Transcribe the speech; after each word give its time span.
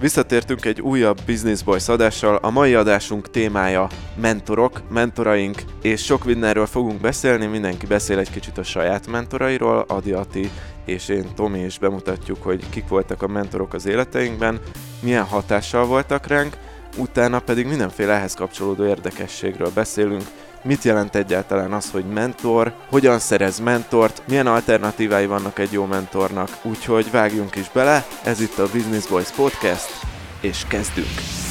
Visszatértünk 0.00 0.64
egy 0.64 0.80
újabb 0.80 1.18
Business 1.26 1.62
Boys 1.62 1.88
adással. 1.88 2.36
A 2.36 2.50
mai 2.50 2.74
adásunk 2.74 3.30
témája 3.30 3.88
mentorok, 4.20 4.82
mentoraink, 4.90 5.62
és 5.82 6.04
sok 6.04 6.24
mindenről 6.24 6.66
fogunk 6.66 7.00
beszélni. 7.00 7.46
Mindenki 7.46 7.86
beszél 7.86 8.18
egy 8.18 8.30
kicsit 8.30 8.58
a 8.58 8.62
saját 8.62 9.06
mentorairól. 9.06 9.84
Adi 9.88 10.12
Ati 10.12 10.50
és 10.84 11.08
én, 11.08 11.34
Tomi 11.34 11.60
is 11.60 11.78
bemutatjuk, 11.78 12.42
hogy 12.42 12.68
kik 12.68 12.88
voltak 12.88 13.22
a 13.22 13.26
mentorok 13.26 13.74
az 13.74 13.86
életeinkben, 13.86 14.60
milyen 15.02 15.24
hatással 15.24 15.86
voltak 15.86 16.26
ránk, 16.26 16.56
utána 16.96 17.38
pedig 17.38 17.66
mindenféle 17.66 18.12
ehhez 18.12 18.34
kapcsolódó 18.34 18.86
érdekességről 18.86 19.70
beszélünk, 19.74 20.24
mit 20.66 20.82
jelent 20.82 21.14
egyáltalán 21.14 21.72
az, 21.72 21.90
hogy 21.90 22.04
mentor, 22.04 22.72
hogyan 22.90 23.18
szerez 23.18 23.58
mentort, 23.58 24.22
milyen 24.28 24.46
alternatívái 24.46 25.26
vannak 25.26 25.58
egy 25.58 25.72
jó 25.72 25.84
mentornak, 25.84 26.48
úgyhogy 26.62 27.10
vágjunk 27.10 27.54
is 27.54 27.70
bele, 27.72 28.06
ez 28.24 28.40
itt 28.40 28.58
a 28.58 28.68
Business 28.72 29.06
Boys 29.06 29.30
Podcast, 29.30 29.90
és 30.40 30.64
kezdünk! 30.68 31.44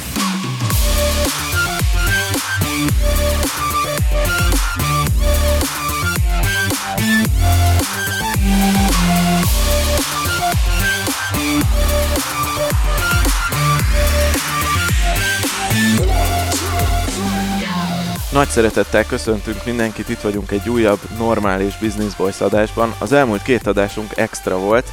Nagy 18.36 18.48
szeretettel 18.48 19.04
köszöntünk 19.06 19.64
mindenkit, 19.64 20.08
itt 20.08 20.20
vagyunk 20.20 20.50
egy 20.50 20.68
újabb 20.68 20.98
normális 21.18 21.78
Business 21.78 22.14
Boys 22.14 22.40
adásban. 22.40 22.94
Az 22.98 23.12
elmúlt 23.12 23.42
két 23.42 23.66
adásunk 23.66 24.16
extra 24.16 24.58
volt, 24.58 24.86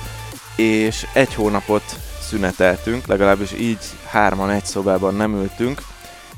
és 0.56 1.08
egy 1.14 1.34
hónapot 1.34 1.84
szüneteltünk, 2.22 3.06
legalábbis 3.06 3.54
így 3.54 3.78
hárman 4.08 4.50
egy 4.50 4.66
szobában 4.66 5.16
nem 5.16 5.34
ültünk. 5.36 5.82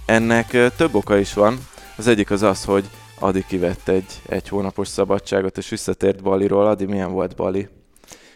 Ennek 0.05 0.75
több 0.75 0.95
oka 0.95 1.17
is 1.17 1.33
van. 1.33 1.57
Az 1.97 2.07
egyik 2.07 2.31
az 2.31 2.41
az, 2.41 2.63
hogy 2.63 2.89
Adi 3.19 3.45
kivett 3.47 3.87
egy 3.87 4.21
egy 4.29 4.49
hónapos 4.49 4.87
szabadságot, 4.87 5.57
és 5.57 5.69
visszatért 5.69 6.23
Baliról. 6.23 6.67
Adi, 6.67 6.85
milyen 6.85 7.11
volt 7.11 7.35
Bali? 7.35 7.67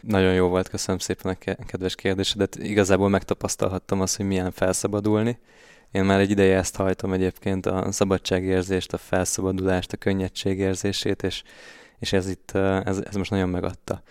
Nagyon 0.01 0.33
jó 0.33 0.47
volt, 0.47 0.69
köszönöm 0.69 0.99
szépen 0.99 1.37
a 1.45 1.55
kedves 1.65 1.95
kérdésedet. 1.95 2.55
Igazából 2.55 3.09
megtapasztalhattam 3.09 4.01
azt, 4.01 4.17
hogy 4.17 4.25
milyen 4.25 4.51
felszabadulni 4.51 5.39
én 5.91 6.03
már 6.03 6.19
egy 6.19 6.29
ideje 6.29 6.57
ezt 6.57 6.75
hajtom 6.75 7.13
egyébként, 7.13 7.65
a 7.65 7.91
szabadságérzést, 7.91 8.93
a 8.93 8.97
felszabadulást, 8.97 9.93
a 9.93 9.97
könnyedségérzését, 9.97 11.23
és, 11.23 11.43
és 11.99 12.13
ez 12.13 12.29
itt, 12.29 12.51
ez, 12.85 13.01
ez 13.07 13.15
most 13.15 13.31
nagyon 13.31 13.49
megadta. 13.49 14.01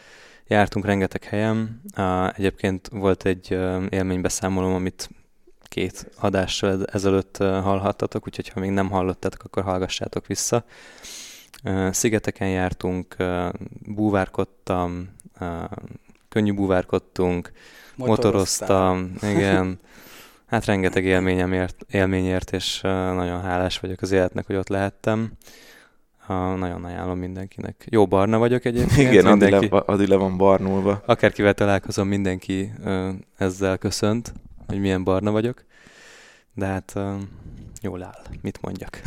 Jártunk 0.46 0.84
rengeteg 0.84 1.24
helyen, 1.24 1.82
egyébként 2.36 2.88
volt 2.88 3.24
egy 3.24 3.50
élménybeszámolom, 3.88 4.74
amit 4.74 5.10
két 5.62 6.10
adással 6.20 6.84
ezelőtt 6.84 7.36
hallhattatok, 7.36 8.26
úgyhogy 8.26 8.48
ha 8.48 8.60
még 8.60 8.70
nem 8.70 8.90
hallottátok, 8.90 9.44
akkor 9.44 9.62
hallgassátok 9.62 10.26
vissza. 10.26 10.64
Szigeteken 11.90 12.48
jártunk, 12.48 13.16
búvárkodtam, 13.86 15.08
könnyű 16.28 16.52
búvárkodtunk, 16.52 17.52
motoroztam, 17.96 19.12
igen, 19.22 19.78
Hát 20.48 20.64
rengeteg 20.64 21.04
élményem 21.04 21.52
ért, 21.52 21.84
élményért, 21.90 22.52
és 22.52 22.80
nagyon 22.80 23.42
hálás 23.42 23.78
vagyok 23.78 24.00
az 24.00 24.10
életnek, 24.10 24.46
hogy 24.46 24.56
ott 24.56 24.68
lehettem. 24.68 25.32
Nagyon 26.56 26.84
ajánlom 26.84 27.18
mindenkinek. 27.18 27.86
Jó 27.90 28.06
barna 28.06 28.38
vagyok 28.38 28.64
egyébként. 28.64 29.10
Igen, 29.12 29.24
mindenki, 29.24 29.54
Adi, 29.54 29.68
le, 29.70 29.82
Adi 29.86 30.06
le 30.06 30.16
van 30.16 30.36
barnulva. 30.36 31.02
Akárkivel 31.06 31.54
találkozom, 31.54 32.08
mindenki 32.08 32.72
ezzel 33.36 33.78
köszönt, 33.78 34.32
hogy 34.66 34.80
milyen 34.80 35.04
barna 35.04 35.30
vagyok. 35.30 35.64
De 36.54 36.66
hát 36.66 36.94
jól 37.82 38.02
áll, 38.02 38.22
mit 38.42 38.58
mondjak. 38.60 39.00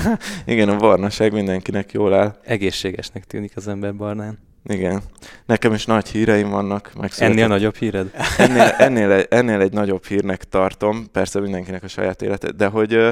Igen, 0.46 0.68
a 0.68 0.76
barnaság 0.76 1.32
mindenkinek 1.32 1.92
jól 1.92 2.14
áll. 2.14 2.38
Egészségesnek 2.44 3.24
tűnik 3.24 3.56
az 3.56 3.68
ember 3.68 3.96
barnán. 3.96 4.38
Igen. 4.64 5.02
Nekem 5.46 5.72
is 5.72 5.86
nagy 5.86 6.08
híreim 6.08 6.48
vannak. 6.48 6.92
Ennél 7.16 7.46
nagyobb 7.46 7.74
híred? 7.74 8.10
Ennél, 8.38 8.62
ennél, 8.78 9.10
egy, 9.10 9.26
ennél 9.30 9.60
egy 9.60 9.72
nagyobb 9.72 10.04
hírnek 10.04 10.44
tartom, 10.44 11.06
persze 11.12 11.40
mindenkinek 11.40 11.82
a 11.82 11.88
saját 11.88 12.22
élete, 12.22 12.50
de 12.50 12.66
hogy 12.66 12.94
ö, 12.94 13.10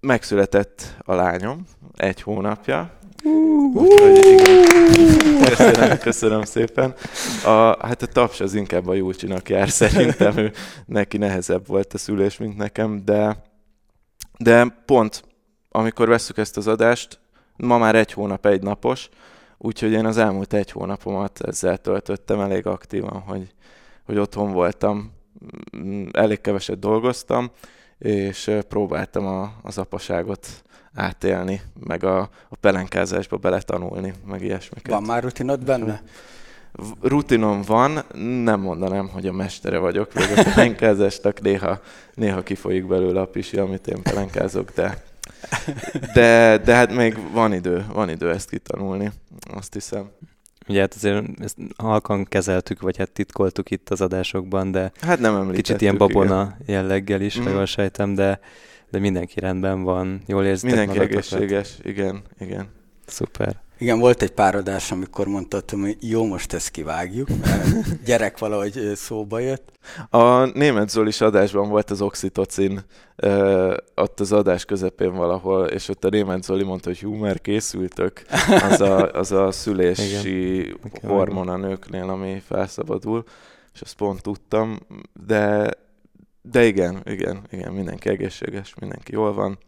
megszületett 0.00 0.96
a 0.98 1.14
lányom 1.14 1.64
egy 1.96 2.22
hónapja. 2.22 2.90
Köszönöm, 5.44 5.98
köszönöm 5.98 6.42
szépen. 6.44 6.94
A, 7.44 7.86
hát 7.86 8.02
a 8.02 8.06
taps 8.06 8.40
az 8.40 8.54
inkább 8.54 8.88
a 8.88 8.94
Júlcsinak 8.94 9.48
jár 9.48 9.68
szerintem, 9.68 10.36
ő, 10.36 10.52
neki 10.86 11.16
nehezebb 11.16 11.66
volt 11.66 11.94
a 11.94 11.98
szülés, 11.98 12.36
mint 12.36 12.56
nekem, 12.56 13.04
de, 13.04 13.36
de 14.38 14.66
pont 14.86 15.24
amikor 15.70 16.08
veszük 16.08 16.38
ezt 16.38 16.56
az 16.56 16.66
adást, 16.66 17.20
ma 17.56 17.78
már 17.78 17.94
egy 17.94 18.12
hónap, 18.12 18.46
egy 18.46 18.62
napos, 18.62 19.08
Úgyhogy 19.62 19.92
én 19.92 20.06
az 20.06 20.16
elmúlt 20.16 20.52
egy 20.52 20.70
hónapomat 20.70 21.40
ezzel 21.40 21.78
töltöttem 21.78 22.40
elég 22.40 22.66
aktívan, 22.66 23.20
hogy, 23.20 23.54
hogy 24.04 24.18
otthon 24.18 24.52
voltam, 24.52 25.12
mm, 25.76 26.06
elég 26.12 26.40
keveset 26.40 26.78
dolgoztam, 26.78 27.50
és 27.98 28.50
próbáltam 28.68 29.26
a, 29.26 29.52
az 29.62 29.78
apaságot 29.78 30.48
átélni, 30.94 31.60
meg 31.80 32.04
a, 32.04 32.20
a 32.48 32.56
pelenkázásba 32.60 33.36
beletanulni, 33.36 34.12
meg 34.26 34.42
ilyesmiket. 34.42 34.92
Van 34.92 35.02
már 35.02 35.22
rutinod 35.22 35.64
benne? 35.64 36.02
Rutinom 37.00 37.62
van, 37.62 38.04
nem 38.44 38.60
mondanám, 38.60 39.08
hogy 39.08 39.26
a 39.26 39.32
mestere 39.32 39.78
vagyok, 39.78 40.12
vagy 40.12 40.32
a 40.36 40.42
pelenkázásnak 40.42 41.40
néha, 41.40 41.80
néha 42.14 42.42
kifolyik 42.42 42.86
belőle 42.86 43.20
a 43.20 43.26
pisi, 43.26 43.58
amit 43.58 43.86
én 43.86 44.02
pelenkázok, 44.02 44.70
de 44.70 45.02
de, 46.14 46.58
de 46.58 46.74
hát 46.74 46.94
még 46.94 47.16
van 47.32 47.52
idő, 47.52 47.86
van 47.92 48.08
idő 48.08 48.30
ezt 48.30 48.50
kitanulni, 48.50 49.12
azt 49.54 49.72
hiszem. 49.72 50.10
Ugye 50.68 50.80
hát 50.80 50.94
azért 50.94 51.24
ezt 51.40 51.56
halkan 51.76 52.24
kezeltük, 52.24 52.80
vagy 52.80 52.96
hát 52.96 53.10
titkoltuk 53.10 53.70
itt 53.70 53.90
az 53.90 54.00
adásokban, 54.00 54.70
de 54.70 54.92
hát 55.00 55.18
nem 55.18 55.50
kicsit 55.50 55.80
ilyen 55.80 55.96
babona 55.96 56.56
igen. 56.62 56.74
jelleggel 56.74 57.20
is, 57.20 57.38
mm. 57.38 57.42
ha 57.42 57.50
jól 57.50 57.66
sejtem, 57.66 58.14
de, 58.14 58.40
de 58.90 58.98
mindenki 58.98 59.40
rendben 59.40 59.82
van, 59.82 60.22
jól 60.26 60.44
érzitek 60.44 60.76
Mindenki 60.76 60.98
magatokat. 60.98 61.32
egészséges, 61.32 61.78
igen, 61.82 62.22
igen. 62.38 62.68
Szuper. 63.06 63.56
Igen, 63.80 63.98
volt 63.98 64.22
egy 64.22 64.32
pár 64.32 64.54
adás, 64.54 64.90
amikor 64.92 65.26
mondtam, 65.26 65.80
hogy 65.80 65.96
jó, 66.00 66.26
most 66.26 66.52
ezt 66.52 66.70
kivágjuk, 66.70 67.28
mert 67.42 68.02
gyerek 68.04 68.38
valahogy 68.38 68.92
szóba 68.94 69.38
jött. 69.38 69.72
A 70.10 70.44
német 70.44 70.88
Zolis 70.88 71.20
adásban 71.20 71.68
volt 71.68 71.90
az 71.90 72.00
oxitocin, 72.00 72.80
ott 73.94 74.20
az 74.20 74.32
adás 74.32 74.64
közepén 74.64 75.12
valahol, 75.12 75.66
és 75.66 75.88
ott 75.88 76.04
a 76.04 76.08
német 76.08 76.42
Zoli 76.42 76.62
mondta, 76.62 76.88
hogy 76.88 77.00
hú, 77.00 77.14
már 77.14 77.40
készültök, 77.40 78.22
az 78.70 78.80
a, 78.80 79.10
az 79.12 79.32
a 79.32 79.50
szülési 79.52 80.74
hormon 81.02 81.48
a 81.48 81.56
nőknél, 81.56 82.08
ami 82.08 82.42
felszabadul, 82.46 83.24
és 83.74 83.80
ezt 83.80 83.96
pont 83.96 84.22
tudtam, 84.22 84.78
de, 85.26 85.70
de 86.42 86.66
igen, 86.66 87.02
igen, 87.04 87.42
igen, 87.50 87.72
mindenki 87.72 88.08
egészséges, 88.08 88.74
mindenki 88.80 89.12
jól 89.12 89.34
van 89.34 89.58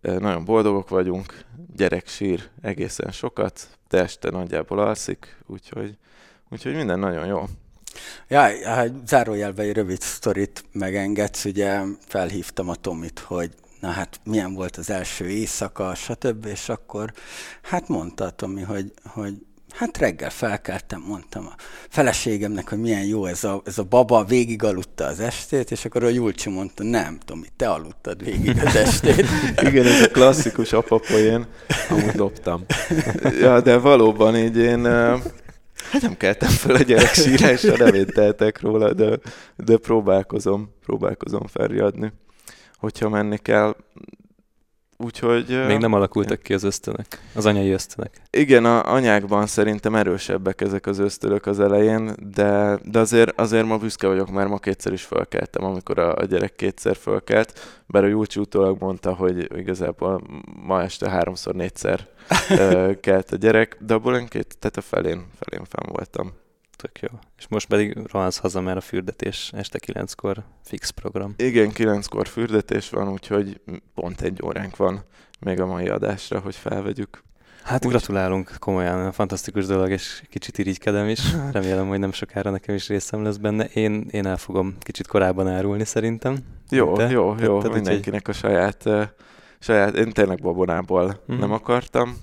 nagyon 0.00 0.44
boldogok 0.44 0.88
vagyunk, 0.88 1.44
gyerek 1.76 2.08
sír 2.08 2.48
egészen 2.62 3.10
sokat, 3.10 3.68
de 3.88 4.02
este 4.02 4.30
nagyjából 4.30 4.78
alszik, 4.78 5.36
úgyhogy, 5.46 5.96
úgyhogy 6.50 6.74
minden 6.74 6.98
nagyon 6.98 7.26
jó. 7.26 7.44
Ja, 8.28 8.40
hát 8.68 8.92
zárójelben 9.06 9.66
egy 9.66 9.74
rövid 9.74 10.00
sztorit 10.00 10.64
megengedsz, 10.72 11.44
ugye 11.44 11.80
felhívtam 12.06 12.68
a 12.68 12.74
Tomit, 12.74 13.18
hogy 13.18 13.50
na 13.80 13.90
hát 13.90 14.20
milyen 14.24 14.54
volt 14.54 14.76
az 14.76 14.90
első 14.90 15.28
éjszaka, 15.28 15.94
stb. 15.94 16.46
És 16.46 16.68
akkor 16.68 17.12
hát 17.62 17.88
mondta 17.88 18.30
Tomi, 18.30 18.62
hogy, 18.62 18.92
hogy 19.04 19.34
Hát 19.70 19.98
reggel 19.98 20.30
felkeltem, 20.30 21.04
mondtam 21.06 21.46
a 21.46 21.54
feleségemnek, 21.88 22.68
hogy 22.68 22.78
milyen 22.78 23.04
jó 23.04 23.26
ez 23.26 23.44
a, 23.44 23.62
ez 23.64 23.78
a 23.78 23.82
baba, 23.82 24.24
végig 24.24 24.62
aludta 24.62 25.04
az 25.04 25.20
estét, 25.20 25.70
és 25.70 25.84
akkor 25.84 26.04
a 26.04 26.08
Julcsi 26.08 26.50
mondta, 26.50 26.82
nem, 26.82 27.18
Tomi, 27.24 27.46
te 27.56 27.68
aludtad 27.68 28.24
végig 28.24 28.62
az 28.64 28.76
estét. 28.76 29.26
Igen, 29.68 29.86
ez 29.86 30.02
a 30.02 30.08
klasszikus 30.08 30.72
apapoén, 30.72 31.46
amúgy 31.88 32.14
loptam. 32.14 32.64
Ja, 33.40 33.60
de 33.60 33.76
valóban 33.76 34.36
így 34.36 34.56
én, 34.56 34.84
hát 35.90 36.02
nem 36.02 36.16
keltem 36.16 36.48
fel 36.48 36.74
a 36.74 36.82
gyerek 36.82 37.14
sírásra, 37.14 37.76
nem 37.84 37.94
én 37.94 38.06
teltek 38.06 38.60
róla, 38.60 38.92
de, 38.92 39.18
de 39.56 39.76
próbálkozom, 39.76 40.74
próbálkozom 40.84 41.46
felriadni, 41.46 42.12
hogyha 42.78 43.08
menni 43.08 43.38
kell. 43.38 43.76
Úgyhogy... 45.00 45.66
Még 45.66 45.78
nem 45.78 45.92
alakultak 45.92 46.42
ki 46.42 46.54
az 46.54 46.62
ösztönök, 46.62 47.06
az 47.34 47.46
anyai 47.46 47.70
ösztönök. 47.70 48.10
Igen, 48.30 48.64
a 48.64 48.92
anyákban 48.92 49.46
szerintem 49.46 49.94
erősebbek 49.94 50.60
ezek 50.60 50.86
az 50.86 50.98
ösztönök 50.98 51.46
az 51.46 51.60
elején, 51.60 52.14
de, 52.34 52.78
de 52.84 52.98
azért, 52.98 53.40
azért 53.40 53.66
ma 53.66 53.76
büszke 53.76 54.06
vagyok, 54.06 54.30
mert 54.30 54.48
ma 54.48 54.58
kétszer 54.58 54.92
is 54.92 55.02
fölkeltem, 55.02 55.64
amikor 55.64 55.98
a, 55.98 56.16
a 56.16 56.24
gyerek 56.24 56.54
kétszer 56.54 56.96
fölkelt, 56.96 57.82
bár 57.86 58.04
a 58.04 58.06
Júlcsi 58.06 58.40
utólag 58.40 58.80
mondta, 58.80 59.14
hogy 59.14 59.58
igazából 59.58 60.22
ma 60.66 60.82
este 60.82 61.10
háromszor, 61.10 61.54
négyszer 61.54 62.06
kelt 63.00 63.30
a 63.30 63.36
gyerek, 63.36 63.76
de 63.80 63.94
abból 63.94 64.16
én 64.16 64.26
két, 64.26 64.56
tehát 64.58 64.76
a 64.76 64.80
felén, 64.80 65.26
felén 65.38 65.64
fenn 65.64 65.92
voltam. 65.92 66.32
Tök 66.82 67.00
jó. 67.00 67.08
És 67.38 67.48
most 67.48 67.68
pedig 67.68 67.98
rohansz 68.12 68.38
haza, 68.38 68.60
mert 68.60 68.76
a 68.76 68.80
fürdetés 68.80 69.50
este 69.54 69.78
kilenckor 69.78 70.44
fix 70.64 70.90
program. 70.90 71.34
Igen, 71.36 71.72
kilenckor 71.72 72.28
fürdetés 72.28 72.90
van, 72.90 73.08
úgyhogy 73.08 73.60
pont 73.94 74.20
egy 74.20 74.42
óránk 74.44 74.76
van 74.76 75.02
még 75.40 75.60
a 75.60 75.66
mai 75.66 75.88
adásra, 75.88 76.38
hogy 76.38 76.54
felvegyük. 76.54 77.22
Hát 77.62 77.84
Úgy... 77.84 77.90
gratulálunk, 77.90 78.50
komolyan, 78.58 79.12
fantasztikus 79.12 79.66
dolog, 79.66 79.90
és 79.90 80.22
kicsit 80.30 80.58
irigykedem 80.58 81.08
is. 81.08 81.20
Remélem, 81.52 81.88
hogy 81.88 81.98
nem 81.98 82.12
sokára 82.12 82.50
nekem 82.50 82.74
is 82.74 82.88
részem 82.88 83.22
lesz 83.22 83.36
benne. 83.36 83.64
Én, 83.64 84.06
én 84.10 84.26
el 84.26 84.36
fogom 84.36 84.76
kicsit 84.80 85.06
korábban 85.06 85.48
árulni 85.48 85.84
szerintem. 85.84 86.36
Jó, 86.70 86.96
Te? 86.96 87.10
jó, 87.10 87.34
jó, 87.40 87.60
Te, 87.62 87.68
mindenkinek 87.68 88.28
a 88.28 88.32
saját, 88.32 88.82
uh, 88.84 89.02
saját, 89.58 89.96
én 89.96 90.12
tényleg 90.12 90.40
babonából 90.40 91.04
mm-hmm. 91.04 91.40
nem 91.40 91.52
akartam, 91.52 92.16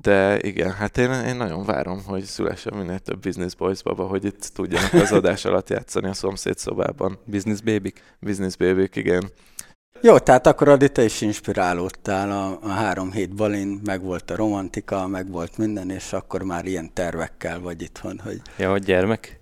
de 0.00 0.38
igen, 0.40 0.72
hát 0.72 0.98
én, 0.98 1.10
én 1.12 1.36
nagyon 1.36 1.64
várom, 1.64 2.02
hogy 2.06 2.22
szülessen 2.22 2.76
minél 2.76 2.98
több 2.98 3.20
Business 3.20 3.54
Boys 3.54 3.82
baba, 3.82 4.06
hogy 4.06 4.24
itt 4.24 4.50
tudjanak 4.54 4.92
az 5.04 5.12
adás 5.12 5.44
alatt 5.44 5.68
játszani 5.68 6.08
a 6.08 6.14
szomszéd 6.14 6.58
szobában. 6.58 7.18
Business 7.24 7.60
baby 7.60 7.92
Business 8.20 8.56
baby 8.56 8.88
igen. 8.92 9.30
Jó, 10.00 10.18
tehát 10.18 10.46
akkor 10.46 10.68
Adi, 10.68 10.88
te 10.92 11.04
is 11.04 11.20
inspirálódtál 11.20 12.30
a, 12.30 12.58
a 12.62 12.68
három 12.68 13.12
hét 13.12 13.34
balin, 13.34 13.80
meg 13.84 14.02
volt 14.02 14.30
a 14.30 14.36
romantika, 14.36 15.06
meg 15.06 15.30
volt 15.30 15.58
minden, 15.58 15.90
és 15.90 16.12
akkor 16.12 16.42
már 16.42 16.64
ilyen 16.64 16.92
tervekkel 16.92 17.60
vagy 17.60 17.82
itthon, 17.82 18.20
hogy... 18.24 18.40
Ja, 18.56 18.70
hogy 18.70 18.82
gyermek? 18.82 19.37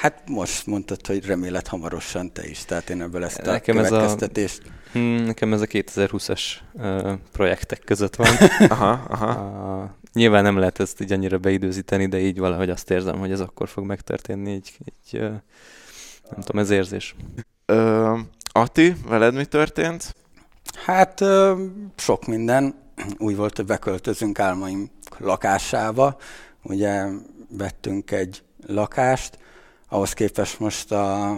Hát 0.00 0.22
most 0.28 0.66
mondtad, 0.66 1.06
hogy 1.06 1.26
remélet 1.26 1.68
hamarosan 1.68 2.32
te 2.32 2.48
is, 2.48 2.64
tehát 2.64 2.90
én 2.90 3.02
ebből 3.02 3.24
ezt 3.24 3.38
a 3.38 3.50
nekem 3.50 3.76
következtetést... 3.76 4.60
Ez 4.64 4.70
a, 4.70 4.98
hmm, 4.98 5.24
nekem 5.24 5.52
ez 5.52 5.60
a 5.60 5.66
2020-as 5.66 6.42
uh, 6.72 7.12
projektek 7.32 7.78
között 7.84 8.16
van. 8.16 8.28
aha, 8.68 8.90
aha. 9.08 9.82
Uh, 9.82 9.90
nyilván 10.12 10.42
nem 10.42 10.58
lehet 10.58 10.80
ezt 10.80 11.00
így 11.00 11.12
annyira 11.12 11.38
beidőzíteni, 11.38 12.06
de 12.06 12.18
így 12.18 12.38
valahogy 12.38 12.70
azt 12.70 12.90
érzem, 12.90 13.18
hogy 13.18 13.32
ez 13.32 13.40
akkor 13.40 13.68
fog 13.68 13.84
megtörténni, 13.84 14.52
így, 14.52 14.72
így 14.84 15.20
uh, 15.20 15.28
nem 16.30 16.40
tudom, 16.44 16.62
ez 16.62 16.70
érzés. 16.70 17.14
Uh, 17.66 18.18
Ati, 18.52 18.94
veled 19.08 19.34
mi 19.34 19.44
történt? 19.44 20.14
Hát 20.84 21.24
sok 21.96 22.26
minden. 22.26 22.74
Úgy 23.18 23.36
volt, 23.36 23.56
hogy 23.56 23.66
beköltözünk 23.66 24.38
álmaim 24.38 24.90
lakásába. 25.18 26.16
Ugye 26.62 27.04
vettünk 27.48 28.10
egy 28.10 28.42
lakást, 28.66 29.38
ahhoz 29.90 30.12
képest 30.12 30.58
most 30.58 30.92
a, 30.92 31.30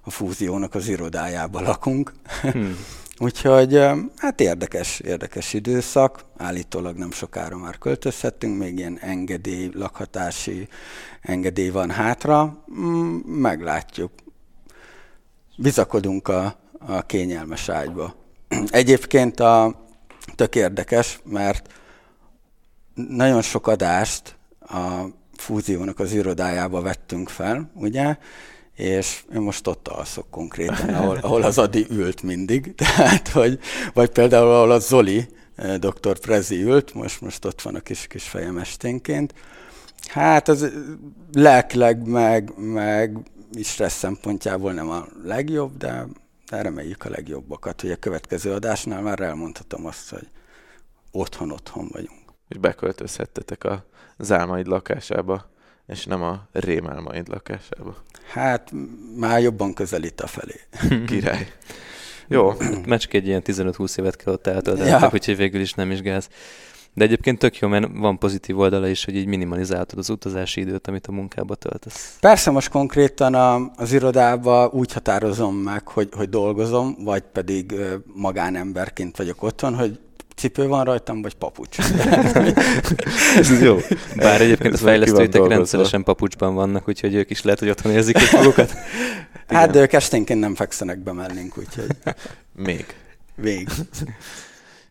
a 0.00 0.10
fúziónak 0.10 0.74
az 0.74 0.88
irodájába 0.88 1.60
lakunk. 1.60 2.12
Hmm. 2.40 2.76
Úgyhogy 3.18 3.74
hát 4.16 4.40
érdekes, 4.40 5.00
érdekes 5.00 5.52
időszak. 5.52 6.24
Állítólag 6.36 6.96
nem 6.96 7.10
sokára 7.10 7.56
már 7.56 7.78
költözhetünk, 7.78 8.58
még 8.58 8.78
ilyen 8.78 8.98
engedély, 9.00 9.70
lakhatási 9.74 10.68
engedély 11.20 11.68
van 11.68 11.90
hátra. 11.90 12.64
Mm, 12.72 13.16
meglátjuk 13.16 14.10
bizakodunk 15.56 16.28
a, 16.28 16.56
a 16.78 17.02
kényelmes 17.02 17.68
ágyba. 17.68 18.14
Egyébként 18.70 19.40
a, 19.40 19.86
tök 20.34 20.54
érdekes, 20.54 21.20
mert 21.24 21.72
nagyon 22.94 23.42
sok 23.42 23.66
adást 23.66 24.36
a 24.60 25.04
fúziónak 25.44 25.98
az 25.98 26.12
irodájába 26.12 26.80
vettünk 26.80 27.28
fel, 27.28 27.70
ugye, 27.74 28.16
és 28.74 29.24
én 29.34 29.40
most 29.40 29.66
ott 29.66 29.88
alszok 29.88 30.30
konkrétan, 30.30 30.88
ahol, 30.88 31.16
ahol 31.16 31.42
az 31.42 31.58
Adi 31.58 31.86
ült 31.90 32.22
mindig, 32.22 32.74
tehát, 32.84 33.28
hogy, 33.28 33.58
vagy 33.92 34.10
például 34.10 34.50
ahol 34.50 34.70
a 34.70 34.78
Zoli, 34.78 35.28
eh, 35.56 35.76
dr. 35.76 36.18
Prezi 36.18 36.62
ült, 36.62 36.94
most, 36.94 37.20
most 37.20 37.44
ott 37.44 37.62
van 37.62 37.74
a 37.74 37.80
kis, 37.80 38.06
kis 38.06 38.24
fejem 38.24 38.58
esténként. 38.58 39.34
Hát 40.08 40.48
ez 40.48 40.66
lelkileg 41.32 42.06
meg, 42.06 42.52
meg 42.56 43.18
stressz 43.62 43.98
szempontjából 43.98 44.72
nem 44.72 44.90
a 44.90 45.06
legjobb, 45.24 45.76
de, 45.76 46.06
de 46.50 46.62
reméljük 46.62 47.04
a 47.04 47.10
legjobbakat, 47.10 47.80
hogy 47.80 47.90
a 47.90 47.96
következő 47.96 48.52
adásnál 48.52 49.02
már 49.02 49.20
elmondhatom 49.20 49.86
azt, 49.86 50.10
hogy 50.10 50.28
otthon-otthon 51.10 51.88
vagyunk. 51.92 52.23
És 52.48 52.56
beköltözhettetek 52.56 53.64
a 53.64 53.84
zálmaid 54.18 54.66
lakásába, 54.66 55.50
és 55.86 56.04
nem 56.04 56.22
a 56.22 56.46
rémálmaid 56.52 57.28
lakásába. 57.28 57.96
Hát 58.32 58.72
már 59.16 59.40
jobban 59.40 59.74
közelít 59.74 60.20
a 60.20 60.26
felé. 60.26 60.60
Király. 61.06 61.52
Jó. 62.28 62.52
Egy 63.10 63.26
ilyen 63.26 63.42
15-20 63.44 63.98
évet 63.98 64.16
kell 64.16 64.32
ott 64.32 64.46
eltölteni, 64.46 64.88
ja. 64.88 65.10
úgyhogy 65.12 65.36
végül 65.36 65.60
is 65.60 65.72
nem 65.72 65.90
is 65.90 66.00
gáz. 66.00 66.28
De 66.96 67.04
egyébként 67.04 67.38
tök 67.38 67.58
jó, 67.58 67.68
mert 67.68 67.88
van 67.92 68.18
pozitív 68.18 68.58
oldala 68.58 68.88
is, 68.88 69.04
hogy 69.04 69.16
így 69.16 69.26
minimalizáltad 69.26 69.98
az 69.98 70.10
utazási 70.10 70.60
időt, 70.60 70.86
amit 70.86 71.06
a 71.06 71.12
munkába 71.12 71.54
töltesz. 71.54 72.16
Persze 72.20 72.50
most 72.50 72.68
konkrétan 72.68 73.34
a, 73.34 73.72
az 73.76 73.92
irodába 73.92 74.68
úgy 74.72 74.92
határozom 74.92 75.54
meg, 75.56 75.88
hogy, 75.88 76.08
hogy 76.16 76.28
dolgozom, 76.28 76.96
vagy 77.04 77.22
pedig 77.32 77.74
magánemberként 78.14 79.16
vagyok 79.16 79.42
otthon, 79.42 79.74
hogy 79.74 80.00
cipő 80.34 80.66
van 80.66 80.84
rajtam, 80.84 81.22
vagy 81.22 81.34
papucs. 81.34 81.78
Ez 83.38 83.62
jó. 83.62 83.78
Bár 84.16 84.40
egyébként 84.40 84.74
a 84.74 84.76
fejlesztőitek 84.76 85.46
rendszeresen 85.46 86.02
papucsban 86.02 86.54
vannak, 86.54 86.88
úgyhogy 86.88 87.14
ők 87.14 87.30
is 87.30 87.42
lehet, 87.42 87.58
hogy 87.58 87.68
otthon 87.68 87.92
érzik 87.92 88.16
egy 88.16 88.32
magukat. 88.32 88.74
Hát 89.46 89.70
de 89.70 89.80
ők 89.80 89.92
esténként 89.92 90.40
nem 90.40 90.54
fekszenek 90.54 90.98
be 90.98 91.12
mellénk, 91.12 91.58
úgyhogy... 91.58 91.86
Még. 92.52 92.86
Még. 93.34 93.68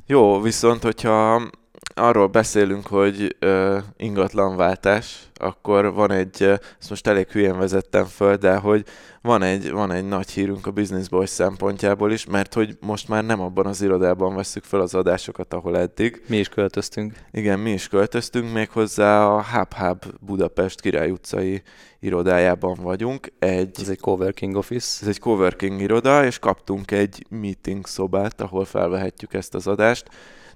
Jó, 0.08 0.42
viszont 0.42 0.84
hogyha 0.84 1.50
arról 1.94 2.28
beszélünk, 2.28 2.88
hogy 2.88 3.36
uh, 3.42 3.78
ingatlanváltás, 3.98 5.18
akkor 5.34 5.94
van 5.94 6.12
egy, 6.12 6.44
ezt 6.80 6.90
most 6.90 7.08
elég 7.08 7.28
hülyén 7.28 7.58
vezettem 7.58 8.06
föl, 8.06 8.36
de 8.36 8.56
hogy 8.56 8.86
van 9.22 9.42
egy, 9.42 9.72
van 9.72 9.92
egy 9.92 10.08
nagy 10.08 10.30
hírünk 10.30 10.68
a 10.68 10.72
Business 10.72 11.08
Boys 11.08 11.30
szempontjából 11.30 12.12
is, 12.12 12.26
mert 12.26 12.54
hogy 12.54 12.78
most 12.80 13.08
már 13.08 13.26
nem 13.26 13.42
abban 13.42 13.66
az 13.66 13.82
irodában 13.82 14.36
veszük 14.36 14.64
fel 14.64 14.82
az 14.82 14.94
adásokat, 14.94 15.54
ahol 15.54 15.78
eddig. 15.78 16.24
Mi 16.28 16.38
is 16.38 16.50
költöztünk. 16.50 17.14
Igen, 17.32 17.60
mi 17.60 17.72
is 17.72 17.88
költöztünk, 17.88 18.54
méghozzá 18.54 19.26
a 19.26 19.44
Hub 19.44 19.74
Hub 19.74 20.06
Budapest 20.20 20.82
Király 20.82 21.12
utcai 21.12 21.62
irodájában 22.00 22.78
vagyunk. 22.82 23.32
Egy, 23.40 23.78
ez 23.82 23.90
egy 23.90 24.00
coworking 24.00 24.56
office. 24.56 24.98
Ez 25.02 25.08
egy 25.08 25.20
coworking 25.20 25.82
iroda, 25.82 26.26
és 26.26 26.40
kaptunk 26.40 26.92
egy 26.92 27.26
meeting 27.30 27.88
szobát, 27.88 28.42
ahol 28.42 28.66
felvehetjük 28.66 29.34
ezt 29.34 29.56
az 29.56 29.68
adást 29.68 30.10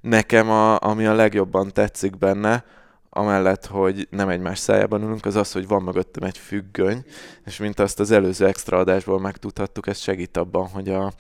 nekem 0.08 0.50
a, 0.50 0.80
ami 0.80 1.06
a 1.06 1.14
legjobban 1.14 1.72
tetszik 1.74 2.18
benne, 2.18 2.66
amellett, 3.10 3.66
hogy 3.66 4.08
nem 4.12 4.30
egymás 4.30 4.60
szájában 4.60 5.04
ülünk, 5.04 5.26
az 5.26 5.36
az, 5.36 5.52
hogy 5.52 5.68
van 5.68 5.84
mögöttem 5.84 6.24
egy 6.24 6.38
függöny, 6.38 7.06
és 7.46 7.58
mint 7.58 7.80
azt 7.80 8.00
az 8.00 8.12
előző 8.12 8.46
extra 8.46 8.78
adásból 8.78 9.20
megtudhattuk, 9.20 9.88
ez 9.88 9.98
segít 9.98 10.38
abban, 10.38 10.68
hogy 10.68 10.90
a, 10.90 11.14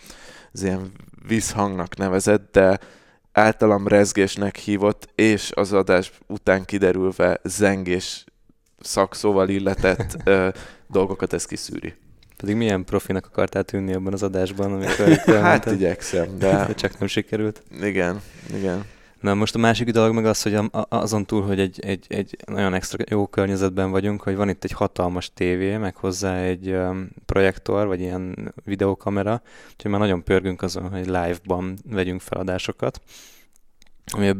az 0.53 0.63
ilyen 0.63 0.91
vízhangnak 1.27 1.98
nevezett, 1.98 2.51
de 2.51 2.79
általam 3.32 3.88
rezgésnek 3.88 4.56
hívott, 4.56 5.10
és 5.15 5.51
az 5.56 5.74
adás 5.74 6.12
után 6.27 6.65
kiderülve 6.65 7.39
zengés 7.44 8.25
szakszóval 8.79 9.50
illetett 9.50 10.17
ö, 10.24 10.50
dolgokat 10.88 11.34
ez 11.34 11.46
kiszűri. 11.46 11.94
Pedig 12.38 12.56
milyen 12.56 12.86
profinak 12.86 13.25
akartál 13.25 13.63
tűnni 13.63 13.94
abban 13.94 14.13
az 14.13 14.24
adásban, 14.24 14.74
amikor 14.74 15.08
Hát 15.41 15.65
igyekszem, 15.65 16.38
de... 16.38 16.65
de... 16.65 16.74
Csak 16.74 17.00
nem 17.00 17.08
sikerült. 17.08 17.63
Igen, 17.82 18.22
igen. 18.53 18.86
Na 19.22 19.34
most 19.34 19.56
a 19.56 19.60
másik 19.60 19.91
dolog 19.91 20.13
meg 20.13 20.25
az, 20.25 20.41
hogy 20.41 20.60
azon 20.89 21.25
túl, 21.25 21.41
hogy 21.41 21.60
egy, 21.60 21.79
egy, 21.79 22.06
egy 22.10 22.38
nagyon 22.46 22.74
extra 22.74 23.03
jó 23.10 23.27
környezetben 23.27 23.91
vagyunk, 23.91 24.22
hogy 24.22 24.36
van 24.36 24.50
itt 24.50 24.63
egy 24.63 24.72
hatalmas 24.72 25.34
tévé, 25.34 25.77
meg 25.77 25.96
hozzá 25.96 26.38
egy 26.38 26.70
um, 26.70 27.10
projektor, 27.25 27.88
vagy 27.88 28.00
ilyen 28.00 28.53
videokamera, 28.63 29.41
úgyhogy 29.72 29.91
már 29.91 30.00
nagyon 30.00 30.24
pörgünk 30.24 30.62
azon, 30.62 30.89
hogy 30.89 31.06
live-ban 31.06 31.77
vegyünk 31.89 32.22
feladásokat, 32.22 33.01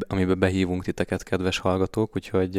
amiben 0.08 0.39
behívunk 0.39 0.84
titeket, 0.84 1.24
kedves 1.24 1.58
hallgatók, 1.58 2.16
úgyhogy 2.16 2.58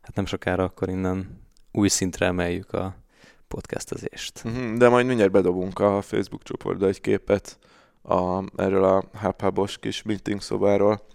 hát 0.00 0.14
nem 0.14 0.26
sokára 0.26 0.64
akkor 0.64 0.88
innen 0.88 1.40
új 1.72 1.88
szintre 1.88 2.26
emeljük 2.26 2.72
a, 2.72 3.03
podcastezést. 3.48 4.44
Mhm, 4.44 4.74
de 4.74 4.88
majd 4.88 5.06
mindjárt 5.06 5.30
bedobunk 5.30 5.78
a 5.78 6.02
Facebook 6.02 6.42
csoportba 6.42 6.86
egy 6.86 7.00
képet 7.00 7.58
a, 8.02 8.42
erről 8.62 8.84
a 8.84 9.04
hub 9.20 9.68
kis 9.80 10.02
meeting 10.02 10.40
szobáról, 10.40 11.06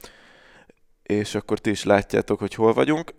és 1.03 1.35
akkor 1.35 1.59
ti 1.59 1.69
is 1.69 1.83
látjátok, 1.83 2.39
hogy 2.39 2.53
hol 2.53 2.73
vagyunk. 2.73 3.13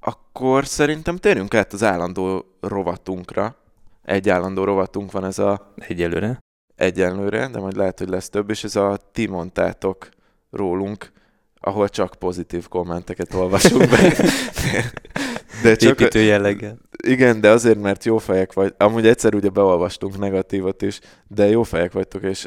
Akkor 0.00 0.66
szerintem 0.66 1.16
térjünk 1.16 1.54
át 1.54 1.72
az 1.72 1.82
állandó 1.82 2.56
rovatunkra. 2.60 3.56
Egy 4.02 4.28
állandó 4.28 4.64
rovatunk 4.64 5.12
van 5.12 5.24
ez 5.24 5.38
a... 5.38 5.72
Egyelőre. 5.76 6.38
Egyelőre, 6.76 7.48
de 7.48 7.58
majd 7.58 7.76
lehet, 7.76 7.98
hogy 7.98 8.08
lesz 8.08 8.28
több, 8.28 8.50
és 8.50 8.64
ez 8.64 8.76
a 8.76 8.98
ti 9.12 9.26
mondtátok 9.26 10.08
rólunk, 10.50 11.12
ahol 11.60 11.88
csak 11.88 12.14
pozitív 12.14 12.68
kommenteket 12.68 13.34
olvasunk 13.34 13.90
be. 13.90 13.98
De 15.62 15.76
csak, 15.76 16.00
Építő 16.00 16.20
jelleggel. 16.20 16.78
Igen, 17.06 17.40
de 17.40 17.50
azért, 17.50 17.80
mert 17.80 18.04
jó 18.04 18.18
fejek 18.18 18.52
vagy. 18.52 18.74
Amúgy 18.78 19.06
egyszer 19.06 19.34
ugye 19.34 19.48
beolvastunk 19.48 20.18
negatívot 20.18 20.82
is, 20.82 21.00
de 21.28 21.48
jó 21.48 21.62
fejek 21.62 21.92
vagytok, 21.92 22.22
és 22.22 22.44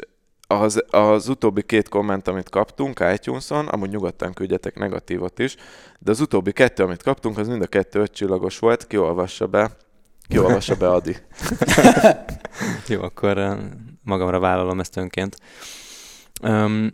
az, 0.50 0.84
az 0.90 1.28
utóbbi 1.28 1.62
két 1.62 1.88
komment, 1.88 2.28
amit 2.28 2.48
kaptunk 2.48 3.04
iTunes-on, 3.12 3.66
amúgy 3.66 3.90
nyugodtan 3.90 4.32
küldjetek 4.32 4.78
negatívot 4.78 5.38
is, 5.38 5.56
de 5.98 6.10
az 6.10 6.20
utóbbi 6.20 6.52
kettő, 6.52 6.82
amit 6.82 7.02
kaptunk, 7.02 7.38
az 7.38 7.48
mind 7.48 7.62
a 7.62 7.66
kettő 7.66 8.00
öt 8.00 8.12
csillagos 8.12 8.58
volt, 8.58 8.86
kiolvassa 8.86 9.46
be, 9.46 9.70
kiolvassa 10.28 10.74
be 10.74 10.88
Adi. 10.90 11.16
Jó, 12.88 13.02
akkor 13.02 13.58
magamra 14.02 14.38
vállalom 14.38 14.80
ezt 14.80 14.96
önként. 14.96 15.36
Um, 16.42 16.90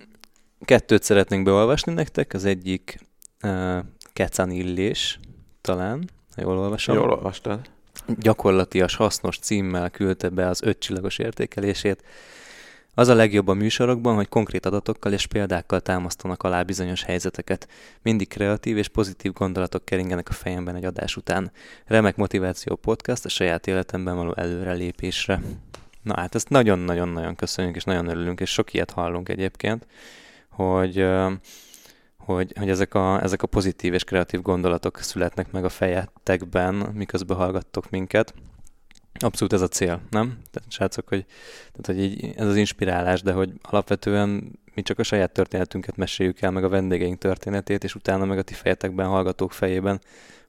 kettőt 0.65 1.03
szeretnénk 1.03 1.45
beolvasni 1.45 1.93
nektek, 1.93 2.35
az 2.35 2.45
egyik 2.45 2.99
uh, 3.43 3.79
Kecanillés, 4.13 5.19
talán, 5.65 6.11
ha 6.35 6.43
jól 6.43 6.59
olvasom. 6.59 6.97
Jól 6.97 7.11
olvastad. 7.11 7.61
Gyakorlatias, 8.19 8.97
hasznos 8.97 9.39
címmel 9.39 9.91
küldte 9.91 10.29
be 10.29 10.47
az 10.49 10.63
öt 10.63 10.79
csillagos 10.79 11.19
értékelését. 11.19 12.03
Az 12.95 13.09
a 13.09 13.15
legjobb 13.15 13.49
a 13.49 13.55
műsorokban, 13.55 14.15
hogy 14.15 14.29
konkrét 14.29 14.67
adatokkal 14.67 15.13
és 15.13 15.27
példákkal 15.27 15.81
támasztanak 15.81 16.43
alá 16.43 16.63
bizonyos 16.63 17.03
helyzeteket. 17.03 17.69
Mindig 18.03 18.29
kreatív 18.29 18.77
és 18.77 18.89
pozitív 18.89 19.33
gondolatok 19.33 19.85
keringenek 19.85 20.29
a 20.29 20.33
fejemben 20.33 20.75
egy 20.75 20.85
adás 20.85 21.17
után. 21.17 21.53
Remek 21.87 22.17
motiváció 22.17 22.77
podcast 22.77 23.25
a 23.25 23.29
saját 23.29 23.67
életemben 23.67 24.17
való 24.17 24.33
előrelépésre. 24.37 25.41
Na 26.03 26.17
hát 26.17 26.35
ezt 26.35 26.49
nagyon-nagyon-nagyon 26.49 27.35
köszönjük, 27.37 27.77
és 27.77 27.85
nagyon 27.85 28.09
örülünk, 28.09 28.41
és 28.41 28.51
sok 28.51 28.73
ilyet 28.73 28.91
hallunk 28.91 29.29
egyébként, 29.29 29.87
hogy, 30.49 31.07
hogy, 32.25 32.53
hogy 32.59 32.69
ezek, 32.69 32.95
a, 32.95 33.23
ezek 33.23 33.43
a 33.43 33.47
pozitív 33.47 33.95
és 33.95 34.05
kreatív 34.05 34.43
gondolatok 34.43 34.99
születnek 34.99 35.53
meg 35.53 35.65
a 35.65 35.69
fejetekben, 35.69 36.75
miközben 36.75 37.37
hallgattok 37.37 37.91
minket. 37.91 38.35
Abszolút 39.19 39.53
ez 39.53 39.61
a 39.61 39.69
cél, 39.69 40.01
nem? 40.11 40.39
Tehát, 40.51 40.71
srácok, 40.71 41.09
hogy, 41.09 41.25
tehát, 41.73 41.87
hogy 41.87 42.01
így, 42.01 42.35
ez 42.37 42.47
az 42.47 42.57
inspirálás, 42.57 43.23
de 43.23 43.33
hogy 43.33 43.53
alapvetően 43.63 44.59
mi 44.75 44.83
csak 44.83 44.99
a 44.99 45.03
saját 45.03 45.33
történetünket 45.33 45.97
meséljük 45.97 46.41
el, 46.41 46.51
meg 46.51 46.65
a 46.65 46.69
vendégeink 46.69 47.19
történetét, 47.19 47.85
és 47.85 47.95
utána 47.95 48.25
meg 48.25 48.39
a 48.39 48.43
ti 48.43 48.55
fejetekben, 48.55 49.07
hallgatók 49.07 49.53
fejében 49.53 50.01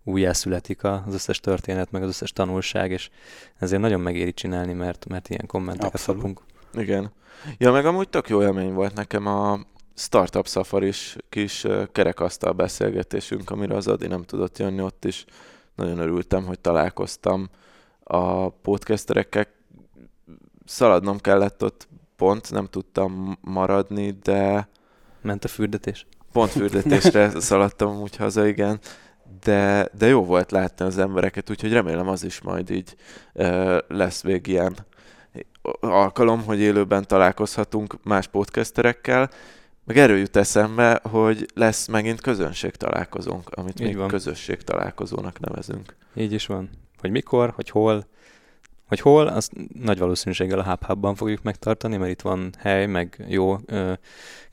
újjászületik 0.04 0.84
az 0.84 1.14
összes 1.14 1.40
történet, 1.40 1.92
meg 1.92 2.02
az 2.02 2.08
összes 2.08 2.32
tanulság, 2.32 2.92
és 2.92 3.10
ezért 3.60 3.82
nagyon 3.82 4.00
megéri 4.00 4.34
csinálni, 4.34 4.74
mert, 4.74 5.06
mert 5.08 5.30
ilyen 5.30 5.46
kommenteket 5.48 6.06
kapunk. 6.06 6.42
Igen. 6.74 7.12
Ja, 7.58 7.72
meg 7.72 7.86
amúgy 7.86 8.10
tök 8.10 8.30
jó 8.30 8.42
élmény 8.42 8.74
volt 8.74 8.94
nekem 8.94 9.26
a 9.28 9.60
Startup 9.96 10.48
Safari-s 10.48 11.18
kis 11.30 11.66
kerekasztal 11.92 12.52
beszélgetésünk, 12.52 13.50
amire 13.50 13.76
az 13.76 13.88
Adi 13.88 14.08
nem 14.08 14.24
tudott 14.24 14.58
jönni, 14.58 14.82
ott 14.82 15.06
is 15.06 15.26
nagyon 15.76 16.00
örültem, 16.00 16.46
hogy 16.46 16.60
találkoztam 16.60 17.50
a 18.04 18.50
podcasterekkel. 18.50 19.48
Szaladnom 20.66 21.18
kellett 21.18 21.64
ott 21.64 21.88
pont, 22.16 22.52
nem 22.52 22.66
tudtam 22.66 23.38
maradni, 23.42 24.12
de... 24.12 24.68
Ment 25.22 25.44
a 25.44 25.48
fürdetés? 25.48 26.08
Pont 26.32 26.50
fürdetésre 26.50 27.40
szaladtam 27.40 28.02
úgy 28.02 28.16
haza, 28.16 28.48
igen 28.48 28.80
de, 29.44 29.90
de 29.98 30.08
jó 30.08 30.26
volt 30.26 30.52
látni 30.52 30.86
az 30.86 30.98
embereket, 30.98 31.50
úgyhogy 31.50 31.72
remélem 31.72 32.08
az 32.08 32.24
is 32.24 32.42
majd 32.42 32.70
így 32.70 32.96
lesz 33.88 34.24
vég 34.24 34.48
ilyen 34.48 34.76
alkalom, 35.80 36.44
hogy 36.44 36.60
élőben 36.60 37.08
találkozhatunk 37.08 38.04
más 38.04 38.28
podcasterekkel, 38.28 39.30
meg 39.86 39.98
erről 39.98 40.18
jut 40.18 40.36
eszembe, 40.36 41.00
hogy 41.04 41.46
lesz 41.54 41.88
megint 41.88 42.22
közönség 42.22 42.76
találkozónk, 42.76 43.50
amit 43.50 43.80
így 43.80 43.88
még 43.88 43.98
van. 43.98 44.08
közösség 44.08 44.62
találkozónak 44.62 45.40
nevezünk. 45.40 45.96
Így 46.16 46.32
is 46.32 46.46
van. 46.46 46.70
Hogy 46.98 47.12
mikor, 47.12 47.50
hogy 47.50 47.70
hol, 47.70 48.08
hogy 48.88 49.00
hol, 49.00 49.28
azt 49.28 49.52
nagy 49.74 49.98
valószínűséggel 49.98 50.60
a 50.60 50.78
hub 50.88 51.18
fogjuk 51.18 51.44
megtartani, 51.44 51.98
mert 51.98 52.12
itt 52.12 52.22
van 52.22 52.54
hely, 52.58 52.86
meg 52.86 53.26
jó 53.28 53.58
ö, 53.66 53.94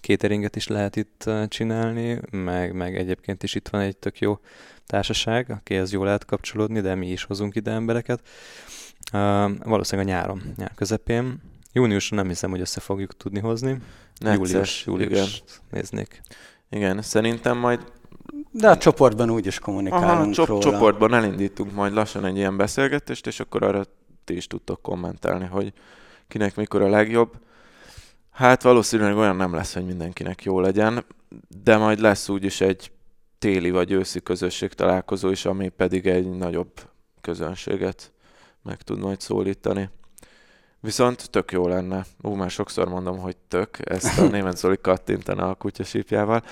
cateringet 0.01 0.57
is 0.57 0.67
lehet 0.67 0.97
itt 0.97 1.31
csinálni, 1.49 2.21
meg, 2.31 2.75
meg 2.75 2.97
egyébként 2.97 3.43
is 3.43 3.55
itt 3.55 3.69
van 3.69 3.81
egy 3.81 3.97
tök 3.97 4.19
jó 4.19 4.39
társaság, 4.87 5.51
akihez 5.51 5.93
jól 5.93 6.05
lehet 6.05 6.25
kapcsolódni, 6.25 6.81
de 6.81 6.95
mi 6.95 7.11
is 7.11 7.25
hozunk 7.25 7.55
ide 7.55 7.71
embereket. 7.71 8.21
Valószínűleg 9.65 10.09
a 10.09 10.19
nyáron, 10.19 10.43
nyár 10.57 10.73
közepén. 10.75 11.52
Júniusra 11.73 12.17
nem 12.17 12.29
hiszem, 12.29 12.51
hogy 12.51 12.61
össze 12.61 12.81
fogjuk 12.81 13.17
tudni 13.17 13.41
hozni. 13.41 13.79
Necces, 14.21 14.51
július, 14.51 14.87
július 14.87 15.11
igen. 15.11 15.61
néznék. 15.71 16.21
Igen, 16.71 17.03
szerintem 17.03 17.59
majd 17.59 17.81
de 18.51 18.69
a 18.71 18.77
csoportban 18.77 19.31
úgy 19.31 19.47
is 19.47 19.59
kommunikálunk 19.59 20.21
Aha, 20.21 20.33
csop- 20.33 20.49
róla. 20.49 20.63
csoportban 20.63 21.15
elindítunk 21.15 21.73
majd 21.73 21.93
lassan 21.93 22.25
egy 22.25 22.37
ilyen 22.37 22.57
beszélgetést, 22.57 23.27
és 23.27 23.41
akkor 23.41 23.63
arra 23.63 23.85
ti 24.25 24.37
is 24.37 24.47
tudtok 24.47 24.83
kommentálni, 24.83 25.47
hogy 25.47 25.73
kinek 26.29 26.57
mikor 26.57 26.83
a 26.83 26.89
legjobb. 26.89 27.39
Hát 28.31 28.63
valószínűleg 28.63 29.17
olyan 29.17 29.37
nem 29.37 29.55
lesz, 29.55 29.75
hogy 29.75 29.85
mindenkinek 29.85 30.43
jó 30.43 30.61
legyen, 30.61 31.05
de 31.63 31.77
majd 31.77 32.01
lesz 32.01 32.29
úgyis 32.29 32.61
egy 32.61 32.93
téli 33.39 33.71
vagy 33.71 33.91
őszi 33.91 34.21
közösség 34.21 34.73
találkozó 34.73 35.31
is, 35.31 35.45
ami 35.45 35.69
pedig 35.69 36.07
egy 36.07 36.31
nagyobb 36.31 36.73
közönséget 37.21 38.13
meg 38.63 38.83
tud 38.83 38.99
majd 38.99 39.21
szólítani. 39.21 39.89
Viszont 40.83 41.31
tök 41.31 41.53
jó 41.53 41.69
lenne. 41.69 42.05
Ú, 42.23 42.35
már 42.35 42.51
sokszor 42.51 42.89
mondom, 42.89 43.19
hogy 43.19 43.37
tök, 43.49 43.79
ezt 43.85 44.19
a 44.19 44.27
német 44.27 44.57
Zoli 44.57 44.79
kattintana 44.81 45.49
a 45.49 45.55
kutyasípjával. 45.55 46.43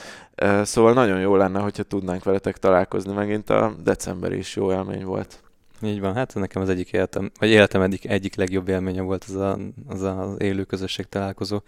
Szóval 0.63 0.93
nagyon 0.93 1.21
jó 1.21 1.37
lenne, 1.37 1.61
hogyha 1.61 1.83
tudnánk 1.83 2.25
veletek 2.25 2.57
találkozni 2.57 3.13
megint. 3.13 3.51
A 3.51 3.75
decemberi 3.83 4.37
is 4.37 4.57
jó 4.57 4.73
élmény 4.73 5.05
volt. 5.05 5.43
Így 5.83 6.01
van, 6.01 6.15
hát 6.15 6.35
nekem 6.35 6.63
az 6.63 6.69
egyik 6.69 6.93
életem, 6.93 7.31
vagy 7.39 7.49
életem 7.49 7.83
egyik, 7.83 8.09
egyik 8.09 8.35
legjobb 8.35 8.69
élményem 8.69 9.05
volt 9.05 9.25
az, 9.25 9.35
a, 9.35 9.59
az 9.89 10.03
az 10.03 10.35
élő 10.39 10.65
közösség 10.65 11.07
találkozó. 11.07 11.61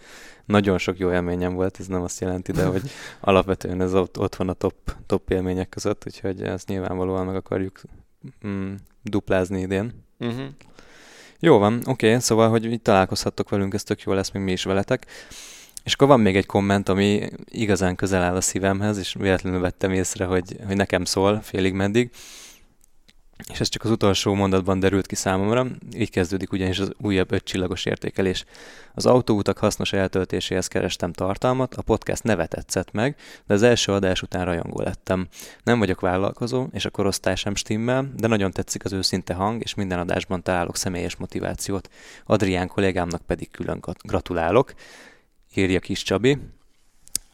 Nagyon 0.45 0.77
sok 0.77 0.97
jó 0.97 1.11
élményem 1.11 1.53
volt, 1.53 1.79
ez 1.79 1.87
nem 1.87 2.01
azt 2.01 2.19
jelenti, 2.19 2.51
de 2.51 2.65
hogy 2.65 2.81
alapvetően 3.21 3.81
ez 3.81 3.93
ott, 3.93 4.19
ott 4.19 4.35
van 4.35 4.49
a 4.49 4.53
top, 4.53 4.75
top 5.05 5.29
élmények 5.29 5.69
között, 5.69 6.03
úgyhogy 6.05 6.41
ezt 6.41 6.67
nyilvánvalóan 6.67 7.25
meg 7.25 7.35
akarjuk 7.35 7.81
mm, 8.47 8.73
duplázni 9.01 9.61
idén. 9.61 10.03
Uh-huh. 10.19 10.45
Jó 11.45 11.57
van, 11.57 11.81
oké, 11.85 12.07
okay, 12.07 12.19
szóval, 12.19 12.49
hogy 12.49 12.65
így 12.65 12.81
találkozhattok 12.81 13.49
velünk, 13.49 13.73
ez 13.73 13.83
tök 13.83 14.01
jó 14.01 14.13
lesz, 14.13 14.31
még 14.31 14.43
mi 14.43 14.51
is 14.51 14.63
veletek. 14.63 15.05
És 15.83 15.93
akkor 15.93 16.07
van 16.07 16.19
még 16.19 16.35
egy 16.35 16.45
komment, 16.45 16.89
ami 16.89 17.29
igazán 17.45 17.95
közel 17.95 18.21
áll 18.21 18.35
a 18.35 18.41
szívemhez, 18.41 18.97
és 18.97 19.15
véletlenül 19.19 19.59
vettem 19.59 19.91
észre, 19.91 20.25
hogy, 20.25 20.57
hogy 20.67 20.75
nekem 20.75 21.05
szól 21.05 21.41
félig 21.41 21.73
meddig 21.73 22.09
és 23.51 23.59
ez 23.59 23.69
csak 23.69 23.83
az 23.83 23.89
utolsó 23.89 24.33
mondatban 24.33 24.79
derült 24.79 25.07
ki 25.07 25.15
számomra, 25.15 25.67
így 25.95 26.09
kezdődik 26.09 26.51
ugyanis 26.51 26.79
az 26.79 26.91
újabb 26.97 27.31
öt 27.31 27.43
csillagos 27.43 27.85
értékelés. 27.85 28.45
Az 28.93 29.05
autóutak 29.05 29.57
hasznos 29.57 29.93
eltöltéséhez 29.93 30.67
kerestem 30.67 31.13
tartalmat, 31.13 31.73
a 31.73 31.81
podcast 31.81 32.23
neve 32.23 32.45
tetszett 32.45 32.91
meg, 32.91 33.15
de 33.47 33.53
az 33.53 33.61
első 33.61 33.91
adás 33.91 34.21
után 34.21 34.45
rajongó 34.45 34.81
lettem. 34.81 35.27
Nem 35.63 35.79
vagyok 35.79 35.99
vállalkozó, 35.99 36.67
és 36.71 36.85
a 36.85 36.89
korosztály 36.89 37.35
sem 37.35 37.55
stimmel, 37.55 38.11
de 38.15 38.27
nagyon 38.27 38.51
tetszik 38.51 38.85
az 38.85 38.93
őszinte 38.93 39.33
hang, 39.33 39.61
és 39.61 39.73
minden 39.73 39.99
adásban 39.99 40.43
találok 40.43 40.77
személyes 40.77 41.15
motivációt. 41.15 41.89
Adrián 42.25 42.67
kollégámnak 42.67 43.21
pedig 43.21 43.51
külön 43.51 43.83
gratulálok. 44.03 44.73
Írja 45.53 45.79
kis 45.79 46.03
Csabi. 46.03 46.37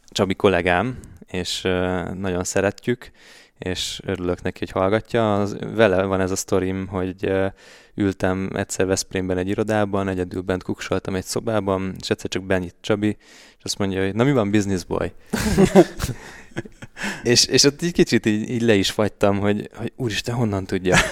Csabi 0.08 0.36
kollégám, 0.36 1.00
és 1.28 1.62
nagyon 2.14 2.44
szeretjük, 2.44 3.12
és 3.60 4.02
örülök 4.06 4.42
neki, 4.42 4.60
hogy 4.60 4.72
hallgatja. 4.72 5.42
Az, 5.42 5.58
vele 5.76 6.04
van 6.04 6.22
ez 6.22 6.32
a 6.32 6.36
sztorim, 6.36 6.88
hogy 6.88 7.32
ültem 7.96 8.50
egyszer 8.54 8.86
Veszprémben 8.86 9.38
egy 9.38 9.48
irodában, 9.48 10.08
egyedül 10.08 10.42
bent 10.42 10.64
kuksoltam 10.64 11.16
egy 11.16 11.26
szobában, 11.26 11.96
és 12.00 12.10
egyszer 12.10 12.30
csak 12.30 12.44
benyit 12.44 12.76
Csabi, 12.82 13.18
és 13.58 13.64
azt 13.64 13.78
mondja, 13.78 14.04
hogy 14.04 14.16
na 14.16 14.24
mi 14.24 14.32
van, 14.32 14.52
business 14.52 14.84
boy? 14.84 15.12
és, 17.24 17.46
és 17.46 17.64
ott 17.64 17.82
egy 17.82 17.92
kicsit 17.92 18.26
így, 18.26 18.50
így 18.50 18.62
le 18.62 18.74
is 18.74 18.92
fagytam, 18.92 19.40
hogy, 19.40 19.70
hogy 19.76 19.94
úristen, 19.96 20.36
honnan 20.36 20.66
tudja? 20.66 20.98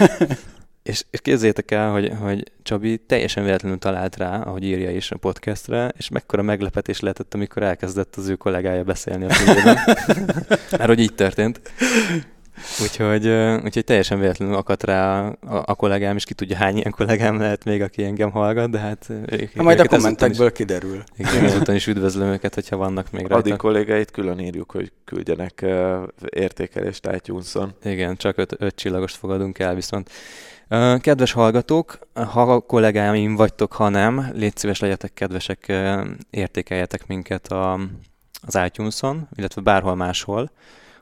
és, 0.83 1.03
és 1.09 1.21
képzeljétek 1.21 1.71
el, 1.71 1.91
hogy, 1.91 2.11
hogy 2.19 2.51
Csabi 2.63 2.97
teljesen 2.97 3.43
véletlenül 3.43 3.77
talált 3.77 4.15
rá, 4.15 4.41
ahogy 4.41 4.63
írja 4.63 4.91
is 4.91 5.11
a 5.11 5.17
podcastre, 5.17 5.93
és 5.97 6.09
mekkora 6.09 6.41
meglepetés 6.41 6.99
lehetett, 6.99 7.33
amikor 7.33 7.63
elkezdett 7.63 8.15
az 8.15 8.27
ő 8.27 8.35
kollégája 8.35 8.83
beszélni 8.83 9.25
a 9.25 9.27
Mert 10.71 10.85
hogy 10.85 10.99
így 10.99 11.15
történt. 11.15 11.61
Úgyhogy, 12.81 13.27
úgyhogy 13.63 13.83
teljesen 13.83 14.19
véletlenül 14.19 14.55
akadt 14.55 14.83
rá 14.83 15.27
a, 15.27 15.63
a 15.65 15.75
kollégám, 15.75 16.15
és 16.15 16.23
ki 16.23 16.33
tudja 16.33 16.57
hány 16.57 16.77
ilyen 16.77 16.91
kollégám 16.91 17.39
lehet 17.39 17.63
még, 17.63 17.81
aki 17.81 18.03
engem 18.03 18.31
hallgat, 18.31 18.69
de 18.69 18.79
hát... 18.79 19.07
Ha 19.55 19.63
majd 19.63 19.79
a 19.79 19.87
kommentekből 19.87 20.47
is, 20.47 20.53
kiderül. 20.53 21.03
Igen, 21.17 21.43
ezután 21.53 21.75
is 21.75 21.87
üdvözlöm 21.87 22.27
őket, 22.27 22.53
hogyha 22.53 22.77
vannak 22.77 23.11
még 23.11 23.21
rajta. 23.21 23.35
Addig 23.35 23.55
kollégáit 23.55 24.11
külön 24.11 24.39
írjuk, 24.39 24.71
hogy 24.71 24.91
küldjenek 25.05 25.65
értékelést 26.29 27.09
iTunes-on. 27.15 27.73
Igen, 27.83 28.15
csak 28.15 28.37
öt, 28.37 28.55
öt 28.59 28.75
csillagost 28.75 29.15
fogadunk 29.15 29.59
el, 29.59 29.75
viszont 29.75 30.09
Kedves 30.99 31.31
hallgatók, 31.31 31.99
ha 32.13 32.59
kollégáim 32.59 33.35
vagytok, 33.35 33.73
ha 33.73 33.89
nem, 33.89 34.31
légy 34.33 34.57
szíves 34.57 34.79
legyetek 34.79 35.13
kedvesek, 35.13 35.73
értékeljetek 36.29 37.07
minket 37.07 37.47
a, 37.47 37.79
az 38.41 38.59
iTunes-on, 38.65 39.27
illetve 39.35 39.61
bárhol 39.61 39.95
máshol 39.95 40.51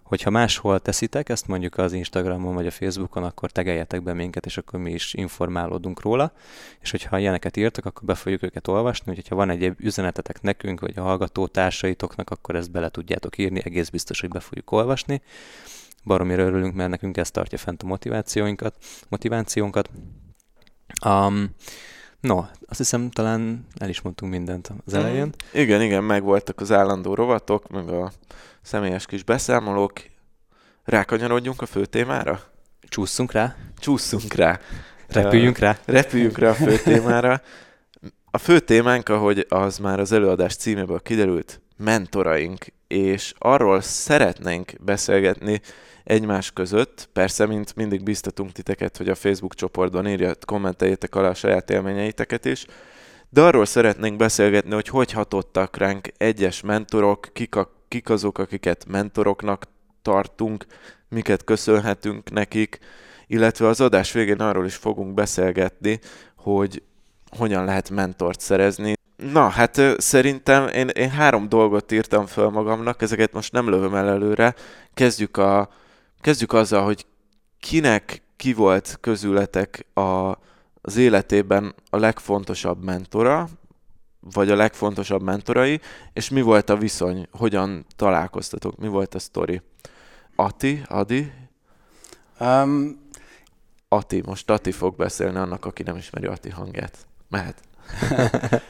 Hogyha 0.06 0.30
máshol 0.30 0.80
teszitek, 0.80 1.30
ezt 1.30 1.48
mondjuk 1.48 1.78
az 1.78 1.94
Instagramon 1.94 2.54
vagy 2.54 2.68
a 2.68 2.72
Facebookon, 2.72 3.24
akkor 3.24 3.52
tegeljetek 3.52 4.04
be 4.04 4.14
minket, 4.14 4.46
és 4.46 4.58
akkor 4.58 4.80
mi 4.80 4.92
is 4.92 5.14
informálódunk 5.14 6.02
róla. 6.02 6.32
És 6.80 6.92
hogyha 6.92 7.20
ilyeneket 7.20 7.58
írtak, 7.58 7.86
akkor 7.86 8.04
be 8.04 8.16
fogjuk 8.16 8.44
őket 8.44 8.68
olvasni, 8.68 9.12
úgyhogy 9.12 9.28
ha 9.28 9.36
van 9.36 9.50
egy 9.50 9.74
üzenetetek 9.78 10.42
nekünk, 10.42 10.80
vagy 10.80 10.94
a 10.98 11.02
hallgató 11.02 11.48
társaitoknak, 11.48 12.30
akkor 12.30 12.56
ezt 12.56 12.72
bele 12.72 12.90
tudjátok 12.90 13.38
írni, 13.38 13.62
egész 13.64 13.90
biztos, 13.90 14.20
hogy 14.22 14.30
be 14.30 14.40
fogjuk 14.40 14.72
olvasni. 14.72 15.22
Baromira 16.04 16.44
örülünk, 16.44 16.76
mert 16.76 16.90
nekünk 16.90 17.18
ez 17.18 17.32
tartja 17.32 17.58
fent 17.58 17.84
a 17.84 17.86
motivációinkat, 17.86 18.76
motivációnkat. 19.10 19.90
Um, 21.06 21.50
no, 22.25 22.44
azt 22.67 22.77
hiszem 22.77 23.10
talán 23.10 23.65
el 23.77 23.89
is 23.89 24.01
mondtunk 24.01 24.32
mindent 24.32 24.72
az 24.86 24.94
mhm. 24.94 25.01
elején. 25.01 25.25
Mm. 25.25 25.62
Igen, 25.62 25.82
igen, 25.82 26.03
megvoltak 26.03 26.60
az 26.62 26.72
állandó 26.72 27.13
rovatok, 27.13 27.70
meg 27.70 27.89
a 27.89 28.12
személyes 28.62 29.05
kis 29.05 29.24
beszámolók. 29.24 29.94
Rákanyarodjunk 30.84 31.62
a 31.62 31.65
fő 31.65 31.86
témára? 31.86 32.41
Csúszunk 32.82 33.32
rá? 33.32 33.55
Csúszunk 33.77 34.34
rá. 34.34 34.60
Repüljünk 35.08 35.58
rá? 35.58 35.77
Repüljünk 35.86 36.38
rá 36.38 36.50
a 36.50 36.53
fő 36.53 36.77
témára. 36.77 37.41
A 38.32 38.38
fő 38.38 38.60
témánk, 38.60 39.10
ahogy 39.10 39.46
az 39.50 39.77
már 39.77 40.00
az 40.00 40.12
előadás 40.12 40.55
címéből 40.55 41.00
kiderült, 41.00 41.62
mentoraink, 41.77 42.65
és 42.88 43.34
arról 43.38 43.82
szeretnénk 43.82 44.74
beszélgetni 44.79 45.62
egymás 46.06 46.52
között. 46.52 47.10
Persze, 47.14 47.46
mint 47.46 47.76
mindig 47.76 48.04
biztatunk 48.04 48.52
titeket, 48.52 48.98
hogy 48.98 49.10
a 49.10 49.16
Facebook 49.16 49.56
csoportban 49.56 50.08
írjat, 50.08 50.46
kommenteljétek 50.46 51.16
alá 51.16 51.30
a 51.30 51.34
saját 51.34 51.70
élményeiteket 51.70 52.46
is, 52.46 52.66
de 53.30 53.42
arról 53.42 53.66
szeretnénk 53.66 54.18
beszélgetni, 54.18 54.74
hogy 54.74 54.88
hogy 54.88 55.12
hatottak 55.12 55.78
ránk 55.78 56.08
egyes 56.18 56.62
mentorok, 56.62 57.30
kik, 57.34 57.56
a, 57.56 57.72
kik 57.88 58.10
azok, 58.10 58.38
akiket 58.38 58.86
mentoroknak 58.88 59.68
tartunk, 60.02 60.66
miket 61.10 61.44
köszönhetünk 61.44 62.32
nekik, 62.32 62.80
illetve 63.28 63.68
az 63.68 63.82
adás 63.82 64.12
végén 64.12 64.40
arról 64.40 64.66
is 64.66 64.76
fogunk 64.76 65.14
beszélgetni, 65.14 66.00
hogy 66.36 66.84
hogyan 67.38 67.66
lehet 67.66 67.90
mentort 67.90 68.40
szerezni. 68.40 68.94
Na, 69.32 69.48
hát 69.48 69.82
szerintem 69.98 70.68
én, 70.68 70.88
én 70.88 71.10
három 71.10 71.50
dolgot 71.50 71.92
írtam 71.92 72.26
föl 72.26 72.50
magamnak, 72.50 73.02
ezeket 73.02 73.34
most 73.34 73.52
nem 73.52 73.70
lövöm 73.70 73.96
el 73.96 74.10
előre. 74.10 74.56
Kezdjük, 74.94 75.38
a, 75.38 75.70
kezdjük 76.25 76.53
azzal, 76.53 76.84
hogy 76.84 77.05
kinek 77.60 78.22
ki 78.36 78.53
volt 78.53 78.98
közületek 79.01 79.86
a, 79.94 80.32
az 80.82 80.96
életében 80.98 81.75
a 81.89 81.98
legfontosabb 81.98 82.84
mentora, 82.84 83.48
vagy 84.20 84.51
a 84.51 84.55
legfontosabb 84.55 85.22
mentorai, 85.22 85.79
és 86.13 86.29
mi 86.29 86.41
volt 86.41 86.70
a 86.70 86.77
viszony, 86.77 87.27
hogyan 87.32 87.86
találkoztatok, 87.96 88.77
mi 88.77 88.88
volt 88.88 89.15
a 89.15 89.20
sztori? 89.20 89.62
Ati, 90.36 90.82
Adi? 90.88 91.32
Um, 92.39 93.00
Ati, 93.88 94.22
most 94.25 94.50
Ati 94.50 94.72
fog 94.72 94.96
beszélni 94.96 95.38
annak, 95.38 95.65
aki 95.65 95.84
nem 95.84 95.96
ismeri 95.96 96.25
Ati 96.25 96.50
hangját. 96.50 96.98
Mehet. 97.29 97.62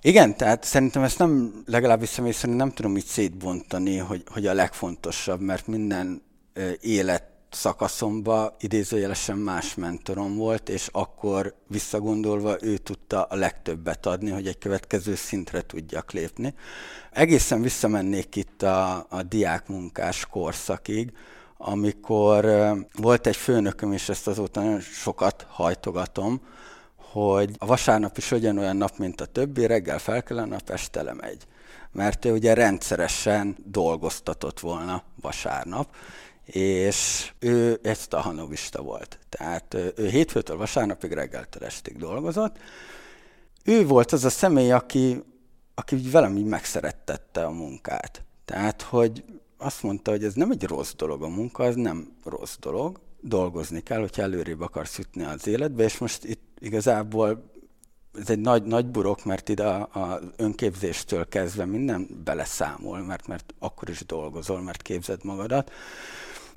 Igen, 0.00 0.36
tehát 0.36 0.64
szerintem 0.64 1.02
ezt 1.02 1.18
nem, 1.18 1.62
legalábbis 1.66 2.08
személy 2.08 2.32
szerint 2.32 2.58
nem 2.58 2.70
tudom 2.70 2.96
így 2.96 3.04
szétbontani, 3.04 3.96
hogy, 3.96 4.22
hogy 4.26 4.46
a 4.46 4.52
legfontosabb, 4.52 5.40
mert 5.40 5.66
minden 5.66 6.26
élet 6.80 7.24
szakaszomba 7.50 8.56
idézőjelesen 8.60 9.38
más 9.38 9.74
mentorom 9.74 10.36
volt, 10.36 10.68
és 10.68 10.88
akkor 10.92 11.54
visszagondolva 11.66 12.56
ő 12.60 12.76
tudta 12.76 13.22
a 13.22 13.36
legtöbbet 13.36 14.06
adni, 14.06 14.30
hogy 14.30 14.46
egy 14.46 14.58
következő 14.58 15.14
szintre 15.14 15.62
tudjak 15.62 16.12
lépni. 16.12 16.54
Egészen 17.10 17.62
visszamennék 17.62 18.36
itt 18.36 18.62
a, 18.62 19.06
a 19.08 19.22
diákmunkás 19.22 20.26
korszakig, 20.26 21.12
amikor 21.56 22.46
volt 22.96 23.26
egy 23.26 23.36
főnököm, 23.36 23.92
és 23.92 24.08
ezt 24.08 24.26
azóta 24.26 24.60
nagyon 24.60 24.80
sokat 24.80 25.46
hajtogatom, 25.48 26.40
hogy 26.96 27.50
a 27.58 27.66
vasárnap 27.66 28.16
is 28.16 28.32
ugyanolyan 28.32 28.76
nap, 28.76 28.96
mint 28.96 29.20
a 29.20 29.26
többi, 29.26 29.66
reggel 29.66 29.98
fel 29.98 30.22
kell 30.22 30.38
a 30.38 30.44
nap, 30.46 30.70
este 30.70 31.02
lemegy. 31.02 31.46
Mert 31.92 32.24
ő 32.24 32.32
ugye 32.32 32.54
rendszeresen 32.54 33.56
dolgoztatott 33.64 34.60
volna 34.60 35.02
vasárnap, 35.20 35.94
és 36.52 37.30
ő 37.38 37.78
egy 37.82 37.98
stahanovista 37.98 38.82
volt. 38.82 39.18
Tehát 39.28 39.74
ő 39.74 40.08
hétfőtől 40.08 40.56
vasárnapig 40.56 41.12
reggeltől 41.12 41.64
estig 41.64 41.96
dolgozott. 41.96 42.56
Ő 43.64 43.86
volt 43.86 44.12
az 44.12 44.24
a 44.24 44.30
személy, 44.30 44.72
aki, 44.72 45.22
aki 45.74 45.96
velem 46.10 46.36
így 46.36 46.44
megszerettette 46.44 47.44
a 47.44 47.50
munkát. 47.50 48.22
Tehát, 48.44 48.82
hogy 48.82 49.24
azt 49.58 49.82
mondta, 49.82 50.10
hogy 50.10 50.24
ez 50.24 50.34
nem 50.34 50.50
egy 50.50 50.64
rossz 50.64 50.92
dolog 50.96 51.22
a 51.22 51.28
munka, 51.28 51.64
ez 51.64 51.74
nem 51.74 52.12
rossz 52.24 52.56
dolog, 52.60 53.00
dolgozni 53.20 53.80
kell, 53.80 54.00
hogyha 54.00 54.22
előrébb 54.22 54.60
akarsz 54.60 54.98
jutni 54.98 55.24
az 55.24 55.46
életbe, 55.46 55.84
és 55.84 55.98
most 55.98 56.24
itt 56.24 56.56
igazából 56.60 57.50
ez 58.20 58.30
egy 58.30 58.38
nagy, 58.38 58.62
nagy 58.62 58.86
burok, 58.86 59.24
mert 59.24 59.48
ide 59.48 59.86
az 59.92 60.20
önképzéstől 60.36 61.28
kezdve 61.28 61.64
minden 61.64 62.22
beleszámol, 62.24 62.98
mert, 62.98 63.26
mert 63.26 63.54
akkor 63.58 63.88
is 63.88 64.06
dolgozol, 64.06 64.60
mert 64.62 64.82
képzed 64.82 65.24
magadat. 65.24 65.72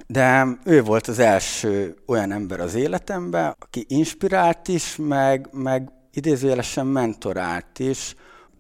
De 0.08 0.58
ő 0.66 0.84
volt 0.84 1.08
az 1.08 1.20
első 1.20 1.96
olyan 2.06 2.32
ember 2.32 2.60
az 2.60 2.76
életemben, 2.76 3.56
aki 3.60 3.86
inspirált 3.88 4.68
is, 4.68 4.96
meg, 4.96 5.48
meg 5.52 5.92
idézőjelesen 6.14 6.88
mentorált 6.88 7.80
is, 7.80 8.16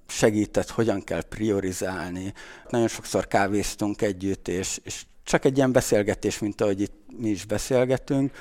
segített, 0.07 0.69
hogyan 0.69 1.03
kell 1.03 1.21
priorizálni. 1.21 2.33
Nagyon 2.69 2.87
sokszor 2.87 3.27
kávéztunk 3.27 4.01
együtt, 4.01 4.47
és, 4.47 4.79
és 4.83 5.05
csak 5.23 5.45
egy 5.45 5.57
ilyen 5.57 5.71
beszélgetés, 5.71 6.39
mint 6.39 6.61
ahogy 6.61 6.81
itt 6.81 7.05
mi 7.17 7.29
is 7.29 7.45
beszélgetünk, 7.45 8.31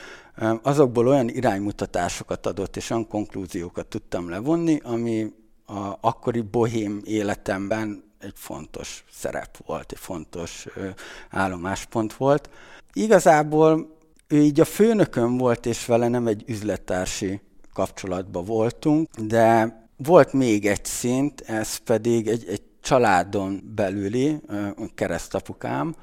azokból 0.63 1.09
olyan 1.09 1.29
iránymutatásokat 1.29 2.47
adott, 2.47 2.77
és 2.77 2.91
olyan 2.91 3.09
konklúziókat 3.09 3.87
tudtam 3.87 4.29
levonni, 4.29 4.81
ami 4.85 5.33
a 5.67 5.97
akkori 6.01 6.41
bohém 6.41 7.01
életemben 7.05 8.05
egy 8.19 8.35
fontos 8.35 9.05
szerep 9.11 9.67
volt, 9.67 9.93
egy 9.93 9.99
fontos 9.99 10.67
állomáspont 11.31 12.15
volt. 12.15 12.51
Igazából 12.93 13.97
ő 14.29 14.43
így 14.43 14.61
a 14.61 14.65
főnököm 14.65 15.37
volt, 15.37 15.67
és 15.67 15.87
vele 15.87 16.09
nem 16.09 16.27
egy 16.27 16.45
üzlettársi 16.47 17.41
kapcsolatban 17.73 18.45
voltunk, 18.45 19.09
de 19.17 19.79
volt 19.97 20.33
még 20.33 20.67
egy 20.67 20.85
szint, 20.85 21.41
ez 21.41 21.77
pedig 21.77 22.29
egy, 22.29 22.45
egy 22.49 22.63
családon 22.81 23.73
belüli 23.75 24.41
keresztapukám, 24.95 25.95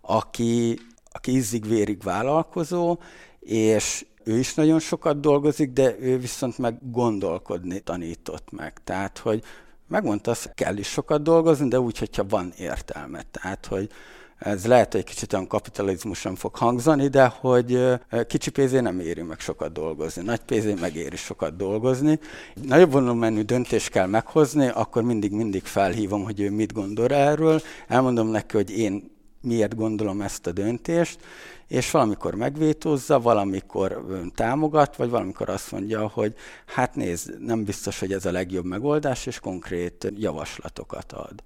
aki, 0.00 0.78
aki 1.12 1.30
ízig-vérig 1.30 2.02
vállalkozó, 2.02 2.98
és 3.40 4.06
ő 4.24 4.38
is 4.38 4.54
nagyon 4.54 4.78
sokat 4.78 5.20
dolgozik, 5.20 5.72
de 5.72 5.96
ő 6.00 6.18
viszont 6.18 6.58
meg 6.58 6.90
gondolkodni 6.90 7.80
tanított 7.80 8.50
meg. 8.50 8.72
Tehát, 8.84 9.18
hogy 9.18 9.42
megmondta 9.88 10.30
azt, 10.30 10.52
kell 10.54 10.76
is 10.76 10.88
sokat 10.88 11.22
dolgozni, 11.22 11.68
de 11.68 11.80
úgy, 11.80 11.98
hogyha 11.98 12.24
van 12.28 12.52
értelme. 12.58 13.22
Tehát, 13.30 13.66
hogy 13.66 13.90
ez 14.38 14.66
lehet, 14.66 14.92
hogy 14.92 15.00
egy 15.00 15.06
kicsit 15.06 15.32
olyan 15.32 15.46
kapitalizmusan 15.46 16.34
fog 16.34 16.54
hangzani, 16.54 17.08
de 17.08 17.26
hogy 17.26 17.78
kicsi 18.26 18.50
pénzé 18.50 18.80
nem 18.80 19.00
éri 19.00 19.22
meg 19.22 19.40
sokat 19.40 19.72
dolgozni, 19.72 20.22
nagy 20.22 20.40
pénzé 20.40 20.74
megéri 20.80 21.16
sokat 21.16 21.56
dolgozni. 21.56 22.18
Nagyobb 22.62 22.92
volumenű 22.92 23.42
döntést 23.42 23.88
kell 23.90 24.06
meghozni, 24.06 24.68
akkor 24.68 25.02
mindig-mindig 25.02 25.64
felhívom, 25.64 26.24
hogy 26.24 26.40
ő 26.40 26.50
mit 26.50 26.72
gondol 26.72 27.08
erről, 27.08 27.60
elmondom 27.88 28.28
neki, 28.28 28.56
hogy 28.56 28.78
én 28.78 29.14
miért 29.40 29.74
gondolom 29.76 30.20
ezt 30.20 30.46
a 30.46 30.52
döntést, 30.52 31.20
és 31.68 31.90
valamikor 31.90 32.34
megvétózza, 32.34 33.20
valamikor 33.20 34.06
támogat, 34.34 34.96
vagy 34.96 35.10
valamikor 35.10 35.48
azt 35.48 35.72
mondja, 35.72 36.08
hogy 36.08 36.34
hát 36.66 36.94
nézd, 36.94 37.40
nem 37.40 37.64
biztos, 37.64 37.98
hogy 37.98 38.12
ez 38.12 38.24
a 38.26 38.30
legjobb 38.30 38.64
megoldás, 38.64 39.26
és 39.26 39.40
konkrét 39.40 40.12
javaslatokat 40.16 41.12
ad. 41.12 41.42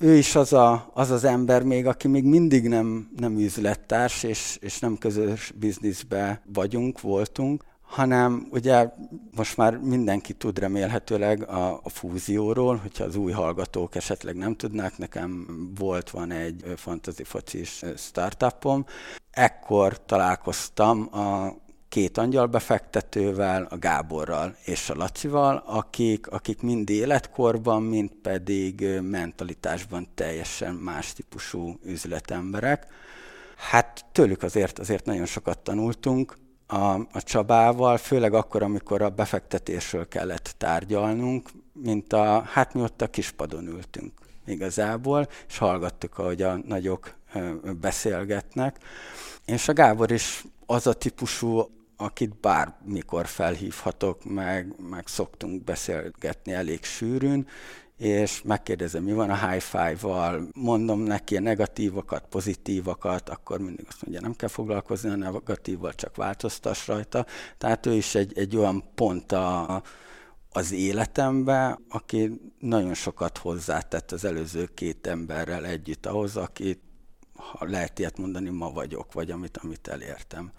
Ő 0.00 0.14
is 0.14 0.34
az, 0.34 0.52
a, 0.52 0.90
az 0.94 1.10
az 1.10 1.24
ember 1.24 1.62
még, 1.62 1.86
aki 1.86 2.08
még 2.08 2.24
mindig 2.24 2.68
nem, 2.68 3.10
nem 3.16 3.38
üzlettárs, 3.38 4.22
és, 4.22 4.58
és 4.60 4.78
nem 4.78 4.98
közös 4.98 5.52
bizniszbe 5.58 6.42
vagyunk, 6.52 7.00
voltunk, 7.00 7.64
hanem 7.80 8.48
ugye 8.50 8.88
most 9.36 9.56
már 9.56 9.78
mindenki 9.78 10.32
tud 10.32 10.58
remélhetőleg 10.58 11.48
a, 11.48 11.80
a 11.82 11.88
fúzióról, 11.88 12.76
hogyha 12.76 13.04
az 13.04 13.16
új 13.16 13.32
hallgatók 13.32 13.94
esetleg 13.94 14.36
nem 14.36 14.56
tudnák, 14.56 14.98
nekem 14.98 15.46
volt, 15.78 16.10
van 16.10 16.30
egy 16.30 16.64
fantasy 16.76 17.24
focis 17.24 17.82
startupom. 17.96 18.84
Ekkor 19.30 20.04
találkoztam 20.04 21.08
a 21.14 21.56
két 21.88 22.18
angyalbefektetővel, 22.18 23.66
a 23.70 23.78
Gáborral 23.78 24.56
és 24.64 24.90
a 24.90 24.94
Lacival, 24.94 25.62
akik, 25.66 26.26
akik 26.26 26.62
mind 26.62 26.90
életkorban, 26.90 27.82
mind 27.82 28.10
pedig 28.22 29.00
mentalitásban 29.02 30.08
teljesen 30.14 30.74
más 30.74 31.12
típusú 31.12 31.78
üzletemberek. 31.84 32.86
Hát 33.56 34.04
tőlük 34.12 34.42
azért, 34.42 34.78
azért 34.78 35.04
nagyon 35.04 35.26
sokat 35.26 35.58
tanultunk, 35.58 36.36
a, 36.70 36.94
a 36.94 37.22
Csabával, 37.22 37.96
főleg 37.96 38.34
akkor, 38.34 38.62
amikor 38.62 39.02
a 39.02 39.08
befektetésről 39.08 40.08
kellett 40.08 40.54
tárgyalnunk, 40.58 41.48
mint 41.72 42.12
a, 42.12 42.40
hát 42.40 42.74
mi 42.74 42.80
ott 42.80 43.02
a 43.02 43.10
kispadon 43.10 43.66
ültünk 43.66 44.12
igazából, 44.46 45.28
és 45.48 45.58
hallgattuk, 45.58 46.18
ahogy 46.18 46.42
a 46.42 46.56
nagyok 46.56 47.14
beszélgetnek. 47.80 48.76
És 49.44 49.68
a 49.68 49.72
Gábor 49.72 50.10
is 50.10 50.44
az 50.66 50.86
a 50.86 50.92
típusú, 50.92 51.70
akit 52.00 52.40
bármikor 52.40 53.26
felhívhatok, 53.26 54.24
meg, 54.24 54.74
meg 54.90 55.06
szoktunk 55.06 55.64
beszélgetni 55.64 56.52
elég 56.52 56.84
sűrűn, 56.84 57.46
és 57.96 58.42
megkérdezem, 58.42 59.02
mi 59.02 59.12
van 59.12 59.30
a 59.30 59.48
high 59.48 59.62
five-val, 59.62 60.48
mondom 60.54 61.00
neki 61.00 61.36
a 61.36 61.40
negatívakat, 61.40 62.24
pozitívakat, 62.28 63.28
akkor 63.28 63.58
mindig 63.58 63.84
azt 63.88 64.02
mondja, 64.02 64.20
nem 64.20 64.34
kell 64.34 64.48
foglalkozni 64.48 65.10
a 65.10 65.16
negatívval, 65.16 65.94
csak 65.94 66.16
változtass 66.16 66.86
rajta. 66.86 67.26
Tehát 67.58 67.86
ő 67.86 67.92
is 67.92 68.14
egy, 68.14 68.38
egy 68.38 68.56
olyan 68.56 68.84
pont 68.94 69.32
a, 69.32 69.82
az 70.50 70.72
életembe, 70.72 71.78
aki 71.88 72.40
nagyon 72.58 72.94
sokat 72.94 73.38
hozzátett 73.38 74.12
az 74.12 74.24
előző 74.24 74.68
két 74.74 75.06
emberrel 75.06 75.66
együtt 75.66 76.06
ahhoz, 76.06 76.36
akit, 76.36 76.80
ha 77.34 77.64
lehet 77.64 77.98
ilyet 77.98 78.18
mondani, 78.18 78.48
ma 78.48 78.70
vagyok, 78.70 79.12
vagy 79.12 79.30
amit, 79.30 79.56
amit 79.56 79.88
elértem. 79.88 80.52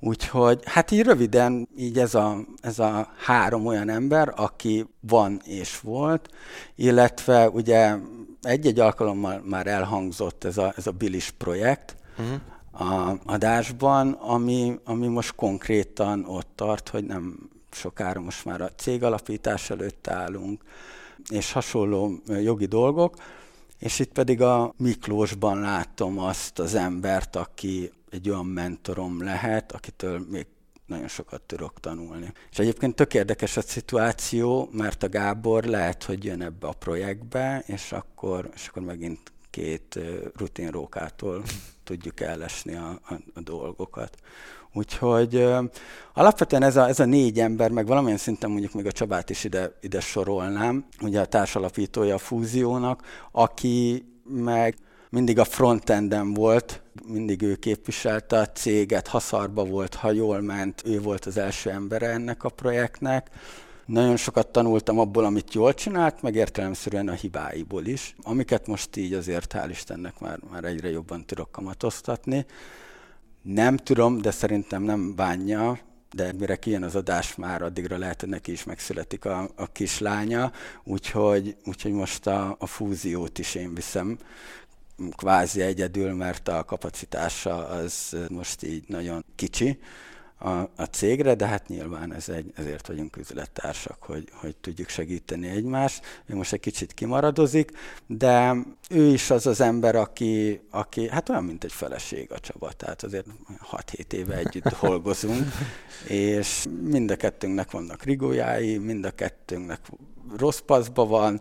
Úgyhogy 0.00 0.60
hát 0.64 0.90
így 0.90 1.02
röviden, 1.02 1.68
így 1.76 1.98
ez 1.98 2.14
a, 2.14 2.38
ez 2.60 2.78
a 2.78 3.08
három 3.24 3.66
olyan 3.66 3.88
ember, 3.88 4.32
aki 4.36 4.86
van 5.00 5.40
és 5.44 5.80
volt, 5.80 6.28
illetve 6.74 7.48
ugye 7.48 7.96
egy-egy 8.42 8.80
alkalommal 8.80 9.42
már 9.44 9.66
elhangzott 9.66 10.44
ez 10.44 10.58
a, 10.58 10.72
ez 10.76 10.86
a 10.86 10.90
Bilis 10.90 11.30
projekt 11.30 11.96
uh-huh. 12.18 12.88
a 12.90 13.18
adásban, 13.24 14.12
ami, 14.12 14.78
ami 14.84 15.06
most 15.06 15.34
konkrétan 15.34 16.24
ott 16.24 16.48
tart, 16.54 16.88
hogy 16.88 17.04
nem 17.04 17.50
sokára 17.70 18.20
most 18.20 18.44
már 18.44 18.60
a 18.60 18.70
cég 18.76 19.02
alapítás 19.02 19.70
előtt 19.70 20.08
állunk, 20.08 20.62
és 21.30 21.52
hasonló 21.52 22.12
jogi 22.26 22.66
dolgok, 22.66 23.16
és 23.78 23.98
itt 23.98 24.12
pedig 24.12 24.42
a 24.42 24.74
Miklósban 24.76 25.60
látom 25.60 26.18
azt 26.18 26.58
az 26.58 26.74
embert, 26.74 27.36
aki 27.36 27.90
egy 28.10 28.30
olyan 28.30 28.46
mentorom 28.46 29.22
lehet, 29.22 29.72
akitől 29.72 30.26
még 30.30 30.46
nagyon 30.86 31.08
sokat 31.08 31.42
tudok 31.42 31.80
tanulni. 31.80 32.32
És 32.50 32.58
egyébként 32.58 32.94
tök 32.94 33.14
érdekes 33.14 33.56
a 33.56 33.60
szituáció, 33.60 34.68
mert 34.72 35.02
a 35.02 35.08
Gábor 35.08 35.64
lehet, 35.64 36.04
hogy 36.04 36.24
jön 36.24 36.42
ebbe 36.42 36.66
a 36.66 36.72
projektbe, 36.72 37.62
és 37.66 37.92
akkor, 37.92 38.50
és 38.54 38.68
akkor 38.68 38.82
megint 38.82 39.32
két 39.50 39.98
rutinrókától 40.36 41.42
tudjuk 41.84 42.20
ellesni 42.20 42.74
a, 42.74 43.00
a, 43.08 43.14
a 43.34 43.40
dolgokat. 43.40 44.16
Úgyhogy 44.72 45.34
ö, 45.34 45.64
alapvetően 46.14 46.62
ez 46.62 46.76
a, 46.76 46.88
ez 46.88 47.00
a 47.00 47.04
négy 47.04 47.40
ember, 47.40 47.70
meg 47.70 47.86
valamilyen 47.86 48.18
szinten 48.18 48.50
mondjuk 48.50 48.72
még 48.72 48.86
a 48.86 48.92
Csabát 48.92 49.30
is 49.30 49.44
ide, 49.44 49.78
ide 49.80 50.00
sorolnám, 50.00 50.86
ugye 51.00 51.20
a 51.20 51.26
társalapítója 51.26 52.14
a 52.14 52.18
fúziónak, 52.18 53.02
aki 53.32 54.04
meg 54.24 54.76
mindig 55.10 55.38
a 55.38 55.44
frontenden 55.44 56.34
volt, 56.34 56.82
mindig 57.06 57.42
ő 57.42 57.54
képviselte 57.54 58.38
a 58.38 58.46
céget, 58.46 59.06
ha 59.06 59.18
szarba 59.18 59.64
volt, 59.64 59.94
ha 59.94 60.12
jól 60.12 60.40
ment, 60.40 60.82
ő 60.84 61.00
volt 61.00 61.24
az 61.24 61.36
első 61.36 61.70
embere 61.70 62.08
ennek 62.08 62.44
a 62.44 62.48
projektnek. 62.48 63.30
Nagyon 63.86 64.16
sokat 64.16 64.48
tanultam 64.48 64.98
abból, 64.98 65.24
amit 65.24 65.54
jól 65.54 65.74
csinált, 65.74 66.22
meg 66.22 66.34
értelemszerűen 66.34 67.08
a 67.08 67.12
hibáiból 67.12 67.86
is, 67.86 68.14
amiket 68.22 68.66
most 68.66 68.96
így 68.96 69.12
azért 69.12 69.54
hál' 69.56 69.70
Istennek 69.70 70.20
már, 70.20 70.38
már 70.50 70.64
egyre 70.64 70.90
jobban 70.90 71.26
tudok 71.26 71.52
kamatoztatni. 71.52 72.46
Nem 73.42 73.76
tudom, 73.76 74.20
de 74.20 74.30
szerintem 74.30 74.82
nem 74.82 75.14
bánja, 75.14 75.78
de 76.12 76.32
mire 76.38 76.56
kijön 76.56 76.82
az 76.82 76.94
adás 76.94 77.34
már, 77.34 77.62
addigra 77.62 77.98
lehet, 77.98 78.20
hogy 78.20 78.28
neki 78.28 78.52
is 78.52 78.64
megszületik 78.64 79.24
a, 79.24 79.48
a 79.56 79.66
kislánya, 79.72 80.52
úgyhogy, 80.84 81.56
úgyhogy 81.64 81.92
most 81.92 82.26
a, 82.26 82.56
a 82.58 82.66
fúziót 82.66 83.38
is 83.38 83.54
én 83.54 83.74
viszem 83.74 84.18
kvázi 85.16 85.60
egyedül, 85.60 86.14
mert 86.14 86.48
a 86.48 86.64
kapacitása 86.64 87.66
az 87.66 88.16
most 88.28 88.62
így 88.62 88.84
nagyon 88.88 89.24
kicsi 89.34 89.78
a, 90.38 90.48
a 90.76 90.84
cégre, 90.90 91.34
de 91.34 91.46
hát 91.46 91.68
nyilván 91.68 92.14
ez 92.14 92.28
egy, 92.28 92.52
ezért 92.54 92.86
vagyunk 92.86 93.16
üzlettársak, 93.16 94.02
hogy, 94.02 94.28
hogy 94.32 94.56
tudjuk 94.56 94.88
segíteni 94.88 95.48
egymást. 95.48 96.22
Ő 96.26 96.34
most 96.34 96.52
egy 96.52 96.60
kicsit 96.60 96.92
kimaradozik, 96.92 97.70
de 98.06 98.56
ő 98.90 99.06
is 99.06 99.30
az 99.30 99.46
az 99.46 99.60
ember, 99.60 99.96
aki, 99.96 100.60
aki 100.70 101.08
hát 101.08 101.28
olyan, 101.28 101.44
mint 101.44 101.64
egy 101.64 101.72
feleség 101.72 102.32
a 102.32 102.38
Csaba, 102.38 102.72
tehát 102.72 103.02
azért 103.02 103.26
6-7 103.72 104.12
éve 104.12 104.36
együtt 104.36 104.76
dolgozunk, 104.82 105.46
és 106.06 106.66
mind 106.82 107.10
a 107.10 107.16
kettőnknek 107.16 107.70
vannak 107.70 108.02
rigójái, 108.02 108.76
mind 108.76 109.04
a 109.04 109.10
kettőnknek 109.10 109.80
rossz 110.36 110.58
paszba 110.58 111.06
van, 111.06 111.40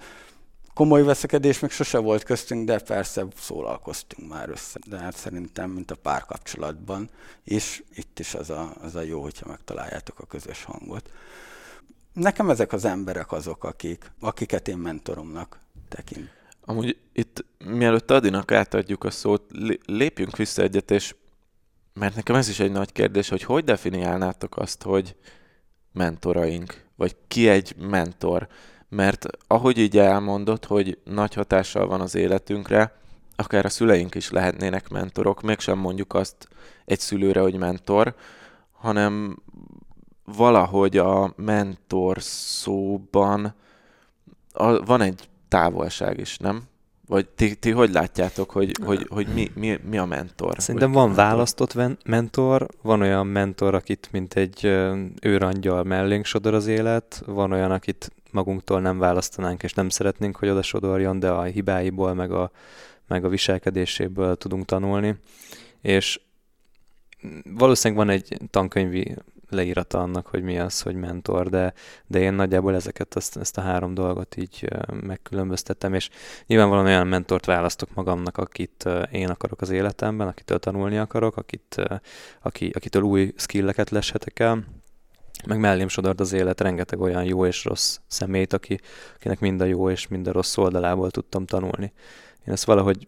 komoly 0.78 1.04
veszekedés 1.04 1.60
még 1.60 1.72
sose 1.72 1.98
volt 1.98 2.24
köztünk, 2.24 2.66
de 2.66 2.80
persze 2.80 3.26
szólalkoztunk 3.38 4.30
már 4.30 4.50
össze. 4.50 4.80
De 4.88 4.98
hát 4.98 5.16
szerintem, 5.16 5.70
mint 5.70 5.92
a 5.92 5.96
párkapcsolatban 5.96 7.10
és 7.44 7.84
itt 7.96 8.20
is 8.20 8.34
az 8.34 8.50
a, 8.50 8.74
az 8.82 8.96
a 8.96 9.02
jó, 9.02 9.22
hogyha 9.22 9.48
megtaláljátok 9.48 10.20
a 10.20 10.26
közös 10.26 10.64
hangot. 10.64 11.12
Nekem 12.14 12.50
ezek 12.50 12.74
az 12.74 12.86
emberek 12.86 13.32
azok, 13.32 13.64
akik, 13.64 14.12
akiket 14.20 14.68
én 14.68 14.78
mentoromnak 14.78 15.60
tekint. 15.90 16.30
Amúgy 16.66 16.98
itt, 17.14 17.46
mielőtt 17.66 18.12
Adinak 18.12 18.52
átadjuk 18.52 19.04
a 19.04 19.12
szót, 19.12 19.42
lépjünk 19.86 20.36
vissza 20.36 20.62
egyet, 20.62 20.92
és 20.92 21.16
mert 21.94 22.16
nekem 22.16 22.36
ez 22.36 22.50
is 22.50 22.60
egy 22.60 22.72
nagy 22.72 22.92
kérdés, 22.92 23.30
hogy 23.30 23.44
hogy 23.44 23.64
definiálnátok 23.64 24.58
azt, 24.58 24.84
hogy 24.84 25.16
mentoraink, 25.94 26.86
vagy 26.96 27.16
ki 27.28 27.50
egy 27.50 27.76
mentor? 27.78 28.48
Mert 28.90 29.26
ahogy 29.48 29.78
így 29.78 29.98
elmondott, 29.98 30.66
hogy 30.66 30.98
nagy 31.04 31.34
hatással 31.34 31.88
van 31.88 32.02
az 32.02 32.16
életünkre, 32.16 32.96
akár 33.36 33.66
a 33.66 33.70
szüleink 33.70 34.16
is 34.16 34.30
lehetnének 34.32 34.90
mentorok, 34.90 35.42
mégsem 35.42 35.78
mondjuk 35.78 36.14
azt 36.14 36.48
egy 36.86 37.00
szülőre, 37.00 37.40
hogy 37.40 37.56
mentor, 37.56 38.16
hanem 38.72 39.38
valahogy 40.26 40.98
a 40.98 41.34
mentor 41.36 42.18
szóban 42.22 43.54
a, 44.52 44.86
van 44.86 45.02
egy 45.02 45.30
távolság 45.48 46.20
is, 46.20 46.38
nem? 46.38 46.62
Vagy 47.08 47.28
ti, 47.28 47.56
ti 47.56 47.72
hogy 47.72 47.92
látjátok, 47.92 48.52
hogy, 48.52 48.72
hogy, 48.86 49.06
hogy 49.10 49.28
mi, 49.34 49.52
mi, 49.56 49.80
mi 49.90 49.98
a 49.98 50.06
mentor? 50.06 50.56
Szerintem 50.58 50.92
van 50.92 51.08
mentor? 51.08 51.26
választott 51.26 51.76
mentor, 52.06 52.68
van 52.82 53.02
olyan 53.02 53.28
mentor, 53.28 53.76
akit 53.76 54.10
mint 54.12 54.34
egy 54.34 54.66
őrangyal 55.22 55.84
mellénk 55.84 56.26
sodor 56.26 56.54
az 56.54 56.68
élet, 56.68 57.24
van 57.26 57.52
olyan, 57.52 57.72
akit 57.72 58.12
magunktól 58.38 58.82
nem 58.82 58.98
választanánk, 58.98 59.64
és 59.64 59.74
nem 59.74 59.90
szeretnénk, 59.90 60.36
hogy 60.36 60.50
oda 60.50 60.62
sodorjon, 60.62 61.20
de 61.20 61.30
a 61.30 61.44
hibáiból, 61.44 62.14
meg 62.14 62.32
a, 62.32 62.52
meg 63.08 63.26
a 63.26 63.30
viselkedéséből 63.30 64.36
tudunk 64.36 64.66
tanulni. 64.66 65.16
És 65.82 66.22
valószínűleg 67.44 68.06
van 68.06 68.16
egy 68.16 68.38
tankönyvi 68.50 69.16
leírata 69.50 70.00
annak, 70.00 70.28
hogy 70.28 70.44
mi 70.44 70.60
az, 70.60 70.82
hogy 70.82 70.96
mentor, 70.96 71.50
de, 71.50 71.74
de 72.08 72.20
én 72.20 72.34
nagyjából 72.34 72.76
ezeket, 72.76 73.16
ezt, 73.16 73.38
ezt 73.38 73.58
a 73.58 73.62
három 73.62 73.94
dolgot 73.94 74.38
így 74.38 74.68
megkülönböztettem, 75.02 75.94
és 75.94 76.10
nyilvánvalóan 76.46 76.86
olyan 76.86 77.08
mentort 77.08 77.46
választok 77.46 77.94
magamnak, 77.94 78.38
akit 78.38 78.90
én 79.12 79.30
akarok 79.30 79.62
az 79.62 79.70
életemben, 79.70 80.28
akitől 80.28 80.60
tanulni 80.60 80.98
akarok, 80.98 81.38
akit, 81.38 81.82
aki, 82.42 82.72
akitől 82.74 83.02
új 83.02 83.34
skilleket 83.36 83.90
leshetek 83.90 84.40
el, 84.40 84.64
meg 85.46 85.60
mellém 85.60 85.88
sodort 85.88 86.20
az 86.20 86.34
élet 86.34 86.62
rengeteg 86.62 87.00
olyan 87.00 87.24
jó 87.24 87.46
és 87.46 87.66
rossz 87.66 87.98
szemét, 88.08 88.54
aki, 88.54 88.80
akinek 89.16 89.40
mind 89.40 89.62
a 89.62 89.66
jó 89.66 89.90
és 89.90 90.08
mind 90.08 90.28
a 90.28 90.32
rossz 90.32 90.58
oldalából 90.58 91.12
tudtam 91.12 91.46
tanulni. 91.46 91.94
Én 92.48 92.54
ezt 92.54 92.66
valahogy, 92.66 93.08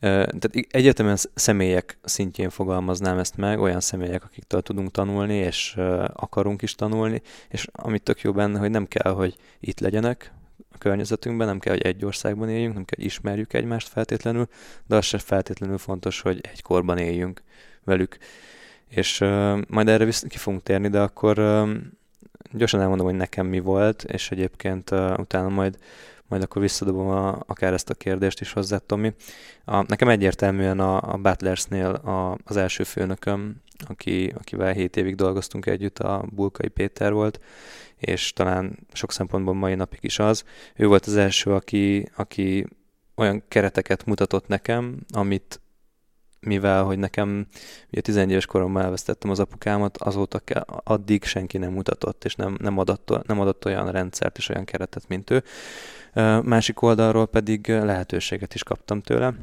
tehát 0.00 0.50
egyetemen 0.68 1.16
személyek 1.34 1.98
szintjén 2.02 2.50
fogalmaznám 2.50 3.18
ezt 3.18 3.36
meg, 3.36 3.60
olyan 3.60 3.80
személyek, 3.80 4.24
akiktől 4.24 4.62
tudunk 4.62 4.90
tanulni, 4.90 5.34
és 5.34 5.76
akarunk 6.12 6.62
is 6.62 6.74
tanulni, 6.74 7.22
és 7.48 7.66
amit 7.72 8.02
tök 8.02 8.20
jó 8.20 8.32
benne, 8.32 8.58
hogy 8.58 8.70
nem 8.70 8.86
kell, 8.86 9.12
hogy 9.12 9.36
itt 9.60 9.80
legyenek, 9.80 10.32
a 10.74 10.78
környezetünkben, 10.78 11.46
nem 11.46 11.58
kell, 11.58 11.72
hogy 11.72 11.82
egy 11.82 12.04
országban 12.04 12.48
éljünk, 12.48 12.74
nem 12.74 12.84
kell, 12.84 12.96
hogy 12.96 13.06
ismerjük 13.06 13.52
egymást 13.52 13.88
feltétlenül, 13.88 14.48
de 14.86 14.96
az 14.96 15.04
se 15.04 15.18
feltétlenül 15.18 15.78
fontos, 15.78 16.20
hogy 16.20 16.40
egy 16.52 16.62
korban 16.62 16.98
éljünk 16.98 17.42
velük. 17.84 18.18
És 18.94 19.20
uh, 19.20 19.60
majd 19.68 19.88
erre 19.88 20.10
ki 20.28 20.38
fogunk 20.38 20.62
térni, 20.62 20.88
de 20.88 21.00
akkor 21.00 21.38
uh, 21.38 21.70
gyorsan 22.52 22.80
elmondom, 22.80 23.06
hogy 23.06 23.14
nekem 23.14 23.46
mi 23.46 23.60
volt, 23.60 24.04
és 24.04 24.30
egyébként 24.30 24.90
uh, 24.90 25.18
utána 25.18 25.48
majd 25.48 25.78
majd 26.28 26.42
akkor 26.42 26.62
visszadobom 26.62 27.08
a, 27.08 27.42
akár 27.46 27.72
ezt 27.72 27.90
a 27.90 27.94
kérdést 27.94 28.40
is 28.40 28.52
hozzá, 28.52 28.78
Tomi. 28.78 29.14
A, 29.64 29.82
nekem 29.82 30.08
egyértelműen 30.08 30.80
a, 30.80 31.12
a 31.12 31.16
Butlersnél 31.16 31.86
a, 31.86 32.38
az 32.44 32.56
első 32.56 32.84
főnököm, 32.84 33.62
aki, 33.88 34.32
akivel 34.38 34.72
7 34.72 34.96
évig 34.96 35.14
dolgoztunk 35.14 35.66
együtt, 35.66 35.98
a 35.98 36.24
Bulkai 36.32 36.68
Péter 36.68 37.12
volt, 37.12 37.40
és 37.96 38.32
talán 38.32 38.78
sok 38.92 39.12
szempontból 39.12 39.54
mai 39.54 39.74
napig 39.74 39.98
is 40.02 40.18
az. 40.18 40.44
Ő 40.76 40.86
volt 40.86 41.06
az 41.06 41.16
első, 41.16 41.52
aki, 41.52 42.08
aki 42.16 42.66
olyan 43.14 43.42
kereteket 43.48 44.04
mutatott 44.04 44.46
nekem, 44.46 44.98
amit 45.12 45.60
mivel, 46.44 46.82
hogy 46.82 46.98
nekem 46.98 47.46
ugye 47.92 48.00
11 48.00 48.30
éves 48.30 48.46
koromban 48.46 48.82
elvesztettem 48.82 49.30
az 49.30 49.40
apukámat, 49.40 49.96
azóta 49.96 50.38
ke, 50.38 50.64
addig 50.66 51.24
senki 51.24 51.58
nem 51.58 51.72
mutatott, 51.72 52.24
és 52.24 52.34
nem, 52.34 52.56
nem, 52.60 52.78
adott, 52.78 53.26
nem 53.26 53.40
adott 53.40 53.64
olyan 53.64 53.90
rendszert 53.90 54.38
és 54.38 54.48
olyan 54.48 54.64
keretet, 54.64 55.08
mint 55.08 55.30
ő. 55.30 55.42
Másik 56.42 56.82
oldalról 56.82 57.26
pedig 57.26 57.68
lehetőséget 57.68 58.54
is 58.54 58.62
kaptam 58.62 59.00
tőle, 59.00 59.34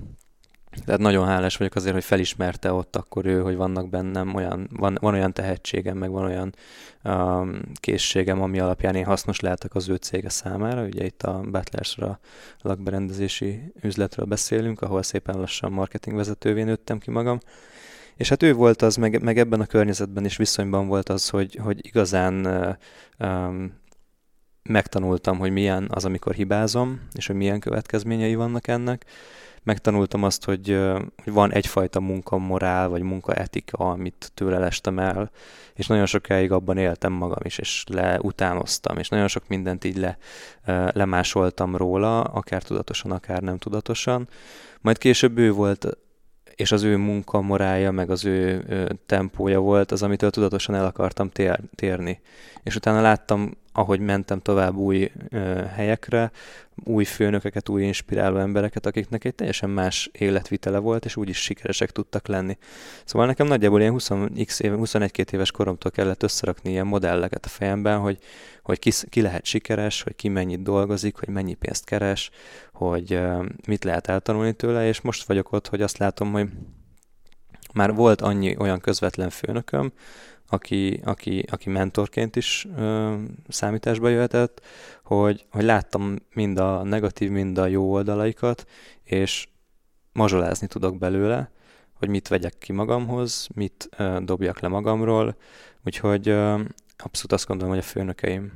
Tehát 0.86 1.02
nagyon 1.02 1.28
hálás 1.28 1.58
vagyok 1.58 1.76
azért, 1.76 1.94
hogy 1.94 2.04
felismerte 2.04 2.74
ott 2.74 2.96
akkor 2.96 3.26
ő, 3.26 3.42
hogy 3.42 3.56
vannak 3.56 3.90
bennem 3.90 4.36
olyan, 4.36 4.70
van, 4.72 4.98
van 5.02 5.14
olyan 5.14 5.34
tehetségem, 5.34 5.98
meg 5.98 6.12
van 6.12 6.24
olyan 6.24 6.54
um, 7.04 7.60
készségem, 7.74 8.42
ami 8.42 8.60
alapján 8.60 8.96
én 8.96 9.06
hasznos 9.06 9.40
lehetek 9.40 9.76
az 9.76 9.90
ő 9.90 9.96
cége 9.96 10.30
számára. 10.30 10.84
Ugye 10.84 11.06
itt 11.06 11.24
a 11.24 11.40
Butlersra 11.40 12.20
lakberendezési 12.62 13.74
üzletről 13.82 14.26
beszélünk, 14.26 14.82
ahol 14.82 15.04
szépen 15.04 15.38
lassan 15.38 15.72
marketingvezetővé 15.72 16.64
nőttem 16.64 17.00
ki 17.00 17.12
magam. 17.12 17.40
És 18.16 18.30
hát 18.30 18.44
ő 18.44 18.54
volt 18.54 18.82
az, 18.82 18.96
meg, 18.96 19.22
meg 19.22 19.38
ebben 19.38 19.62
a 19.62 19.66
környezetben 19.66 20.26
is 20.26 20.38
viszonyban 20.38 20.88
volt 20.88 21.10
az, 21.10 21.30
hogy, 21.30 21.56
hogy 21.56 21.86
igazán 21.86 22.48
um, 23.20 23.80
megtanultam, 24.64 25.38
hogy 25.38 25.52
milyen 25.52 25.88
az, 25.90 26.06
amikor 26.06 26.34
hibázom, 26.34 27.02
és 27.14 27.28
hogy 27.28 27.36
milyen 27.36 27.60
következményei 27.60 28.36
vannak 28.36 28.68
ennek 28.68 29.06
megtanultam 29.64 30.24
azt, 30.24 30.46
hogy, 30.46 30.80
hogy 31.24 31.34
van 31.34 31.52
egyfajta 31.52 32.00
munkamorál, 32.00 32.90
vagy 32.90 33.02
munkaetika, 33.02 33.78
amit 33.78 34.32
tőle 34.34 34.58
lestem 34.58 35.00
el, 35.00 35.32
és 35.74 35.88
nagyon 35.88 36.06
sokáig 36.06 36.52
abban 36.52 36.78
éltem 36.78 37.14
magam 37.14 37.42
is, 37.44 37.58
és 37.58 37.84
leutánoztam, 37.88 38.98
és 38.98 39.10
nagyon 39.10 39.28
sok 39.28 39.48
mindent 39.48 39.84
így 39.84 39.98
le, 39.98 40.18
lemásoltam 40.92 41.76
róla, 41.76 42.22
akár 42.22 42.64
tudatosan, 42.64 43.12
akár 43.12 43.42
nem 43.42 43.58
tudatosan. 43.58 44.28
Majd 44.82 44.98
később 44.98 45.38
ő 45.38 45.52
volt 45.52 45.98
és 46.56 46.72
az 46.72 46.84
ő 46.84 46.98
munkamorája, 46.98 47.92
meg 47.92 48.10
az 48.10 48.26
ő, 48.26 48.64
tempója 49.06 49.60
volt 49.60 49.92
az, 49.92 50.04
amitől 50.04 50.30
tudatosan 50.30 50.76
el 50.76 50.86
akartam 50.86 51.30
tér, 51.30 51.60
térni. 51.76 52.22
És 52.64 52.76
utána 52.76 53.02
láttam, 53.02 53.58
ahogy 53.72 54.00
mentem 54.00 54.40
tovább 54.40 54.76
új 54.76 55.12
ö, 55.30 55.38
helyekre, 55.76 56.32
új 56.84 57.04
főnökeket, 57.04 57.70
új 57.70 57.84
inspiráló 57.84 58.38
embereket, 58.38 58.86
akiknek 58.86 59.24
egy 59.24 59.36
teljesen 59.36 59.70
más 59.70 60.10
életvitele 60.12 60.78
volt, 60.78 61.06
és 61.06 61.16
úgyis 61.16 61.38
sikeresek 61.38 61.92
tudtak 61.92 62.28
lenni. 62.28 62.58
Szóval 63.06 63.28
nekem 63.28 63.48
nagyjából 63.48 63.80
ilyen 63.80 63.92
20 63.92 64.10
x 64.46 64.60
éve, 64.60 64.76
21 64.76 65.26
éves 65.32 65.52
koromtól 65.52 65.92
kellett 65.92 66.24
összerakni 66.24 66.70
ilyen 66.70 66.88
modelleket 66.88 67.46
a 67.46 67.50
fejemben, 67.50 68.00
hogy, 68.00 68.18
hogy 68.64 68.80
ki, 68.80 68.92
ki 69.10 69.22
lehet 69.22 69.46
sikeres, 69.46 70.02
hogy 70.02 70.16
ki 70.16 70.28
mennyit 70.28 70.64
dolgozik, 70.64 71.18
hogy 71.18 71.30
mennyi 71.30 71.54
pénzt 71.54 71.86
keres, 71.86 72.30
hogy 72.74 73.14
uh, 73.14 73.46
mit 73.68 73.84
lehet 73.84 74.08
eltanulni 74.08 74.54
tőle, 74.54 74.88
és 74.88 75.02
most 75.02 75.24
vagyok 75.24 75.52
ott, 75.52 75.68
hogy 75.68 75.82
azt 75.82 75.98
látom, 75.98 76.32
hogy 76.32 76.50
már 77.74 77.94
volt 77.94 78.22
annyi 78.22 78.56
olyan 78.58 78.80
közvetlen 78.80 79.30
főnököm, 79.30 79.92
aki, 80.52 81.02
aki, 81.04 81.46
aki 81.52 81.70
mentorként 81.70 82.36
is 82.36 82.68
ö, 82.78 83.16
számításba 83.48 84.10
jöhetett, 84.10 84.62
hogy, 85.04 85.46
hogy 85.50 85.64
láttam 85.64 86.16
mind 86.34 86.58
a 86.58 86.84
negatív, 86.84 87.32
mind 87.32 87.58
a 87.58 87.66
jó 87.66 87.92
oldalaikat, 87.92 88.66
és 89.04 89.48
mazsolázni 90.14 90.68
tudok 90.68 90.98
belőle, 90.98 91.52
hogy 91.94 92.10
mit 92.10 92.28
vegyek 92.28 92.58
ki 92.58 92.72
magamhoz, 92.72 93.48
mit 93.54 93.90
ö, 93.98 94.20
dobjak 94.24 94.60
le 94.60 94.68
magamról, 94.68 95.36
úgyhogy 95.86 96.28
ö, 96.28 96.60
abszolút 96.98 97.32
azt 97.32 97.48
gondolom, 97.48 97.74
hogy 97.74 97.84
a 97.84 97.88
főnökeim. 97.88 98.52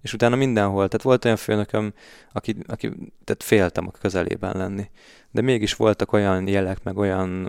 És 0.00 0.12
utána 0.12 0.36
mindenhol, 0.36 0.88
tehát 0.88 1.02
volt 1.02 1.24
olyan 1.24 1.36
főnököm, 1.36 1.94
aki, 2.32 2.56
aki 2.66 2.88
tehát 3.24 3.42
féltem 3.42 3.86
a 3.86 3.98
közelében 3.98 4.56
lenni. 4.56 4.90
De 5.30 5.40
mégis 5.40 5.74
voltak 5.74 6.12
olyan 6.12 6.48
jelek, 6.48 6.82
meg 6.82 6.96
olyan 6.96 7.48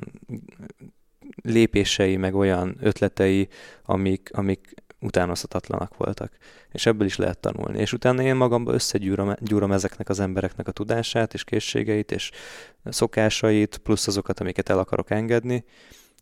lépései, 1.41 2.17
meg 2.17 2.35
olyan 2.35 2.75
ötletei, 2.79 3.47
amik, 3.83 4.29
amik 4.33 4.73
utánozhatatlanak 4.99 5.97
voltak. 5.97 6.37
És 6.71 6.85
ebből 6.85 7.07
is 7.07 7.15
lehet 7.15 7.39
tanulni. 7.39 7.79
És 7.79 7.93
utána 7.93 8.21
én 8.21 8.35
magamba 8.35 8.73
összegyúrom 8.73 9.33
gyúrom 9.39 9.71
ezeknek 9.71 10.09
az 10.09 10.19
embereknek 10.19 10.67
a 10.67 10.71
tudását, 10.71 11.33
és 11.33 11.43
készségeit, 11.43 12.11
és 12.11 12.31
szokásait, 12.83 13.77
plusz 13.77 14.07
azokat, 14.07 14.39
amiket 14.39 14.69
el 14.69 14.79
akarok 14.79 15.09
engedni, 15.09 15.63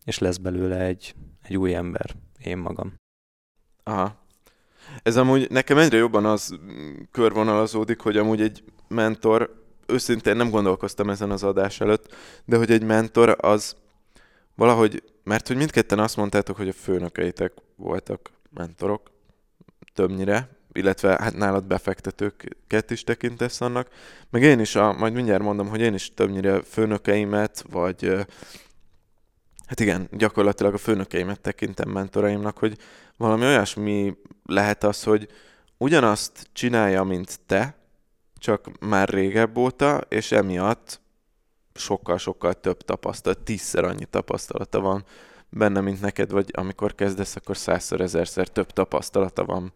és 0.05 0.17
lesz 0.17 0.37
belőle 0.37 0.79
egy, 0.79 1.15
egy 1.43 1.57
új 1.57 1.75
ember, 1.75 2.15
én 2.43 2.57
magam. 2.57 2.93
Aha. 3.83 4.19
Ez 5.03 5.17
amúgy 5.17 5.49
nekem 5.49 5.77
egyre 5.77 5.97
jobban 5.97 6.25
az 6.25 6.59
körvonalazódik, 7.11 7.99
hogy 7.99 8.17
amúgy 8.17 8.41
egy 8.41 8.63
mentor, 8.87 9.63
őszintén 9.85 10.35
nem 10.35 10.49
gondolkoztam 10.49 11.09
ezen 11.09 11.31
az 11.31 11.43
adás 11.43 11.81
előtt, 11.81 12.15
de 12.45 12.57
hogy 12.57 12.71
egy 12.71 12.83
mentor 12.83 13.35
az 13.39 13.75
valahogy, 14.61 15.03
mert 15.23 15.47
hogy 15.47 15.55
mindketten 15.55 15.99
azt 15.99 16.17
mondtátok, 16.17 16.55
hogy 16.57 16.67
a 16.67 16.73
főnökeitek 16.73 17.53
voltak 17.75 18.31
mentorok, 18.49 19.11
többnyire, 19.93 20.49
illetve 20.71 21.17
hát 21.19 21.35
nálad 21.35 21.65
befektetőket 21.65 22.91
is 22.91 23.03
tekintesz 23.03 23.61
annak, 23.61 23.87
meg 24.29 24.41
én 24.41 24.59
is, 24.59 24.75
a, 24.75 24.93
majd 24.93 25.13
mindjárt 25.13 25.41
mondom, 25.41 25.67
hogy 25.67 25.81
én 25.81 25.93
is 25.93 26.13
többnyire 26.13 26.61
főnökeimet, 26.61 27.65
vagy 27.69 28.05
hát 29.65 29.79
igen, 29.79 30.07
gyakorlatilag 30.11 30.73
a 30.73 30.77
főnökeimet 30.77 31.41
tekintem 31.41 31.89
mentoraimnak, 31.89 32.57
hogy 32.57 32.77
valami 33.17 33.45
olyasmi 33.45 34.17
lehet 34.45 34.83
az, 34.83 35.03
hogy 35.03 35.27
ugyanazt 35.77 36.49
csinálja, 36.53 37.03
mint 37.03 37.39
te, 37.45 37.75
csak 38.37 38.79
már 38.79 39.09
régebb 39.09 39.57
óta, 39.57 40.01
és 40.09 40.31
emiatt 40.31 41.00
sokkal-sokkal 41.73 42.53
több 42.53 42.81
tapasztalat, 42.81 43.39
tízszer 43.39 43.83
annyi 43.83 44.05
tapasztalata 44.05 44.79
van 44.79 45.05
benne, 45.49 45.81
mint 45.81 46.01
neked, 46.01 46.31
vagy 46.31 46.49
amikor 46.53 46.95
kezdesz, 46.95 47.35
akkor 47.35 47.57
százszor, 47.57 48.01
ezerszer 48.01 48.47
több 48.47 48.71
tapasztalata 48.71 49.45
van 49.45 49.71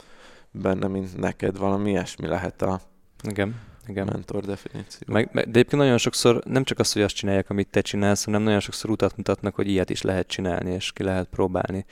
benne, 0.52 0.88
mint 0.88 1.18
neked. 1.18 1.58
Valami 1.58 1.90
ilyesmi 1.90 2.28
lehet 2.28 2.62
a 2.62 2.82
igen, 3.24 3.56
igen. 3.88 4.08
mentor 4.12 4.44
definíció. 4.44 5.08
Meg, 5.14 5.30
de 5.34 5.40
egyébként 5.40 5.82
nagyon 5.82 5.98
sokszor 5.98 6.44
nem 6.46 6.64
csak 6.64 6.80
az, 6.80 6.94
hogy 6.94 7.02
azt 7.02 7.16
csinálják, 7.16 7.50
amit 7.50 7.70
te 7.70 7.82
csinálsz, 7.82 8.26
hanem 8.26 8.42
nagyon 8.42 8.60
sokszor 8.60 8.90
utat 8.90 9.18
mutatnak, 9.18 9.56
hogy 9.56 9.68
ilyet 9.68 9.90
is 9.90 10.02
lehet 10.02 10.28
csinálni, 10.28 10.72
és 10.72 10.92
ki 10.92 11.04
lehet 11.04 11.28
próbálni. 11.28 11.86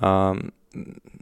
Um, 0.00 0.38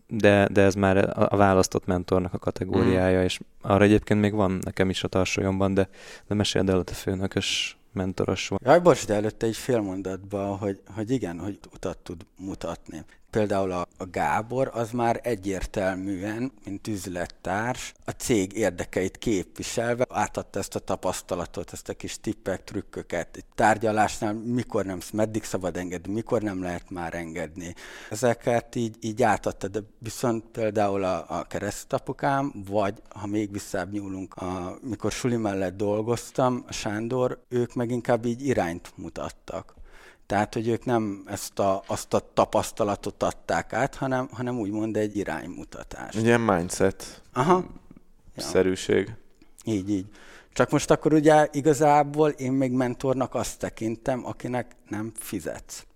de, 0.06 0.48
de 0.52 0.62
ez 0.62 0.74
már 0.74 0.96
a 1.32 1.37
választott 1.37 1.87
mentornak 1.87 2.34
a 2.34 2.38
kategóriája, 2.38 3.20
mm. 3.20 3.24
és 3.24 3.40
arra 3.60 3.84
egyébként 3.84 4.20
még 4.20 4.32
van 4.32 4.58
nekem 4.64 4.90
is 4.90 5.04
a 5.04 5.08
tarsolyomban, 5.08 5.74
de, 5.74 5.88
de 6.26 6.34
meséld 6.34 6.68
el 6.68 6.78
a 6.78 6.82
te 6.82 6.92
főnökös 6.92 7.78
mentoros 7.94 8.48
volt. 8.48 8.62
Jaj, 8.64 8.80
bocs, 8.80 9.07
de 9.07 9.14
előtte 9.14 9.46
egy 9.46 9.57
fél 9.57 9.80
mondatban, 9.80 10.57
hogy, 10.57 10.80
hogy 10.94 11.11
igen, 11.11 11.38
hogy 11.38 11.59
utat 11.74 11.98
tud 11.98 12.26
mutatni 12.38 13.04
például 13.35 13.73
a, 13.73 13.87
Gábor, 14.11 14.70
az 14.73 14.90
már 14.90 15.20
egyértelműen, 15.23 16.53
mint 16.64 16.87
üzlettárs, 16.87 17.94
a 18.05 18.11
cég 18.11 18.57
érdekeit 18.57 19.18
képviselve 19.18 20.07
átadta 20.09 20.59
ezt 20.59 20.75
a 20.75 20.79
tapasztalatot, 20.79 21.73
ezt 21.73 21.88
a 21.88 21.94
kis 21.94 22.20
tippek, 22.20 22.64
trükköket. 22.64 23.37
Egy 23.37 23.44
tárgyalásnál 23.55 24.33
mikor 24.33 24.85
nem, 24.85 24.99
meddig 25.12 25.44
szabad 25.44 25.77
engedni, 25.77 26.12
mikor 26.12 26.42
nem 26.42 26.62
lehet 26.62 26.90
már 26.90 27.14
engedni. 27.14 27.75
Ezeket 28.11 28.75
így, 28.75 28.97
így 29.01 29.23
átadta, 29.23 29.68
de 29.68 29.81
viszont 29.99 30.44
például 30.53 31.05
a, 31.05 31.25
a 31.29 31.44
keresztapukám, 31.44 32.53
vagy 32.68 33.03
ha 33.09 33.27
még 33.27 33.53
visszább 33.53 33.92
nyúlunk, 33.92 34.35
a, 34.35 34.79
mikor 34.83 35.12
Suli 35.12 35.37
mellett 35.37 35.77
dolgoztam, 35.77 36.64
a 36.66 36.73
Sándor, 36.73 37.42
ők 37.49 37.75
meg 37.75 37.90
inkább 37.90 38.25
így 38.25 38.47
irányt 38.47 38.92
mutattak 38.97 39.75
tehát, 40.26 40.54
hogy 40.54 40.68
ők 40.68 40.84
nem 40.84 41.22
ezt 41.26 41.58
a, 41.58 41.82
azt 41.87 42.14
a 42.14 42.30
tapasztalatot 42.34 43.22
adták 43.22 43.72
át, 43.72 43.94
hanem, 43.94 44.28
hanem 44.32 44.58
úgymond 44.58 44.96
egy 44.96 45.16
iránymutatás. 45.16 46.14
Ilyen 46.14 46.40
mindset. 46.40 47.22
Aha. 47.32 47.64
Szerűség. 48.37 49.06
Ja. 49.06 49.72
Így, 49.72 49.90
így. 49.90 50.06
Csak 50.52 50.70
most 50.70 50.90
akkor 50.90 51.12
ugye 51.12 51.48
igazából 51.52 52.30
én 52.30 52.52
még 52.52 52.72
mentornak 52.72 53.34
azt 53.34 53.58
tekintem, 53.58 54.26
akinek 54.26 54.76
nem 54.88 55.12
fizetsz. 55.14 55.87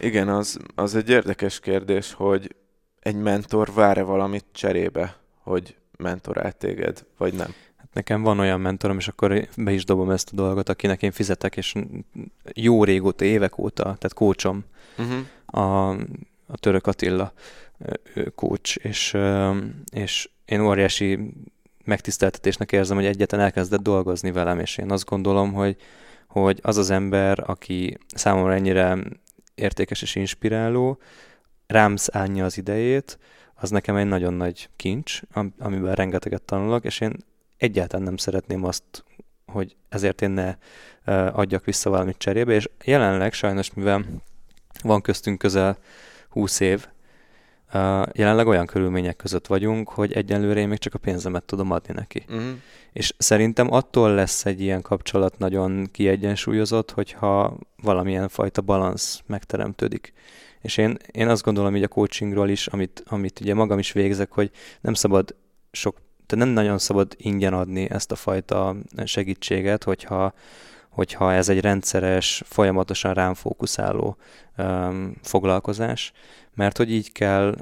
Igen, 0.00 0.28
az, 0.28 0.58
az 0.74 0.94
egy 0.94 1.08
érdekes 1.08 1.60
kérdés, 1.60 2.12
hogy 2.12 2.54
egy 3.00 3.16
mentor 3.16 3.72
vár-e 3.72 4.02
valamit 4.02 4.44
cserébe, 4.52 5.16
hogy 5.42 5.76
mentorál 5.96 6.52
téged, 6.52 7.06
vagy 7.16 7.34
nem? 7.34 7.54
Nekem 7.92 8.22
van 8.22 8.38
olyan 8.38 8.60
mentorom, 8.60 8.98
és 8.98 9.08
akkor 9.08 9.48
be 9.56 9.72
is 9.72 9.84
dobom 9.84 10.10
ezt 10.10 10.32
a 10.32 10.36
dolgot, 10.36 10.68
akinek 10.68 11.02
én 11.02 11.10
fizetek, 11.10 11.56
és 11.56 11.74
jó 12.54 12.84
régóta, 12.84 13.24
évek 13.24 13.58
óta, 13.58 13.82
tehát 13.82 14.14
kócsom, 14.14 14.64
uh-huh. 14.98 15.64
a, 15.64 15.90
a 16.46 16.56
török 16.56 16.86
Attila 16.86 17.32
kócs, 18.34 18.76
és, 18.76 19.16
és 19.92 20.30
én 20.44 20.60
óriási 20.60 21.18
megtiszteltetésnek 21.84 22.72
érzem, 22.72 22.96
hogy 22.96 23.06
egyetlen 23.06 23.40
elkezdett 23.40 23.80
dolgozni 23.80 24.32
velem, 24.32 24.58
és 24.58 24.76
én 24.76 24.90
azt 24.90 25.04
gondolom, 25.04 25.52
hogy, 25.52 25.76
hogy 26.26 26.58
az 26.62 26.76
az 26.76 26.90
ember, 26.90 27.42
aki 27.46 27.98
számomra 28.14 28.54
ennyire 28.54 28.98
értékes 29.54 30.02
és 30.02 30.14
inspiráló, 30.14 30.98
rám 31.66 31.96
szánja 31.96 32.44
az 32.44 32.58
idejét, 32.58 33.18
az 33.54 33.70
nekem 33.70 33.96
egy 33.96 34.06
nagyon 34.06 34.34
nagy 34.34 34.68
kincs, 34.76 35.20
amiben 35.58 35.94
rengeteget 35.94 36.42
tanulok, 36.42 36.84
és 36.84 37.00
én 37.00 37.16
egyáltalán 37.60 38.04
nem 38.04 38.16
szeretném 38.16 38.64
azt, 38.64 39.04
hogy 39.46 39.76
ezért 39.88 40.22
én 40.22 40.30
ne 40.30 40.56
adjak 41.28 41.64
vissza 41.64 41.90
valamit 41.90 42.18
cserébe, 42.18 42.52
és 42.52 42.68
jelenleg 42.84 43.32
sajnos, 43.32 43.74
mivel 43.74 44.04
van 44.82 45.00
köztünk 45.00 45.38
közel 45.38 45.78
20 46.28 46.60
év, 46.60 46.86
jelenleg 48.12 48.46
olyan 48.46 48.66
körülmények 48.66 49.16
között 49.16 49.46
vagyunk, 49.46 49.88
hogy 49.88 50.12
egyenlőre 50.12 50.60
én 50.60 50.68
még 50.68 50.78
csak 50.78 50.94
a 50.94 50.98
pénzemet 50.98 51.44
tudom 51.44 51.70
adni 51.70 51.94
neki. 51.94 52.24
Uh-huh. 52.28 52.50
És 52.92 53.14
szerintem 53.18 53.72
attól 53.72 54.14
lesz 54.14 54.46
egy 54.46 54.60
ilyen 54.60 54.82
kapcsolat 54.82 55.38
nagyon 55.38 55.88
kiegyensúlyozott, 55.92 56.90
hogyha 56.90 57.58
valamilyen 57.82 58.28
fajta 58.28 58.60
balansz 58.60 59.22
megteremtődik. 59.26 60.12
És 60.60 60.76
én, 60.76 60.96
én 61.10 61.28
azt 61.28 61.42
gondolom 61.42 61.76
így 61.76 61.82
a 61.82 61.88
coachingról 61.88 62.48
is, 62.48 62.66
amit, 62.66 63.02
amit 63.06 63.40
ugye 63.40 63.54
magam 63.54 63.78
is 63.78 63.92
végzek, 63.92 64.32
hogy 64.32 64.50
nem 64.80 64.94
szabad 64.94 65.34
sok, 65.70 65.96
tehát 66.30 66.44
nem 66.44 66.54
nagyon 66.54 66.78
szabad 66.78 67.14
ingyen 67.16 67.54
adni 67.54 67.90
ezt 67.90 68.12
a 68.12 68.14
fajta 68.14 68.76
segítséget, 69.04 69.84
hogyha, 69.84 70.32
hogyha 70.88 71.32
ez 71.32 71.48
egy 71.48 71.60
rendszeres, 71.60 72.42
folyamatosan 72.46 73.14
rám 73.14 73.34
fókuszáló 73.34 74.16
um, 74.58 75.14
foglalkozás, 75.22 76.12
mert 76.54 76.76
hogy 76.76 76.92
így 76.92 77.12
kell, 77.12 77.56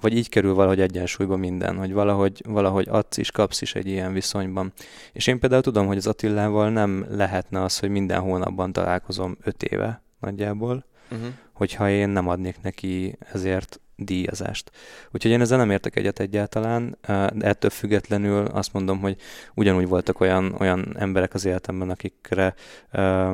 vagy 0.00 0.16
így 0.16 0.28
kerül 0.28 0.54
valahogy 0.54 0.80
egyensúlyba 0.80 1.36
minden, 1.36 1.76
hogy 1.76 1.92
valahogy, 1.92 2.42
valahogy 2.46 2.86
adsz 2.88 3.16
is, 3.16 3.30
kapsz 3.30 3.60
is 3.60 3.74
egy 3.74 3.86
ilyen 3.86 4.12
viszonyban. 4.12 4.72
És 5.12 5.26
én 5.26 5.38
például 5.38 5.62
tudom, 5.62 5.86
hogy 5.86 5.96
az 5.96 6.06
Attillával 6.06 6.70
nem 6.70 7.06
lehetne 7.10 7.62
az, 7.62 7.78
hogy 7.78 7.88
minden 7.90 8.20
hónapban 8.20 8.72
találkozom 8.72 9.36
öt 9.42 9.62
éve 9.62 10.02
nagyjából, 10.20 10.84
uh-huh. 11.10 11.28
hogyha 11.52 11.90
én 11.90 12.08
nem 12.08 12.28
adnék 12.28 12.60
neki 12.62 13.18
ezért 13.32 13.80
díjazást. 13.96 14.70
Úgyhogy 15.10 15.30
én 15.30 15.40
ezzel 15.40 15.58
nem 15.58 15.70
értek 15.70 15.96
egyet 15.96 16.18
egyáltalán, 16.20 16.98
de 17.06 17.46
ettől 17.46 17.70
függetlenül 17.70 18.46
azt 18.46 18.72
mondom, 18.72 19.00
hogy 19.00 19.16
ugyanúgy 19.54 19.88
voltak 19.88 20.20
olyan, 20.20 20.54
olyan 20.58 20.94
emberek 20.98 21.34
az 21.34 21.44
életemben, 21.44 21.90
akikre 21.90 22.54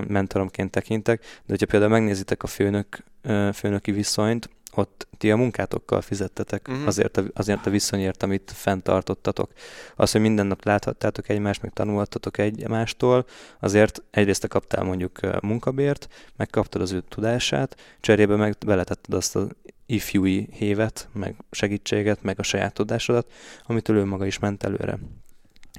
mentoromként 0.09 0.70
tekintek, 0.70 1.20
de 1.20 1.46
hogyha 1.46 1.66
például 1.66 1.90
megnézitek 1.90 2.42
a 2.42 2.46
főnök, 2.46 3.05
főnöki 3.53 3.90
viszonyt, 3.90 4.49
ott 4.75 5.09
ti 5.18 5.31
a 5.31 5.37
munkátokkal 5.37 6.01
fizettetek 6.01 6.68
uh-huh. 6.68 6.87
azért, 6.87 7.16
a, 7.16 7.23
azért 7.35 7.66
a 7.66 7.70
viszonyért, 7.70 8.23
amit 8.23 8.53
fenntartottatok. 8.55 9.51
Az, 9.96 10.12
hogy 10.12 10.20
minden 10.20 10.46
nap 10.46 10.64
láthattátok 10.64 11.29
egymást, 11.29 11.62
meg 11.62 11.73
tanulhattatok 11.73 12.38
egymástól, 12.38 13.27
azért 13.61 14.03
egyrészt 14.11 14.40
te 14.40 14.46
kaptál 14.46 14.85
mondjuk 14.85 15.20
munkabért, 15.42 16.09
meg 16.37 16.49
kaptad 16.51 16.81
az 16.81 16.92
ő 16.92 17.03
tudását, 17.09 17.77
cserébe 18.01 18.37
meg 18.37 18.57
beletetted 18.66 19.14
azt 19.14 19.37
az 19.37 19.49
ifjúi 19.94 20.48
hévet, 20.53 21.09
meg 21.12 21.35
segítséget, 21.50 22.22
meg 22.22 22.38
a 22.38 22.42
saját 22.42 22.74
tudásodat, 22.74 23.33
amitől 23.66 23.96
ő 23.96 24.05
maga 24.05 24.26
is 24.26 24.38
ment 24.38 24.64
előre. 24.64 24.98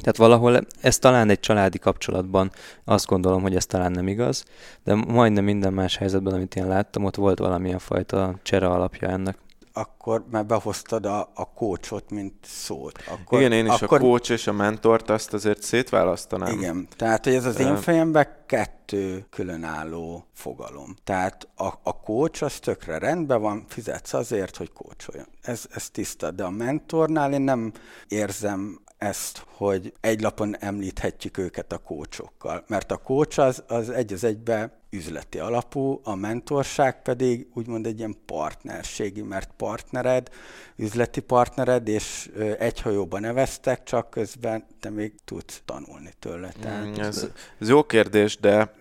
Tehát 0.02 0.17
valahol 0.17 0.60
ez 0.82 1.00
talán 1.00 1.30
egy 1.30 1.39
családi 1.39 1.78
kapcsolatban 1.80 2.52
azt 2.84 3.06
gondolom, 3.06 3.41
hogy 3.41 3.56
ez 3.56 3.65
talán 3.65 3.91
nem 3.91 4.08
igaz, 4.08 4.45
de 4.84 4.95
majdnem 4.95 5.43
minden 5.43 5.74
más 5.74 5.97
helyzetben, 5.97 6.34
amit 6.34 6.56
én 6.56 6.67
láttam, 6.67 7.04
ott 7.04 7.15
volt 7.15 7.39
valamilyen 7.39 7.80
fajta 7.80 8.39
csere 8.43 8.67
alapja 8.67 9.08
ennek 9.08 9.38
akkor 9.73 10.25
már 10.29 10.45
behoztad 10.45 11.05
a, 11.05 11.31
a 11.34 11.53
kócsot, 11.53 12.10
mint 12.10 12.34
szót. 12.45 13.03
Akkor, 13.07 13.39
igen, 13.39 13.51
én 13.51 13.65
is 13.65 13.81
akkor, 13.81 13.97
a 13.97 14.01
kócs 14.01 14.29
és 14.29 14.47
a 14.47 14.51
mentort 14.51 15.10
azt 15.10 15.34
azért 15.34 15.62
szétválasztanám. 15.62 16.57
Igen, 16.57 16.88
tehát 16.95 17.23
hogy 17.23 17.34
ez 17.34 17.45
az 17.45 17.60
én 17.60 17.75
fejemben 17.75 18.27
kettő 18.45 19.25
különálló 19.29 20.25
fogalom. 20.34 20.95
Tehát 21.03 21.47
a, 21.55 21.67
a 21.84 22.01
kócs 22.01 22.41
az 22.41 22.60
tökre 22.60 22.97
rendben 22.97 23.41
van, 23.41 23.65
fizetsz 23.67 24.13
azért, 24.13 24.57
hogy 24.57 24.71
kócsoljon. 24.73 25.27
Ez, 25.41 25.65
ez 25.69 25.89
tiszta, 25.89 26.31
de 26.31 26.43
a 26.43 26.49
mentornál 26.49 27.34
én 27.34 27.41
nem 27.41 27.71
érzem 28.07 28.79
ezt, 29.01 29.45
hogy 29.45 29.93
egy 30.01 30.21
lapon 30.21 30.57
említhetjük 30.59 31.37
őket 31.37 31.71
a 31.71 31.77
kócsokkal. 31.77 32.63
Mert 32.67 32.91
a 32.91 32.97
kócs 32.97 33.37
az, 33.37 33.63
az 33.67 33.89
egy 33.89 34.13
az 34.13 34.23
egybe 34.23 34.79
üzleti 34.89 35.39
alapú, 35.39 35.99
a 36.03 36.15
mentorság 36.15 37.01
pedig 37.01 37.47
úgymond 37.53 37.85
egy 37.85 37.97
ilyen 37.97 38.15
partnerségi, 38.25 39.21
mert 39.21 39.49
partnered, 39.57 40.29
üzleti 40.75 41.19
partnered, 41.19 41.87
és 41.87 42.31
egy 42.59 42.81
hajóban 42.81 43.21
neveztek, 43.21 43.83
csak 43.83 44.09
közben 44.09 44.65
te 44.79 44.89
még 44.89 45.13
tudsz 45.25 45.61
tanulni 45.65 46.13
tőle. 46.19 46.51
Tehát... 46.59 46.85
Mm, 46.85 46.93
ez, 46.93 47.27
ez 47.59 47.69
jó 47.69 47.83
kérdés, 47.83 48.37
de 48.37 48.73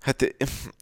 hát 0.00 0.34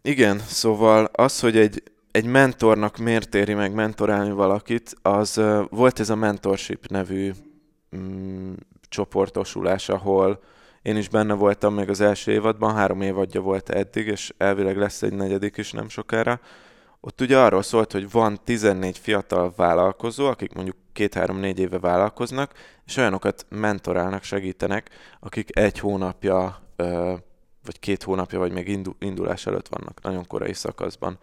igen, 0.03 0.39
szóval 0.39 1.05
az, 1.05 1.41
hogy 1.41 1.57
egy, 1.57 1.83
egy 2.11 2.27
mentornak 2.27 2.97
miért 2.97 3.35
éri 3.35 3.55
meg 3.55 3.75
mentorálni 3.75 4.31
valakit, 4.31 4.95
az 5.03 5.41
volt 5.71 6.01
ez 6.01 6.11
a 6.11 6.17
mentorship 6.17 6.87
nevű 6.87 7.33
mm, 7.97 8.53
csoportosulás, 8.89 9.89
ahol 9.89 10.41
én 10.83 10.97
is 10.97 11.09
benne 11.09 11.35
voltam 11.35 11.75
még 11.75 11.89
az 11.89 12.01
első 12.01 12.33
évadban, 12.33 12.75
három 12.75 13.01
évadja 13.01 13.41
volt 13.41 13.71
eddig, 13.71 14.07
és 14.07 14.35
elvileg 14.37 14.77
lesz 14.77 15.03
egy 15.03 15.13
negyedik 15.13 15.57
is 15.57 15.73
nem 15.73 15.89
sokára. 15.89 16.41
Ott 17.01 17.21
ugye 17.21 17.39
arról 17.39 17.63
szólt, 17.63 17.93
hogy 17.93 18.11
van 18.11 18.41
14 18.45 18.99
fiatal 18.99 19.53
vállalkozó, 19.57 20.27
akik 20.27 20.53
mondjuk 20.53 20.77
két-három-négy 20.93 21.59
éve 21.59 21.79
vállalkoznak, 21.79 22.53
és 22.87 22.97
olyanokat 22.97 23.47
mentorálnak, 23.49 24.23
segítenek, 24.23 24.91
akik 25.21 25.59
egy 25.59 25.79
hónapja, 25.79 26.63
vagy 27.65 27.79
két 27.81 28.03
hónapja, 28.03 28.39
vagy 28.39 28.53
még 28.53 28.79
indulás 28.99 29.47
előtt 29.47 29.69
vannak, 29.69 30.03
nagyon 30.03 30.27
korai 30.27 30.53
szakaszban. 30.53 31.19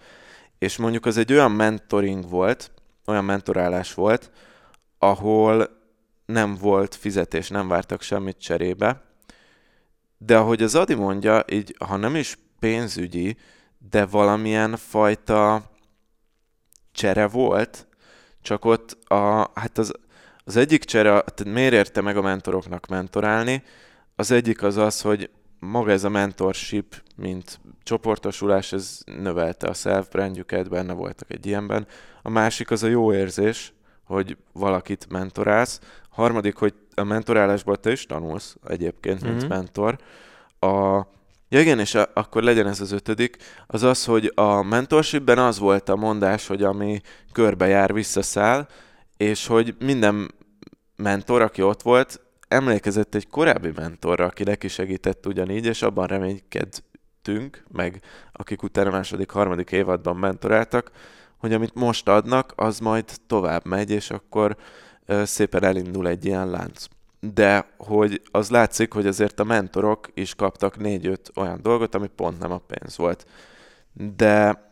És 0.57 0.77
mondjuk 0.77 1.05
az 1.05 1.17
egy 1.17 1.33
olyan 1.33 1.51
mentoring 1.51 2.29
volt, 2.29 2.71
olyan 3.05 3.25
mentorálás 3.25 3.93
volt, 3.93 4.31
ahol 4.97 5.81
nem 6.25 6.55
volt 6.55 6.95
fizetés, 6.95 7.49
nem 7.49 7.67
vártak 7.67 8.01
semmit 8.01 8.37
cserébe, 8.37 9.01
de 10.17 10.37
ahogy 10.37 10.63
az 10.63 10.75
Adi 10.75 10.93
mondja, 10.93 11.43
így 11.49 11.75
ha 11.85 11.95
nem 11.95 12.15
is 12.15 12.37
pénzügyi, 12.59 13.37
de 13.89 14.05
valamilyen 14.05 14.75
fajta 14.75 15.71
csere 16.91 17.27
volt, 17.27 17.87
csak 18.41 18.65
ott 18.65 18.97
a, 19.09 19.51
hát 19.53 19.77
az, 19.77 19.93
az 20.43 20.55
egyik 20.55 20.83
csere, 20.83 21.09
tehát 21.09 21.53
miért 21.53 21.73
érte 21.73 22.01
meg 22.01 22.17
a 22.17 22.21
mentoroknak 22.21 22.87
mentorálni, 22.87 23.63
az 24.15 24.31
egyik 24.31 24.63
az 24.63 24.77
az, 24.77 25.01
hogy 25.01 25.29
maga 25.59 25.91
ez 25.91 26.03
a 26.03 26.09
mentorship, 26.09 27.01
mint 27.15 27.59
csoportosulás, 27.83 28.71
ez 28.71 28.99
növelte 29.05 29.67
a 29.67 29.73
self-brandjüket, 29.73 30.69
benne 30.69 30.93
voltak 30.93 31.31
egy 31.31 31.45
ilyenben. 31.45 31.87
A 32.21 32.29
másik 32.29 32.71
az 32.71 32.83
a 32.83 32.87
jó 32.87 33.13
érzés, 33.13 33.73
hogy 34.03 34.37
valakit 34.51 35.07
mentorálsz. 35.09 35.79
Harmadik, 36.13 36.55
hogy 36.55 36.73
a 36.95 37.03
mentorálásból 37.03 37.77
te 37.77 37.91
is 37.91 38.05
tanulsz 38.05 38.55
egyébként, 38.67 39.21
mint 39.21 39.35
mm-hmm. 39.35 39.47
mentor. 39.47 39.97
A, 40.59 41.01
ja 41.49 41.59
igen, 41.59 41.79
és 41.79 41.95
a, 41.95 42.07
akkor 42.13 42.43
legyen 42.43 42.67
ez 42.67 42.81
az 42.81 42.91
ötödik, 42.91 43.37
az 43.67 43.83
az, 43.83 44.05
hogy 44.05 44.31
a 44.35 44.61
mentorshipben 44.61 45.37
az 45.37 45.59
volt 45.59 45.89
a 45.89 45.95
mondás, 45.95 46.47
hogy 46.47 46.63
ami 46.63 47.01
körbejár, 47.31 47.93
visszaszáll, 47.93 48.67
és 49.17 49.47
hogy 49.47 49.75
minden 49.79 50.31
mentor, 50.95 51.41
aki 51.41 51.61
ott 51.61 51.81
volt, 51.81 52.21
emlékezett 52.47 53.15
egy 53.15 53.27
korábbi 53.27 53.71
mentorra, 53.75 54.25
aki 54.25 54.43
neki 54.43 54.67
segített 54.67 55.25
ugyanígy, 55.25 55.65
és 55.65 55.81
abban 55.81 56.07
reménykedtünk, 56.07 57.63
meg 57.71 58.01
akik 58.31 58.63
utána 58.63 58.89
második, 58.89 59.29
harmadik 59.29 59.71
évadban 59.71 60.15
mentoráltak, 60.15 60.91
hogy 61.37 61.53
amit 61.53 61.73
most 61.73 62.07
adnak, 62.07 62.53
az 62.55 62.79
majd 62.79 63.05
tovább 63.27 63.65
megy, 63.65 63.91
és 63.91 64.09
akkor 64.09 64.57
szépen 65.23 65.63
elindul 65.63 66.07
egy 66.07 66.25
ilyen 66.25 66.49
lánc. 66.49 66.85
De 67.19 67.67
hogy 67.77 68.21
az 68.31 68.49
látszik, 68.49 68.93
hogy 68.93 69.07
azért 69.07 69.39
a 69.39 69.43
mentorok 69.43 70.07
is 70.13 70.35
kaptak 70.35 70.77
négy-öt 70.77 71.31
olyan 71.35 71.59
dolgot, 71.61 71.95
ami 71.95 72.07
pont 72.07 72.39
nem 72.39 72.51
a 72.51 72.61
pénz 72.67 72.97
volt. 72.97 73.25
De, 73.93 74.63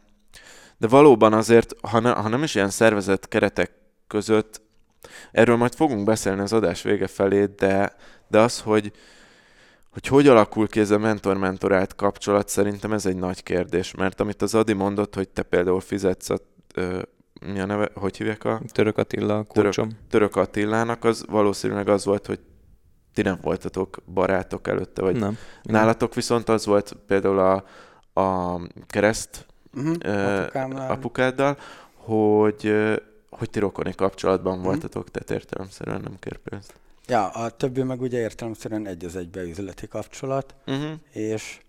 de 0.78 0.88
valóban 0.88 1.34
azért, 1.34 1.76
ha, 1.82 2.00
ne, 2.00 2.12
ha 2.12 2.28
nem 2.28 2.44
is 2.44 2.56
ilyen 2.56 2.70
szervezett 2.70 3.28
keretek 3.28 3.72
között, 4.08 4.62
erről 5.32 5.56
majd 5.56 5.76
fogunk 5.76 6.04
beszélni 6.06 6.42
az 6.42 6.54
adás 6.54 6.82
vége 6.82 7.08
felé, 7.08 7.46
de, 7.46 7.96
de 8.28 8.40
az, 8.40 8.60
hogy, 8.60 8.92
hogy 9.90 10.08
hogy 10.08 10.28
alakul 10.28 10.68
ki 10.68 10.80
ez 10.80 10.92
a 10.92 10.98
mentor-mentorált 10.98 11.96
kapcsolat, 11.96 12.50
szerintem 12.50 12.94
ez 12.94 13.06
egy 13.06 13.16
nagy 13.16 13.44
kérdés, 13.44 13.96
mert 13.96 14.20
amit 14.20 14.42
az 14.42 14.56
Adi 14.56 14.74
mondott, 14.74 15.16
hogy 15.16 15.30
te 15.30 15.44
például 15.44 15.82
fizetsz 15.82 16.30
a 16.30 16.40
mi 17.46 17.60
a 17.60 17.66
neve, 17.66 17.90
hogy 17.94 18.18
hívják 18.18 18.44
a... 18.44 18.62
Török 18.72 18.98
Attila, 18.98 19.44
Török, 19.44 19.74
Török 20.10 20.36
Attilának, 20.36 21.04
az 21.04 21.26
valószínűleg 21.28 21.88
az 21.88 22.06
volt, 22.06 22.26
hogy 22.26 22.40
ti 23.14 23.22
nem 23.22 23.38
voltatok 23.42 23.98
barátok 24.14 24.68
előtte, 24.68 25.02
vagy 25.02 25.16
nem. 25.16 25.38
nálatok 25.64 26.14
viszont 26.14 26.50
az 26.50 26.66
volt 26.66 26.96
például 27.08 27.40
a, 27.40 27.64
a 28.22 28.60
kereszt 28.88 29.46
uh-huh, 29.74 30.92
apukáddal, 30.92 31.58
hogy, 31.94 32.74
hogy 33.30 33.50
ti 33.50 33.60
rokoni 33.60 33.94
kapcsolatban 33.96 34.52
uh-huh. 34.52 34.68
voltatok, 34.68 35.12
tehát 35.12 35.32
értelemszerűen 35.32 36.02
nem 36.02 36.16
kér 36.20 36.38
pénzt. 36.38 36.74
Ja, 37.12 37.28
a 37.28 37.50
többi 37.50 37.84
meg 37.84 38.02
ugye 38.02 38.20
értelemszerűen 38.20 38.88
egy 38.88 39.06
az 39.06 39.16
egybe 39.16 39.42
üzleti 39.42 39.88
kapcsolat, 39.88 40.56
uh-huh. 40.66 40.92
és 41.12 41.60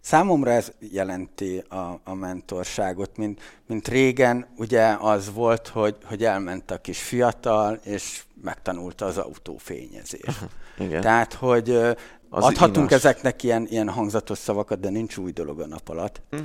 Számomra 0.00 0.50
ez 0.50 0.72
jelenti 0.78 1.62
a, 1.68 2.00
a 2.04 2.14
mentorságot, 2.14 3.16
mint, 3.16 3.40
mint 3.66 3.88
régen 3.88 4.46
ugye 4.56 4.96
az 5.00 5.32
volt, 5.32 5.68
hogy, 5.68 5.96
hogy 6.04 6.24
elment 6.24 6.70
a 6.70 6.78
kis 6.78 7.02
fiatal, 7.02 7.78
és 7.84 8.22
megtanulta 8.42 9.06
az 9.06 9.18
autófényezést. 9.18 10.48
Igen. 10.78 11.00
Tehát, 11.00 11.32
hogy 11.32 11.70
az 11.70 12.44
adhatunk 12.44 12.90
inas. 12.90 13.04
ezeknek 13.04 13.42
ilyen, 13.42 13.66
ilyen 13.70 13.88
hangzatos 13.88 14.38
szavakat, 14.38 14.80
de 14.80 14.90
nincs 14.90 15.16
új 15.16 15.32
dolog 15.32 15.60
a 15.60 15.66
nap 15.66 15.88
alatt. 15.88 16.20
Hm. 16.30 16.38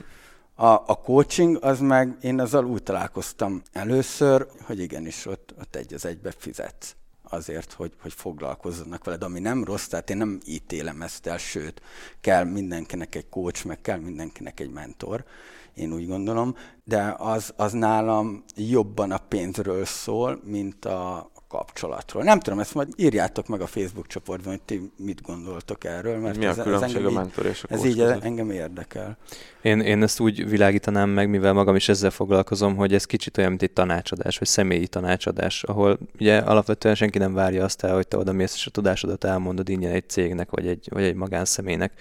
A, 0.55 0.67
a 0.67 1.01
coaching, 1.03 1.57
az 1.61 1.79
meg, 1.79 2.17
én 2.21 2.39
azzal 2.39 2.65
úgy 2.65 2.83
találkoztam 2.83 3.61
először, 3.73 4.47
hogy 4.61 4.79
igenis 4.79 5.25
ott, 5.25 5.53
ott 5.59 5.75
egy 5.75 5.93
az 5.93 6.05
egybe 6.05 6.33
fizetsz 6.37 6.95
azért, 7.29 7.73
hogy, 7.73 7.91
hogy 8.01 8.13
foglalkozzanak 8.13 9.03
veled, 9.03 9.23
ami 9.23 9.39
nem 9.39 9.63
rossz, 9.63 9.87
tehát 9.87 10.09
én 10.09 10.17
nem 10.17 10.39
ítélem 10.45 11.01
ezt 11.01 11.27
el, 11.27 11.37
sőt, 11.37 11.81
kell 12.21 12.43
mindenkinek 12.43 13.15
egy 13.15 13.29
coach, 13.29 13.65
meg 13.65 13.81
kell 13.81 13.99
mindenkinek 13.99 14.59
egy 14.59 14.69
mentor, 14.69 15.25
én 15.73 15.93
úgy 15.93 16.07
gondolom, 16.07 16.55
de 16.83 17.15
az, 17.17 17.53
az 17.55 17.71
nálam 17.71 18.43
jobban 18.55 19.11
a 19.11 19.17
pénzről 19.17 19.85
szól, 19.85 20.41
mint 20.43 20.85
a, 20.85 21.31
kapcsolatról. 21.47 22.23
Nem 22.23 22.39
tudom, 22.39 22.59
ezt 22.59 22.73
majd 22.73 22.87
írjátok 22.95 23.47
meg 23.47 23.61
a 23.61 23.67
Facebook 23.67 24.07
csoportban, 24.07 24.51
hogy 24.51 24.61
ti 24.61 24.91
mit 24.97 25.21
gondoltok 25.21 25.83
erről, 25.83 26.17
mert 26.17 26.37
Mi 26.37 26.45
a 26.45 26.49
ez, 26.49 26.57
különbség 26.61 26.97
ez 26.97 27.05
a 27.05 27.11
mentor 27.11 27.45
és 27.45 27.63
a 27.63 27.73
Ez 27.73 27.85
így 27.85 27.97
között? 27.97 28.23
engem 28.23 28.51
érdekel. 28.51 29.17
Én, 29.61 29.79
én 29.79 30.03
ezt 30.03 30.19
úgy 30.19 30.49
világítanám 30.49 31.09
meg, 31.09 31.29
mivel 31.29 31.53
magam 31.53 31.75
is 31.75 31.89
ezzel 31.89 32.09
foglalkozom, 32.09 32.75
hogy 32.75 32.93
ez 32.93 33.05
kicsit 33.05 33.37
olyan, 33.37 33.49
mint 33.49 33.61
egy 33.61 33.71
tanácsadás, 33.71 34.37
vagy 34.37 34.47
személyi 34.47 34.87
tanácsadás, 34.87 35.63
ahol 35.63 35.97
ugye 36.19 36.37
alapvetően 36.37 36.95
senki 36.95 37.17
nem 37.17 37.33
várja 37.33 37.63
azt 37.63 37.83
el, 37.83 37.95
hogy 37.95 38.07
te 38.07 38.17
oda 38.17 38.31
mész 38.31 38.53
és 38.53 38.65
a 38.65 38.69
tudásodat 38.71 39.23
elmondod 39.23 39.69
ingyen 39.69 39.91
egy 39.91 40.09
cégnek, 40.09 40.49
vagy 40.49 40.67
egy, 40.67 40.87
vagy 40.91 41.03
egy 41.03 41.15
magánszemélynek 41.15 41.91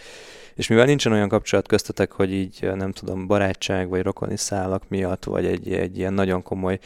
és 0.56 0.66
mivel 0.66 0.84
nincsen 0.84 1.12
olyan 1.12 1.28
kapcsolat 1.28 1.68
köztetek, 1.68 2.12
hogy 2.12 2.32
így 2.32 2.70
nem 2.74 2.92
tudom, 2.92 3.26
barátság 3.26 3.88
vagy 3.88 4.02
rokoni 4.02 4.36
szálak 4.36 4.88
miatt, 4.88 5.24
vagy 5.24 5.46
egy, 5.46 5.72
egy 5.72 5.98
ilyen 5.98 6.12
nagyon 6.12 6.42
komoly, 6.42 6.78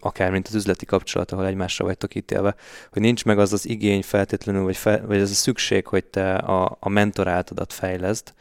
akár 0.00 0.30
mint 0.30 0.48
az 0.48 0.54
üzleti 0.54 0.84
kapcsolat, 0.84 1.32
ahol 1.32 1.46
egymásra 1.46 1.84
vagytok 1.84 2.14
ítélve, 2.14 2.54
hogy 2.92 3.02
nincs 3.02 3.24
meg 3.24 3.38
az 3.38 3.52
az 3.52 3.68
igény 3.68 4.02
feltétlenül, 4.02 4.62
vagy, 4.62 4.76
fel, 4.76 5.06
vagy 5.06 5.20
ez 5.20 5.30
a 5.30 5.34
szükség, 5.34 5.86
hogy 5.86 6.04
te 6.04 6.34
a, 6.34 6.76
a 6.80 6.88
mentoráltadat 6.88 7.72
fejleszd, 7.72 8.34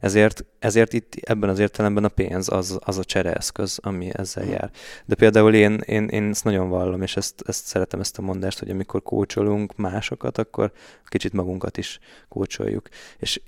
ezért, 0.00 0.44
ezért 0.58 0.92
itt 0.92 1.14
ebben 1.14 1.48
az 1.48 1.58
értelemben 1.58 2.04
a 2.04 2.08
pénz 2.08 2.48
az, 2.48 2.78
az 2.84 2.98
a 2.98 3.04
csereeszköz, 3.04 3.78
ami 3.82 4.10
ezzel 4.12 4.44
jár. 4.44 4.70
De 5.04 5.14
például 5.14 5.54
én, 5.54 5.80
én, 5.86 6.08
én 6.08 6.28
ezt 6.28 6.44
nagyon 6.44 6.68
vallom, 6.68 7.02
és 7.02 7.16
ezt, 7.16 7.42
ezt 7.46 7.66
szeretem 7.66 8.00
ezt 8.00 8.18
a 8.18 8.22
mondást, 8.22 8.58
hogy 8.58 8.70
amikor 8.70 9.02
kócsolunk 9.02 9.76
másokat, 9.76 10.38
akkor 10.38 10.72
kicsit 11.04 11.32
magunkat 11.32 11.76
is 11.76 11.98
kócsoljuk. 12.28 12.88
És 13.18 13.40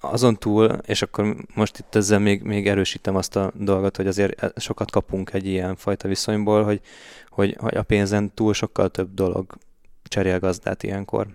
azon 0.00 0.36
túl, 0.36 0.66
és 0.66 1.02
akkor 1.02 1.36
most 1.54 1.78
itt 1.78 1.94
ezzel 1.94 2.18
még, 2.18 2.42
még 2.42 2.68
erősítem 2.68 3.16
azt 3.16 3.36
a 3.36 3.52
dolgot, 3.54 3.96
hogy 3.96 4.06
azért 4.06 4.60
sokat 4.60 4.90
kapunk 4.90 5.32
egy 5.32 5.46
ilyen 5.46 5.76
fajta 5.76 6.08
viszonyból, 6.08 6.64
hogy, 6.64 6.80
hogy, 7.28 7.56
hogy 7.58 7.76
a 7.76 7.82
pénzen 7.82 8.34
túl 8.34 8.54
sokkal 8.54 8.88
több 8.88 9.14
dolog 9.14 9.58
cserél 10.04 10.38
gazdát 10.38 10.82
ilyenkor. 10.82 11.26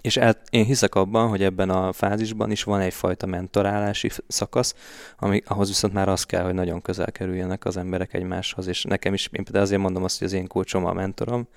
És 0.00 0.16
el, 0.16 0.40
én 0.50 0.64
hiszek 0.64 0.94
abban, 0.94 1.28
hogy 1.28 1.42
ebben 1.42 1.70
a 1.70 1.92
fázisban 1.92 2.50
is 2.50 2.62
van 2.62 2.80
egyfajta 2.80 3.26
mentorálási 3.26 4.10
szakasz, 4.26 4.74
ami, 5.18 5.42
ahhoz 5.46 5.68
viszont 5.68 5.92
már 5.92 6.08
az 6.08 6.24
kell, 6.24 6.44
hogy 6.44 6.54
nagyon 6.54 6.82
közel 6.82 7.12
kerüljenek 7.12 7.64
az 7.64 7.76
emberek 7.76 8.14
egymáshoz, 8.14 8.66
és 8.66 8.82
nekem 8.82 9.14
is, 9.14 9.28
én 9.32 9.44
például 9.44 9.64
azért 9.64 9.80
mondom 9.80 10.04
azt, 10.04 10.18
hogy 10.18 10.26
az 10.26 10.32
én 10.32 10.46
kulcsom 10.46 10.84
a 10.84 10.92
mentorom, 10.92 11.48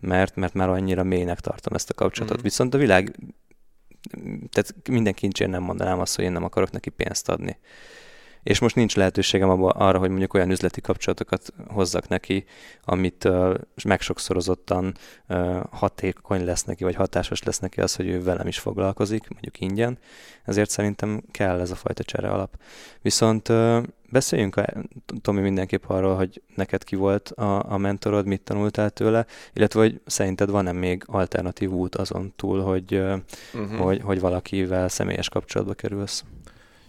mert, 0.00 0.36
mert 0.36 0.54
már 0.54 0.68
annyira 0.68 1.02
mélynek 1.02 1.40
tartom 1.40 1.74
ezt 1.74 1.90
a 1.90 1.94
kapcsolatot. 1.94 2.38
Mm. 2.38 2.42
Viszont 2.42 2.74
a 2.74 2.78
világ 2.78 3.16
tehát 4.50 4.74
minden 4.88 5.14
kincsén 5.14 5.50
nem 5.50 5.62
mondanám 5.62 6.00
azt, 6.00 6.16
hogy 6.16 6.24
én 6.24 6.32
nem 6.32 6.44
akarok 6.44 6.70
neki 6.70 6.90
pénzt 6.90 7.28
adni. 7.28 7.58
És 8.42 8.58
most 8.58 8.74
nincs 8.74 8.96
lehetőségem 8.96 9.48
abba, 9.48 9.68
arra, 9.68 9.98
hogy 9.98 10.08
mondjuk 10.08 10.34
olyan 10.34 10.50
üzleti 10.50 10.80
kapcsolatokat 10.80 11.52
hozzak 11.68 12.08
neki, 12.08 12.44
amit 12.84 13.24
uh, 13.24 13.54
megsokszorozottan 13.84 14.94
uh, 15.28 15.62
hatékony 15.70 16.44
lesz 16.44 16.64
neki, 16.64 16.84
vagy 16.84 16.94
hatásos 16.94 17.42
lesz 17.42 17.58
neki 17.58 17.80
az, 17.80 17.96
hogy 17.96 18.08
ő 18.08 18.22
velem 18.22 18.46
is 18.46 18.58
foglalkozik, 18.58 19.28
mondjuk 19.28 19.60
ingyen. 19.60 19.98
Ezért 20.44 20.70
szerintem 20.70 21.22
kell 21.30 21.60
ez 21.60 21.70
a 21.70 21.74
fajta 21.74 22.02
csere 22.02 22.30
alap. 22.30 22.56
Viszont 23.02 23.48
uh, 23.48 23.82
beszéljünk, 24.10 24.60
Tomi, 25.22 25.40
mindenképp 25.40 25.82
arról, 25.86 26.16
hogy 26.16 26.42
neked 26.54 26.84
ki 26.84 26.96
volt 26.96 27.28
a, 27.28 27.72
a 27.72 27.78
mentorod, 27.78 28.26
mit 28.26 28.42
tanultál 28.42 28.90
tőle, 28.90 29.26
illetve 29.52 29.80
hogy 29.80 30.00
szerinted 30.06 30.50
van-e 30.50 30.72
még 30.72 31.02
alternatív 31.06 31.70
út 31.70 31.94
azon 31.94 32.32
túl, 32.36 32.60
hogy, 32.60 32.94
uh-huh. 32.94 33.78
hogy, 33.78 34.00
hogy 34.02 34.20
valakivel 34.20 34.88
személyes 34.88 35.28
kapcsolatba 35.28 35.74
kerülsz? 35.74 36.24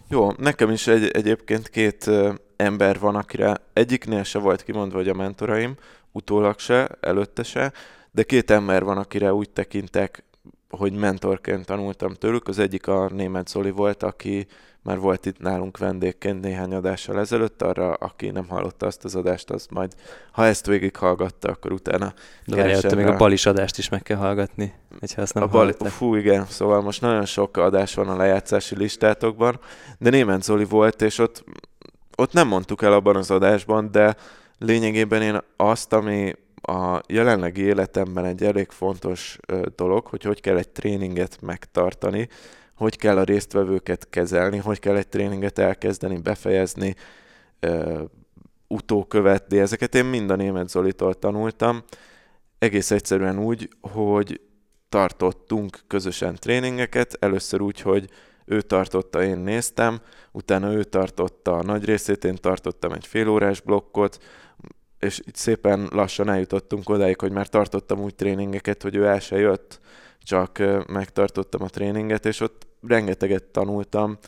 Jó, 0.08 0.32
nekem 0.38 0.70
is 0.70 0.86
egy, 0.86 1.08
egyébként 1.08 1.68
két 1.68 2.10
ember 2.56 2.98
van, 2.98 3.14
akire 3.14 3.56
egyiknél 3.72 4.22
se 4.22 4.38
volt 4.38 4.62
kimondva, 4.62 4.96
hogy 4.96 5.08
a 5.08 5.14
mentoraim, 5.14 5.76
utólag 6.12 6.58
se, 6.58 6.88
előtte 7.00 7.42
se, 7.42 7.72
de 8.10 8.22
két 8.22 8.50
ember 8.50 8.84
van, 8.84 8.98
akire 8.98 9.34
úgy 9.34 9.50
tekintek, 9.50 10.24
hogy 10.68 10.92
mentorként 10.92 11.66
tanultam 11.66 12.14
tőlük. 12.14 12.48
Az 12.48 12.58
egyik 12.58 12.86
a 12.86 13.08
német 13.08 13.48
Zoli 13.48 13.70
volt, 13.70 14.02
aki 14.02 14.46
már 14.82 14.98
volt 14.98 15.26
itt 15.26 15.38
nálunk 15.38 15.78
vendégként 15.78 16.40
néhány 16.40 16.74
adással 16.74 17.18
ezelőtt, 17.18 17.62
arra, 17.62 17.92
aki 17.92 18.30
nem 18.30 18.48
hallotta 18.48 18.86
azt 18.86 19.04
az 19.04 19.14
adást, 19.14 19.50
az 19.50 19.66
majd, 19.70 19.92
ha 20.32 20.46
ezt 20.46 20.66
végighallgatta, 20.66 21.48
akkor 21.48 21.72
utána 21.72 22.12
De 22.46 22.56
várjál, 22.56 22.94
még 22.94 23.06
a 23.06 23.16
balis 23.16 23.46
adást 23.46 23.78
is 23.78 23.88
meg 23.88 24.02
kell 24.02 24.16
hallgatni, 24.16 24.72
hogyha 25.00 25.22
ezt 25.22 25.34
nem 25.34 25.42
a 25.42 25.46
bali, 25.46 25.74
Fú, 25.78 26.14
igen, 26.14 26.46
szóval 26.46 26.80
most 26.80 27.00
nagyon 27.00 27.24
sok 27.24 27.56
adás 27.56 27.94
van 27.94 28.08
a 28.08 28.16
lejátszási 28.16 28.76
listátokban, 28.76 29.60
de 29.98 30.10
német 30.10 30.42
Zoli 30.42 30.64
volt, 30.64 31.02
és 31.02 31.18
ott, 31.18 31.44
ott 32.16 32.32
nem 32.32 32.48
mondtuk 32.48 32.82
el 32.82 32.92
abban 32.92 33.16
az 33.16 33.30
adásban, 33.30 33.90
de 33.90 34.16
lényegében 34.58 35.22
én 35.22 35.40
azt, 35.56 35.92
ami 35.92 36.34
a 36.62 37.00
jelenlegi 37.06 37.62
életemben 37.62 38.24
egy 38.24 38.42
elég 38.42 38.70
fontos 38.70 39.38
dolog, 39.76 40.06
hogy 40.06 40.22
hogy 40.22 40.40
kell 40.40 40.56
egy 40.56 40.68
tréninget 40.68 41.38
megtartani, 41.40 42.28
hogy 42.82 42.96
kell 42.96 43.18
a 43.18 43.24
résztvevőket 43.24 44.06
kezelni, 44.10 44.58
hogy 44.58 44.78
kell 44.78 44.96
egy 44.96 45.08
tréninget 45.08 45.58
elkezdeni, 45.58 46.18
befejezni, 46.18 46.94
utókövetni. 48.66 49.58
Ezeket 49.58 49.94
én 49.94 50.04
mind 50.04 50.30
a 50.30 50.36
német 50.36 50.68
Zolitól 50.68 51.14
tanultam. 51.14 51.82
Egész 52.58 52.90
egyszerűen 52.90 53.38
úgy, 53.38 53.68
hogy 53.80 54.40
tartottunk 54.88 55.78
közösen 55.86 56.34
tréningeket, 56.34 57.16
először 57.20 57.60
úgy, 57.60 57.80
hogy 57.80 58.08
ő 58.44 58.60
tartotta, 58.60 59.22
én 59.22 59.38
néztem, 59.38 60.00
utána 60.32 60.72
ő 60.72 60.84
tartotta 60.84 61.56
a 61.56 61.62
nagy 61.62 61.84
részét, 61.84 62.24
én 62.24 62.36
tartottam 62.36 62.92
egy 62.92 63.06
félórás 63.06 63.60
blokkot, 63.60 64.18
és 64.98 65.20
itt 65.24 65.36
szépen 65.36 65.88
lassan 65.90 66.28
eljutottunk 66.28 66.88
odáig, 66.88 67.20
hogy 67.20 67.32
már 67.32 67.48
tartottam 67.48 68.00
úgy 68.00 68.14
tréningeket, 68.14 68.82
hogy 68.82 68.96
ő 68.96 69.06
el 69.06 69.20
se 69.20 69.38
jött, 69.38 69.80
csak 70.22 70.62
megtartottam 70.86 71.62
a 71.62 71.68
tréninget, 71.68 72.26
és 72.26 72.40
ott 72.40 72.66
rengeteget 72.88 73.44
tanultam 73.44 74.18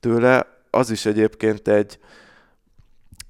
tőle. 0.00 0.46
Az 0.70 0.90
is 0.90 1.06
egyébként 1.06 1.68
egy, 1.68 1.98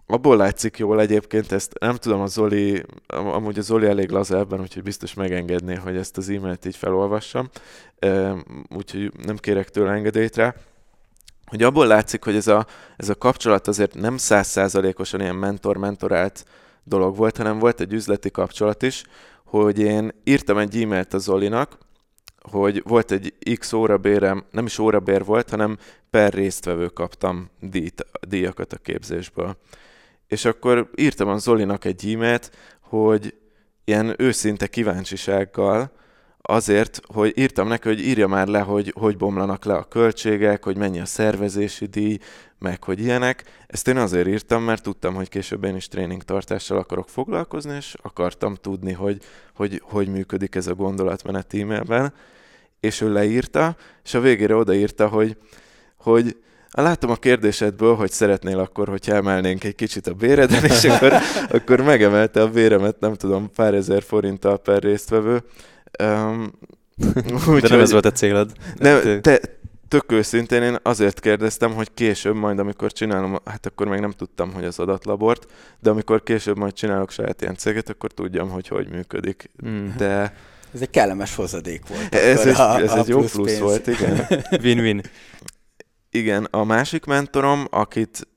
abból 0.06 0.36
látszik 0.36 0.78
jól 0.78 1.00
egyébként, 1.00 1.52
ezt 1.52 1.78
nem 1.78 1.94
tudom, 1.96 2.20
a 2.20 2.26
Zoli, 2.26 2.84
amúgy 3.06 3.58
a 3.58 3.62
Zoli 3.62 3.86
elég 3.86 4.10
laza 4.10 4.38
ebben, 4.38 4.60
úgyhogy 4.60 4.82
biztos 4.82 5.14
megengedné, 5.14 5.74
hogy 5.74 5.96
ezt 5.96 6.16
az 6.16 6.28
e-mailt 6.28 6.64
így 6.64 6.76
felolvassam, 6.76 7.48
úgyhogy 8.76 9.12
nem 9.24 9.36
kérek 9.36 9.68
tőle 9.68 9.90
engedélyt 9.90 10.36
rá, 10.36 10.54
hogy 11.44 11.62
abból 11.62 11.86
látszik, 11.86 12.24
hogy 12.24 12.36
ez 12.36 12.46
a, 12.46 12.66
ez 12.96 13.08
a 13.08 13.14
kapcsolat 13.14 13.68
azért 13.68 13.94
nem 13.94 14.16
százszázalékosan 14.16 15.20
ilyen 15.20 15.34
mentor-mentorált 15.34 16.44
dolog 16.84 17.16
volt, 17.16 17.36
hanem 17.36 17.58
volt 17.58 17.80
egy 17.80 17.92
üzleti 17.92 18.30
kapcsolat 18.30 18.82
is, 18.82 19.04
hogy 19.44 19.78
én 19.78 20.10
írtam 20.24 20.58
egy 20.58 20.82
e-mailt 20.82 21.14
a 21.14 21.18
Zolinak, 21.18 21.78
hogy 22.40 22.82
volt 22.84 23.10
egy 23.10 23.34
X 23.58 23.72
órabérem, 23.72 24.44
nem 24.50 24.66
is 24.66 24.78
órabér 24.78 25.24
volt, 25.24 25.50
hanem 25.50 25.78
per 26.10 26.32
résztvevő 26.32 26.86
kaptam 26.86 27.50
díjt, 27.60 28.06
díjakat 28.28 28.72
a 28.72 28.76
képzésből. 28.76 29.56
És 30.26 30.44
akkor 30.44 30.90
írtam 30.94 31.28
a 31.28 31.38
Zolinak 31.38 31.84
egy 31.84 32.12
e-mailt, 32.12 32.50
hogy 32.80 33.34
ilyen 33.84 34.14
őszinte 34.18 34.66
kíváncsisággal, 34.66 35.92
azért, 36.50 37.00
hogy 37.06 37.32
írtam 37.38 37.68
neki, 37.68 37.88
hogy 37.88 38.00
írja 38.00 38.26
már 38.26 38.46
le, 38.46 38.60
hogy 38.60 38.92
hogy 38.96 39.16
bomlanak 39.16 39.64
le 39.64 39.74
a 39.74 39.84
költségek, 39.84 40.64
hogy 40.64 40.76
mennyi 40.76 41.00
a 41.00 41.04
szervezési 41.04 41.86
díj, 41.86 42.18
meg 42.58 42.84
hogy 42.84 43.00
ilyenek. 43.00 43.44
Ezt 43.66 43.88
én 43.88 43.96
azért 43.96 44.26
írtam, 44.28 44.62
mert 44.62 44.82
tudtam, 44.82 45.14
hogy 45.14 45.28
később 45.28 45.64
én 45.64 45.76
is 45.76 45.88
tréningtartással 45.88 46.78
akarok 46.78 47.08
foglalkozni, 47.08 47.76
és 47.76 47.94
akartam 48.02 48.54
tudni, 48.54 48.92
hogy 48.92 49.22
hogy, 49.54 49.82
hogy 49.84 50.08
működik 50.08 50.54
ez 50.54 50.66
a 50.66 50.74
gondolatmenet 50.74 51.54
e-mailben. 51.54 52.12
És 52.80 53.00
ő 53.00 53.12
leírta, 53.12 53.76
és 54.04 54.14
a 54.14 54.20
végére 54.20 54.54
odaírta, 54.54 55.08
hogy, 55.08 55.36
hogy 55.96 56.36
Látom 56.72 57.10
a 57.10 57.16
kérdésedből, 57.16 57.94
hogy 57.94 58.10
szeretnél 58.10 58.58
akkor, 58.58 58.88
hogy 58.88 59.10
emelnénk 59.10 59.64
egy 59.64 59.74
kicsit 59.74 60.06
a 60.06 60.12
béreden, 60.12 60.64
és 60.64 60.84
akkor, 60.84 61.12
akkor 61.56 61.80
megemelte 61.80 62.42
a 62.42 62.50
béremet, 62.50 63.00
nem 63.00 63.14
tudom, 63.14 63.50
pár 63.54 63.74
ezer 63.74 64.02
forinttal 64.02 64.58
per 64.58 64.82
résztvevő. 64.82 65.42
Um, 66.02 66.52
úgy, 67.48 67.60
De 67.62 67.68
nem 67.68 67.80
ez 67.80 67.92
volt 67.92 68.04
a 68.04 68.12
célod. 68.12 68.52
Nem, 68.76 69.20
te, 69.20 69.40
tök 69.88 70.12
őszintén 70.12 70.62
én 70.62 70.76
azért 70.82 71.20
kérdeztem, 71.20 71.74
hogy 71.74 71.94
később 71.94 72.34
majd, 72.34 72.58
amikor 72.58 72.92
csinálom, 72.92 73.38
hát 73.44 73.66
akkor 73.66 73.88
még 73.88 74.00
nem 74.00 74.10
tudtam, 74.10 74.52
hogy 74.52 74.64
az 74.64 74.78
adatlabort, 74.78 75.46
de 75.80 75.90
amikor 75.90 76.22
később 76.22 76.58
majd 76.58 76.72
csinálok 76.72 77.10
saját 77.10 77.42
ilyen 77.42 77.56
céget, 77.56 77.88
akkor 77.88 78.12
tudjam, 78.12 78.48
hogy 78.48 78.68
hogy 78.68 78.88
működik. 78.88 79.50
Mm. 79.66 79.88
De... 79.96 80.34
Ez 80.74 80.80
egy 80.80 80.90
kellemes 80.90 81.34
hozadék 81.34 81.82
volt. 81.88 82.14
Ez, 82.14 82.46
egy, 82.46 82.54
a, 82.54 82.78
ez 82.80 82.92
a 82.92 82.98
egy 82.98 83.08
jó 83.08 83.18
plusz, 83.18 83.32
plusz 83.32 83.58
volt, 83.58 83.86
igen. 83.86 84.26
Win-win. 84.62 85.00
Igen, 86.10 86.44
a 86.50 86.64
másik 86.64 87.04
mentorom, 87.04 87.66
akit 87.70 88.28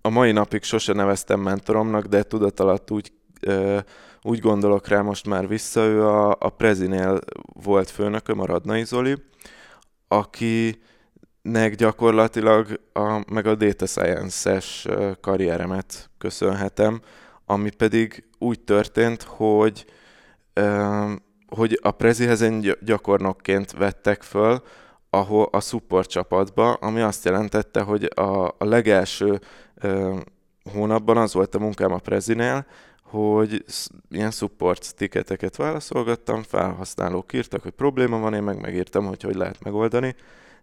a 0.00 0.08
mai 0.08 0.32
napig 0.32 0.62
sose 0.62 0.92
neveztem 0.92 1.40
mentoromnak, 1.40 2.06
de 2.06 2.22
tudat 2.22 2.60
alatt 2.60 2.90
úgy, 2.90 3.12
ö, 3.40 3.78
úgy 4.22 4.38
gondolok 4.38 4.88
rá 4.88 5.00
most 5.00 5.26
már 5.26 5.48
vissza, 5.48 5.80
ő 5.80 6.06
a, 6.06 6.36
a 6.38 6.48
Prezinél 6.48 7.18
volt 7.62 7.90
főnököm, 7.90 8.40
a 8.40 8.46
Radnai 8.46 8.84
Zoli, 8.84 9.16
akinek 10.08 11.74
gyakorlatilag 11.76 12.80
a, 12.92 13.32
meg 13.32 13.46
a 13.46 13.54
Data 13.54 13.86
Science-es 13.86 14.88
karrieremet 15.20 16.10
köszönhetem, 16.18 17.00
ami 17.46 17.70
pedig 17.70 18.24
úgy 18.38 18.60
történt, 18.60 19.22
hogy 19.22 19.84
hogy 21.46 21.78
a 21.82 21.90
Prezihez 21.90 22.42
egy 22.42 22.78
gyakornokként 22.80 23.72
vettek 23.72 24.22
föl, 24.22 24.62
ahol 25.10 25.48
a 25.50 25.60
support 25.60 26.08
csapatba, 26.08 26.72
ami 26.72 27.00
azt 27.00 27.24
jelentette, 27.24 27.80
hogy 27.80 28.10
a, 28.14 28.44
a 28.44 28.64
legelső 28.64 29.40
ö, 29.74 30.16
hónapban 30.72 31.16
az 31.16 31.34
volt 31.34 31.54
a 31.54 31.58
munkám 31.58 31.92
a 31.92 31.98
Prezinél, 31.98 32.66
hogy 33.12 33.64
ilyen 34.10 34.30
support 34.30 34.94
tiketeket 34.96 35.56
válaszolgattam, 35.56 36.42
felhasználók 36.42 37.32
írtak, 37.32 37.62
hogy 37.62 37.72
probléma 37.72 38.18
van, 38.18 38.34
én 38.34 38.42
meg 38.42 38.60
megírtam, 38.60 39.06
hogy 39.06 39.22
hogy 39.22 39.34
lehet 39.34 39.64
megoldani. 39.64 40.14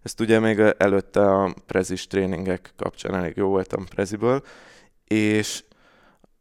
Ezt 0.02 0.20
ugye 0.20 0.38
még 0.38 0.58
előtte 0.78 1.30
a 1.30 1.54
prezis 1.66 2.06
tréningek 2.06 2.72
kapcsán 2.76 3.14
elég 3.14 3.36
jó 3.36 3.48
voltam 3.48 3.84
preziből, 3.84 4.42
és 5.04 5.64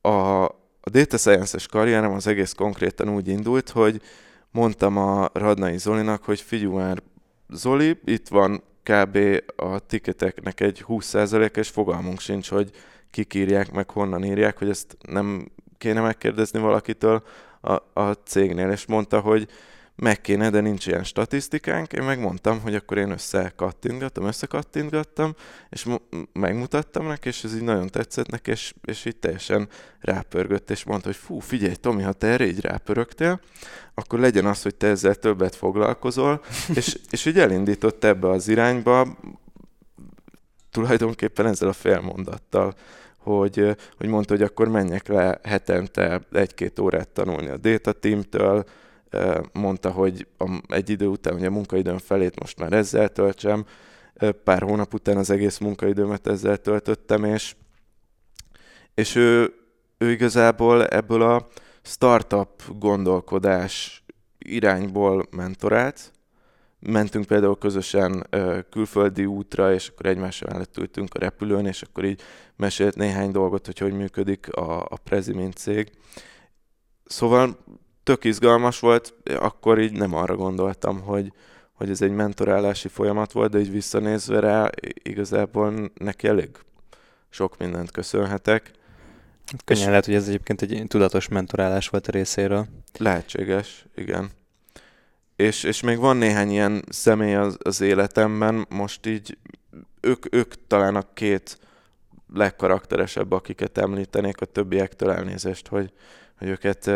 a, 0.01 0.43
a 0.81 0.89
Data 0.91 1.17
Science-es 1.17 1.67
karrierem 1.67 2.11
az 2.11 2.27
egész 2.27 2.53
konkrétan 2.53 3.09
úgy 3.09 3.27
indult, 3.27 3.69
hogy 3.69 4.01
mondtam 4.51 4.97
a 4.97 5.29
Radnai 5.33 5.77
Zolinak, 5.77 6.23
hogy 6.23 6.41
figyelj 6.41 6.73
már, 6.73 7.01
Zoli, 7.49 7.99
itt 8.05 8.27
van 8.27 8.63
kb. 8.83 9.17
a 9.55 9.79
tiketeknek 9.79 10.59
egy 10.59 10.83
20% 10.87 11.55
és 11.55 11.69
fogalmunk 11.69 12.19
sincs, 12.19 12.49
hogy 12.49 12.71
kik 13.11 13.33
írják, 13.33 13.71
meg 13.71 13.89
honnan 13.89 14.23
írják, 14.23 14.57
hogy 14.57 14.69
ezt 14.69 14.97
nem 15.07 15.51
kéne 15.77 16.01
megkérdezni 16.01 16.59
valakitől 16.59 17.23
a, 17.61 18.01
a 18.01 18.13
cégnél, 18.13 18.69
és 18.69 18.85
mondta, 18.85 19.19
hogy 19.19 19.49
meg 19.99 20.21
kéne, 20.21 20.49
de 20.49 20.59
nincs 20.59 20.87
ilyen 20.87 21.03
statisztikánk. 21.03 21.93
Én 21.93 22.03
megmondtam, 22.03 22.59
hogy 22.59 22.75
akkor 22.75 22.97
én 22.97 23.11
összekattintgattam, 23.11 24.25
összekattintgattam, 24.25 25.35
és 25.69 25.85
megmutattam 26.33 27.07
neki, 27.07 27.27
és 27.27 27.43
ez 27.43 27.55
így 27.55 27.61
nagyon 27.61 27.87
tetszett 27.87 28.29
neki, 28.29 28.51
és, 28.51 28.73
és 28.85 29.05
így 29.05 29.15
teljesen 29.15 29.67
rápörgött, 29.99 30.69
és 30.69 30.83
mondta, 30.83 31.07
hogy 31.07 31.17
fú, 31.17 31.39
figyelj, 31.39 31.73
Tomi, 31.73 32.03
ha 32.03 32.13
te 32.13 32.27
erre 32.27 32.45
így 32.45 32.61
rápörögtél, 32.61 33.39
akkor 33.93 34.19
legyen 34.19 34.45
az, 34.45 34.61
hogy 34.61 34.75
te 34.75 34.87
ezzel 34.87 35.15
többet 35.15 35.55
foglalkozol, 35.55 36.41
és, 36.75 36.97
és 37.09 37.25
így 37.25 37.39
elindított 37.39 38.03
ebbe 38.03 38.29
az 38.29 38.47
irányba, 38.47 39.17
tulajdonképpen 40.79 41.45
ezzel 41.45 41.69
a 41.69 41.73
félmondattal, 41.73 42.73
hogy, 43.17 43.75
hogy 43.97 44.07
mondta, 44.07 44.33
hogy 44.33 44.43
akkor 44.43 44.67
menjek 44.67 45.07
le 45.07 45.39
hetente 45.43 46.21
egy-két 46.31 46.79
órát 46.79 47.09
tanulni 47.09 47.47
a 47.47 47.57
Data 47.57 47.91
Team-től, 47.91 48.65
mondta, 49.53 49.91
hogy 49.91 50.27
egy 50.67 50.89
idő 50.89 51.07
után, 51.07 51.33
hogy 51.33 51.45
a 51.45 51.49
munkaidőm 51.51 51.97
felét 51.97 52.39
most 52.39 52.59
már 52.59 52.73
ezzel 52.73 53.09
töltsem, 53.09 53.65
pár 54.43 54.61
hónap 54.61 54.93
után 54.93 55.17
az 55.17 55.29
egész 55.29 55.57
munkaidőmet 55.57 56.27
ezzel 56.27 56.57
töltöttem, 56.57 57.23
és, 57.23 57.55
és 58.93 59.15
ő, 59.15 59.53
ő 59.97 60.11
igazából 60.11 60.87
ebből 60.87 61.21
a 61.21 61.47
startup 61.81 62.63
gondolkodás 62.77 64.03
irányból 64.37 65.25
mentorált. 65.31 66.11
Mentünk 66.79 67.25
például 67.25 67.57
közösen 67.57 68.27
külföldi 68.69 69.25
útra, 69.25 69.73
és 69.73 69.87
akkor 69.87 70.05
egymás 70.05 70.41
mellett 70.41 70.77
ültünk 70.77 71.13
a 71.13 71.19
repülőn, 71.19 71.65
és 71.65 71.81
akkor 71.81 72.05
így 72.05 72.21
mesélt 72.55 72.95
néhány 72.95 73.31
dolgot, 73.31 73.65
hogy 73.65 73.77
hogy 73.77 73.93
működik 73.93 74.53
a, 74.53 74.79
a 74.79 74.97
Prezi, 75.03 75.33
mint 75.33 75.57
cég. 75.57 75.91
Szóval 77.05 77.57
tök 78.03 78.23
izgalmas 78.23 78.79
volt, 78.79 79.13
akkor 79.39 79.79
így 79.79 79.91
nem 79.91 80.13
arra 80.13 80.35
gondoltam, 80.35 81.01
hogy, 81.01 81.33
hogy 81.73 81.89
ez 81.89 82.01
egy 82.01 82.11
mentorálási 82.11 82.87
folyamat 82.87 83.31
volt, 83.31 83.51
de 83.51 83.59
így 83.59 83.71
visszanézve 83.71 84.39
rá 84.39 84.69
igazából 85.03 85.91
neki 85.93 86.27
elég 86.27 86.49
sok 87.29 87.57
mindent 87.57 87.91
köszönhetek. 87.91 88.71
Könnyen 89.65 89.83
és 89.83 89.89
lehet, 89.89 90.05
hogy 90.05 90.13
ez 90.13 90.27
egyébként 90.27 90.61
egy 90.61 90.83
tudatos 90.87 91.27
mentorálás 91.27 91.87
volt 91.87 92.07
a 92.07 92.11
részéről. 92.11 92.67
Lehetséges, 92.97 93.85
igen. 93.95 94.29
És, 95.39 95.63
és 95.63 95.81
még 95.81 95.97
van 95.97 96.17
néhány 96.17 96.51
ilyen 96.51 96.83
személy 96.89 97.35
az, 97.35 97.57
az 97.61 97.81
életemben, 97.81 98.65
most 98.69 99.05
így 99.05 99.37
ők, 100.01 100.33
ők 100.35 100.53
talán 100.67 100.95
a 100.95 101.13
két 101.13 101.59
legkarakteresebb, 102.33 103.31
akiket 103.31 103.77
említenék, 103.77 104.41
a 104.41 104.45
többiektől 104.45 105.11
elnézést, 105.11 105.67
hogy, 105.67 105.91
hogy 106.37 106.47
őket, 106.47 106.87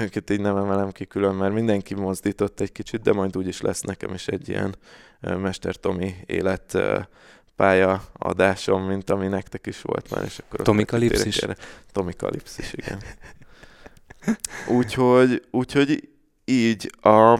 őket 0.00 0.30
így 0.30 0.40
nem 0.40 0.56
emelem 0.56 0.90
ki 0.90 1.04
külön, 1.04 1.34
mert 1.34 1.54
mindenki 1.54 1.94
mozdított 1.94 2.60
egy 2.60 2.72
kicsit, 2.72 3.02
de 3.02 3.12
majd 3.12 3.36
úgy 3.36 3.46
is 3.46 3.60
lesz 3.60 3.80
nekem 3.80 4.14
is 4.14 4.28
egy 4.28 4.48
ilyen 4.48 4.76
Mester 5.20 5.76
Tomi 5.76 6.14
élet 6.26 6.78
pálya 7.56 8.04
adásom, 8.12 8.82
mint 8.82 9.10
ami 9.10 9.26
nektek 9.26 9.66
is 9.66 9.82
volt 9.82 10.10
már, 10.10 10.24
és 10.24 10.38
akkor 10.38 10.64
Tomi 10.64 10.84
Kalipszis? 10.84 11.40
Tomi 11.92 12.12
Kalipszis, 12.12 12.72
igen. 12.72 12.98
úgyhogy, 14.78 15.42
úgyhogy 15.50 16.14
így 16.46 16.90
a... 17.00 17.38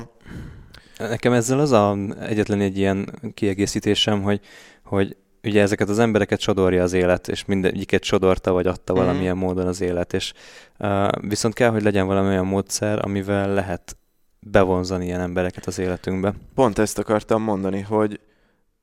Nekem 0.98 1.32
ezzel 1.32 1.61
az 1.61 1.72
a 1.72 1.96
egyetlen 2.20 2.61
egy 2.61 2.78
ilyen 2.78 3.20
kiegészítésem, 3.34 4.22
hogy, 4.22 4.40
hogy 4.82 5.16
ugye 5.42 5.62
ezeket 5.62 5.88
az 5.88 5.98
embereket 5.98 6.40
sodorja 6.40 6.82
az 6.82 6.92
élet, 6.92 7.28
és 7.28 7.44
mindegyiket 7.44 8.02
sodorta, 8.02 8.52
vagy 8.52 8.66
adta 8.66 8.92
mm. 8.92 8.96
valamilyen 8.96 9.36
módon 9.36 9.66
az 9.66 9.80
élet, 9.80 10.12
és 10.12 10.32
uh, 10.78 11.09
viszont 11.28 11.54
kell, 11.54 11.70
hogy 11.70 11.82
legyen 11.82 12.07
valami 12.07 12.28
olyan 12.28 12.46
módszer, 12.46 13.04
amivel 13.04 13.54
lehet 13.54 13.96
bevonzani 14.40 15.04
ilyen 15.04 15.20
embereket 15.20 15.66
az 15.66 15.78
életünkbe. 15.78 16.34
Pont 16.54 16.78
ezt 16.78 16.98
akartam 16.98 17.42
mondani, 17.42 17.80
hogy 17.80 18.20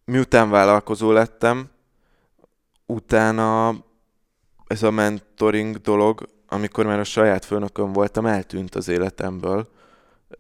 miután 0.05 0.49
vállalkozó 0.49 1.11
lettem, 1.11 1.69
utána 2.85 3.75
ez 4.67 4.83
a 4.83 4.91
mentoring 4.91 5.77
dolog, 5.77 6.27
amikor 6.47 6.85
már 6.85 6.99
a 6.99 7.03
saját 7.03 7.45
főnököm 7.45 7.91
voltam, 7.91 8.25
eltűnt 8.25 8.75
az 8.75 8.87
életemből, 8.87 9.67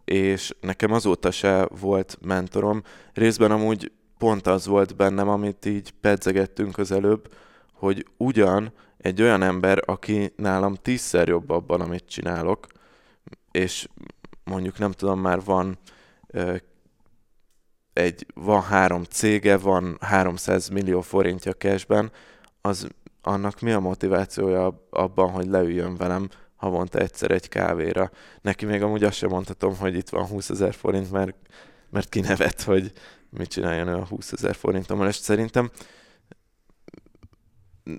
és 0.05 0.55
nekem 0.59 0.91
azóta 0.91 1.31
se 1.31 1.67
volt 1.79 2.17
mentorom. 2.21 2.83
Részben 3.13 3.51
amúgy 3.51 3.91
pont 4.17 4.47
az 4.47 4.65
volt 4.65 4.95
bennem, 4.95 5.29
amit 5.29 5.65
így 5.65 5.91
pedzegettünk 6.01 6.77
az 6.77 6.91
előbb, 6.91 7.33
hogy 7.73 8.07
ugyan 8.17 8.73
egy 8.97 9.21
olyan 9.21 9.41
ember, 9.41 9.81
aki 9.85 10.33
nálam 10.35 10.75
tízszer 10.75 11.27
jobb 11.27 11.49
abban, 11.49 11.81
amit 11.81 12.07
csinálok, 12.07 12.67
és 13.51 13.87
mondjuk 14.43 14.77
nem 14.77 14.91
tudom, 14.91 15.19
már 15.19 15.43
van 15.43 15.77
egy, 17.93 18.25
van 18.33 18.61
három 18.61 19.03
cége, 19.03 19.57
van 19.57 19.97
300 19.99 20.69
millió 20.69 21.01
forintja 21.01 21.53
cashben, 21.53 22.11
az 22.61 22.87
annak 23.21 23.59
mi 23.59 23.71
a 23.71 23.79
motivációja 23.79 24.85
abban, 24.89 25.29
hogy 25.29 25.47
leüljön 25.47 25.95
velem 25.95 26.29
havonta 26.63 26.99
egyszer 26.99 27.31
egy 27.31 27.49
kávéra. 27.49 28.11
Neki 28.41 28.65
még 28.65 28.81
amúgy 28.81 29.03
azt 29.03 29.17
sem 29.17 29.29
mondhatom, 29.29 29.77
hogy 29.77 29.95
itt 29.95 30.09
van 30.09 30.25
20 30.25 30.49
ezer 30.49 30.73
forint, 30.73 31.11
mert, 31.11 31.35
mert 31.89 32.09
kinevet, 32.09 32.61
hogy 32.61 32.91
mit 33.29 33.49
csináljon 33.49 33.87
ő 33.87 33.95
a 33.95 34.05
20 34.05 34.31
ezer 34.31 34.55
forintommal, 34.55 35.07
és 35.07 35.15
szerintem 35.15 35.71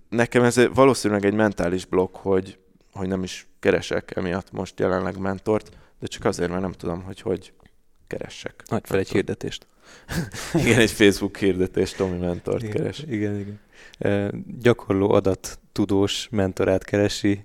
nekem 0.08 0.42
ez 0.42 0.74
valószínűleg 0.74 1.24
egy 1.24 1.34
mentális 1.34 1.84
blokk, 1.84 2.16
hogy, 2.16 2.58
hogy 2.92 3.08
nem 3.08 3.22
is 3.22 3.46
keresek 3.60 4.16
emiatt 4.16 4.52
most 4.52 4.80
jelenleg 4.80 5.18
mentort, 5.18 5.76
de 6.00 6.06
csak 6.06 6.24
azért, 6.24 6.50
mert 6.50 6.62
nem 6.62 6.72
tudom, 6.72 7.02
hogy 7.02 7.20
hogy 7.20 7.52
keressek. 8.06 8.62
Nagy 8.68 8.82
fel 8.84 8.98
egy 8.98 9.08
hirdetést. 9.08 9.66
igen, 10.54 10.78
egy 10.78 10.90
Facebook 10.90 11.36
hirdetést, 11.36 11.96
Tomi 11.96 12.18
mentort 12.18 12.62
igen, 12.62 12.74
keres. 12.74 12.98
Igen, 13.08 13.38
igen. 13.38 13.60
E, 13.98 14.30
gyakorló 14.60 15.10
adattudós 15.10 16.28
mentorát 16.30 16.84
keresi, 16.84 17.40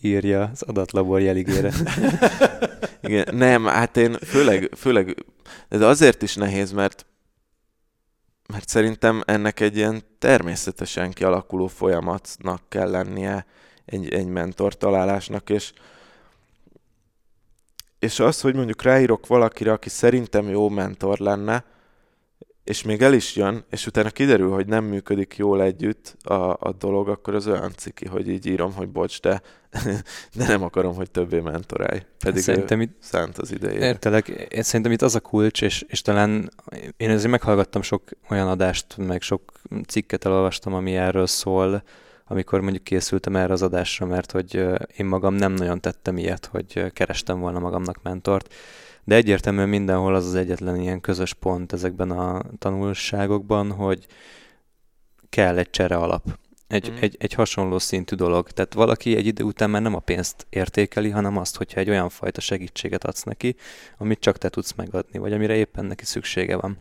írja 0.00 0.50
az 0.52 0.62
adatlabor 0.62 1.20
jeligére. 1.20 1.72
igen, 3.02 3.34
nem, 3.34 3.64
hát 3.64 3.96
én 3.96 4.12
főleg, 4.12 4.70
főleg, 4.76 5.24
ez 5.68 5.80
azért 5.80 6.22
is 6.22 6.34
nehéz, 6.34 6.72
mert 6.72 7.04
mert 8.50 8.68
szerintem 8.68 9.22
ennek 9.26 9.60
egy 9.60 9.76
ilyen 9.76 10.02
természetesen 10.18 11.10
kialakuló 11.10 11.66
folyamatnak 11.66 12.62
kell 12.68 12.90
lennie 12.90 13.46
egy, 13.84 14.12
egy 14.12 14.26
mentor 14.26 14.76
találásnak, 14.76 15.50
és, 15.50 15.72
és 17.98 18.20
az, 18.20 18.40
hogy 18.40 18.54
mondjuk 18.54 18.82
ráírok 18.82 19.26
valakire, 19.26 19.72
aki 19.72 19.88
szerintem 19.88 20.48
jó 20.48 20.68
mentor 20.68 21.18
lenne, 21.18 21.64
és 22.70 22.82
még 22.82 23.02
el 23.02 23.12
is 23.12 23.36
jön, 23.36 23.64
és 23.70 23.86
utána 23.86 24.10
kiderül, 24.10 24.50
hogy 24.50 24.66
nem 24.66 24.84
működik 24.84 25.36
jól 25.36 25.62
együtt 25.62 26.16
a, 26.22 26.50
a 26.50 26.74
dolog, 26.78 27.08
akkor 27.08 27.34
az 27.34 27.46
olyan 27.46 27.72
ciki, 27.76 28.06
hogy 28.06 28.28
így 28.28 28.46
írom, 28.46 28.72
hogy 28.72 28.88
bocs, 28.88 29.20
de, 29.20 29.42
de 30.36 30.46
nem 30.46 30.62
akarom, 30.62 30.94
hogy 30.94 31.10
többé 31.10 31.40
mentorálj. 31.40 32.00
Pedig 32.18 32.42
szerintem 32.42 32.80
itt, 32.80 32.96
szánt 33.00 33.38
az 33.38 33.52
idejét. 33.52 33.82
Értelek, 33.82 34.28
én 34.28 34.62
szerintem 34.62 34.92
itt 34.92 35.02
az 35.02 35.14
a 35.14 35.20
kulcs, 35.20 35.62
és, 35.62 35.84
és 35.88 36.02
talán 36.02 36.50
én 36.96 37.10
ezért 37.10 37.30
meghallgattam 37.30 37.82
sok 37.82 38.02
olyan 38.28 38.48
adást, 38.48 38.96
meg 38.96 39.22
sok 39.22 39.52
cikket 39.86 40.24
elolvastam, 40.24 40.74
ami 40.74 40.96
erről 40.96 41.26
szól, 41.26 41.82
amikor 42.26 42.60
mondjuk 42.60 42.84
készültem 42.84 43.36
erre 43.36 43.52
az 43.52 43.62
adásra, 43.62 44.06
mert 44.06 44.32
hogy 44.32 44.54
én 44.96 45.06
magam 45.06 45.34
nem 45.34 45.52
nagyon 45.52 45.80
tettem 45.80 46.16
ilyet, 46.16 46.46
hogy 46.46 46.92
kerestem 46.92 47.40
volna 47.40 47.58
magamnak 47.58 48.02
mentort, 48.02 48.54
de 49.10 49.16
egyértelműen 49.16 49.68
mindenhol 49.68 50.14
az 50.14 50.26
az 50.26 50.34
egyetlen 50.34 50.80
ilyen 50.80 51.00
közös 51.00 51.34
pont 51.34 51.72
ezekben 51.72 52.10
a 52.10 52.42
tanulságokban, 52.58 53.72
hogy 53.72 54.06
kell 55.28 55.58
egy 55.58 55.70
csere 55.70 55.96
alap. 55.96 56.38
Egy, 56.66 56.90
mm. 56.90 56.96
egy, 57.00 57.16
egy 57.18 57.32
hasonló 57.32 57.78
szintű 57.78 58.16
dolog. 58.16 58.50
Tehát 58.50 58.74
valaki 58.74 59.16
egy 59.16 59.26
idő 59.26 59.44
után 59.44 59.70
már 59.70 59.82
nem 59.82 59.94
a 59.94 59.98
pénzt 59.98 60.46
értékeli, 60.50 61.10
hanem 61.10 61.36
azt, 61.36 61.56
hogyha 61.56 61.80
egy 61.80 61.88
olyan 61.90 62.08
fajta 62.08 62.40
segítséget 62.40 63.04
adsz 63.04 63.22
neki, 63.22 63.56
amit 63.98 64.20
csak 64.20 64.38
te 64.38 64.48
tudsz 64.48 64.74
megadni, 64.74 65.18
vagy 65.18 65.32
amire 65.32 65.54
éppen 65.54 65.84
neki 65.84 66.04
szüksége 66.04 66.56
van. 66.56 66.78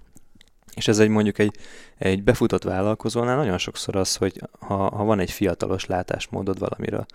És 0.79 0.87
ez 0.87 0.99
egy 0.99 1.09
mondjuk 1.09 1.39
egy, 1.39 1.55
egy 1.97 2.23
befutott 2.23 2.63
vállalkozónál 2.63 3.35
nagyon 3.35 3.57
sokszor 3.57 3.95
az, 3.95 4.15
hogy 4.15 4.41
ha, 4.59 4.75
ha 4.75 5.03
van 5.03 5.19
egy 5.19 5.31
fiatalos 5.31 5.85
látásmódod 5.85 6.59
valamiről. 6.59 7.05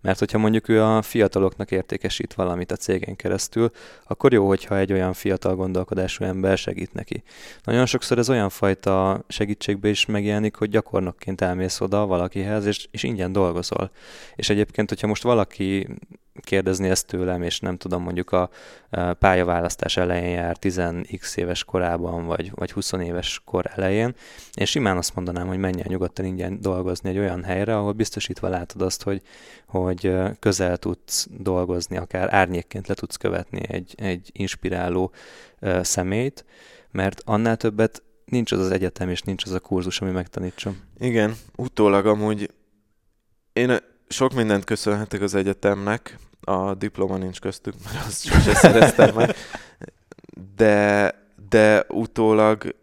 Mert 0.00 0.18
hogyha 0.18 0.38
mondjuk 0.38 0.68
ő 0.68 0.82
a 0.82 1.02
fiataloknak 1.02 1.70
értékesít 1.70 2.34
valamit 2.34 2.72
a 2.72 2.76
cégen 2.76 3.16
keresztül, 3.16 3.70
akkor 4.06 4.32
jó, 4.32 4.46
hogyha 4.46 4.78
egy 4.78 4.92
olyan 4.92 5.12
fiatal 5.12 5.54
gondolkodású 5.54 6.24
ember 6.24 6.58
segít 6.58 6.92
neki. 6.92 7.22
Nagyon 7.64 7.86
sokszor 7.86 8.18
ez 8.18 8.30
olyan 8.30 8.48
fajta 8.48 9.24
segítségbe 9.28 9.88
is 9.88 10.06
megjelenik, 10.06 10.56
hogy 10.56 10.70
gyakornokként 10.70 11.40
elmész 11.40 11.80
oda 11.80 12.06
valakihez, 12.06 12.66
és, 12.66 12.88
és 12.90 13.02
ingyen 13.02 13.32
dolgozol. 13.32 13.90
És 14.34 14.50
egyébként, 14.50 14.88
hogyha 14.88 15.06
most 15.06 15.22
valaki 15.22 15.86
kérdezni 16.40 16.88
ezt 16.88 17.06
tőlem, 17.06 17.42
és 17.42 17.60
nem 17.60 17.76
tudom, 17.76 18.02
mondjuk 18.02 18.32
a 18.32 18.50
pályaválasztás 19.18 19.96
elején 19.96 20.30
jár 20.30 20.56
10x 20.60 21.36
éves 21.36 21.64
korában, 21.64 22.26
vagy, 22.26 22.50
vagy 22.54 22.72
20 22.72 22.92
éves 22.92 23.42
kor 23.44 23.70
elején, 23.74 24.14
én 24.54 24.66
simán 24.66 24.96
azt 24.96 25.14
mondanám, 25.14 25.46
hogy 25.46 25.58
menjen 25.58 25.86
nyugodtan 25.88 26.24
ingyen 26.24 26.60
dolgozni 26.60 27.08
egy 27.08 27.18
olyan 27.18 27.44
helyre, 27.44 27.76
ahol 27.76 27.92
biztosítva 27.92 28.48
látod 28.48 28.82
azt, 28.82 29.02
hogy, 29.02 29.22
hogy 29.66 30.12
közel 30.38 30.76
tudsz 30.76 31.28
dolgozni, 31.30 31.96
akár 31.96 32.34
árnyékként 32.34 32.86
le 32.88 32.94
tudsz 32.94 33.16
követni 33.16 33.60
egy, 33.68 33.94
egy 33.96 34.30
inspiráló 34.32 35.12
személyt, 35.82 36.44
mert 36.90 37.22
annál 37.24 37.56
többet 37.56 38.02
nincs 38.24 38.52
az 38.52 38.58
az 38.58 38.70
egyetem, 38.70 39.08
és 39.08 39.22
nincs 39.22 39.44
az 39.44 39.52
a 39.52 39.60
kurzus, 39.60 40.00
ami 40.00 40.10
megtanítson. 40.10 40.76
Igen, 40.98 41.34
utólag 41.56 42.06
amúgy 42.06 42.50
én 43.52 43.78
sok 44.08 44.34
mindent 44.34 44.64
köszönhetek 44.64 45.20
az 45.20 45.34
egyetemnek, 45.34 46.18
a 46.40 46.74
diploma 46.74 47.16
nincs 47.16 47.40
köztük, 47.40 47.74
mert 47.84 48.06
azt 48.06 48.24
sose 48.24 48.54
szereztem 48.54 49.14
meg, 49.14 49.34
de, 50.56 51.14
de 51.48 51.84
utólag 51.88 52.74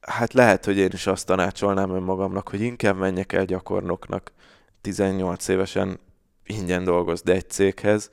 hát 0.00 0.32
lehet, 0.32 0.64
hogy 0.64 0.76
én 0.76 0.90
is 0.92 1.06
azt 1.06 1.26
tanácsolnám 1.26 1.90
önmagamnak, 1.90 2.48
hogy 2.48 2.60
inkább 2.60 2.96
menjek 2.96 3.32
el 3.32 3.44
gyakornoknak 3.44 4.32
18 4.80 5.48
évesen 5.48 5.98
ingyen 6.44 6.84
dolgozni 6.84 7.32
egy 7.32 7.50
céghez, 7.50 8.10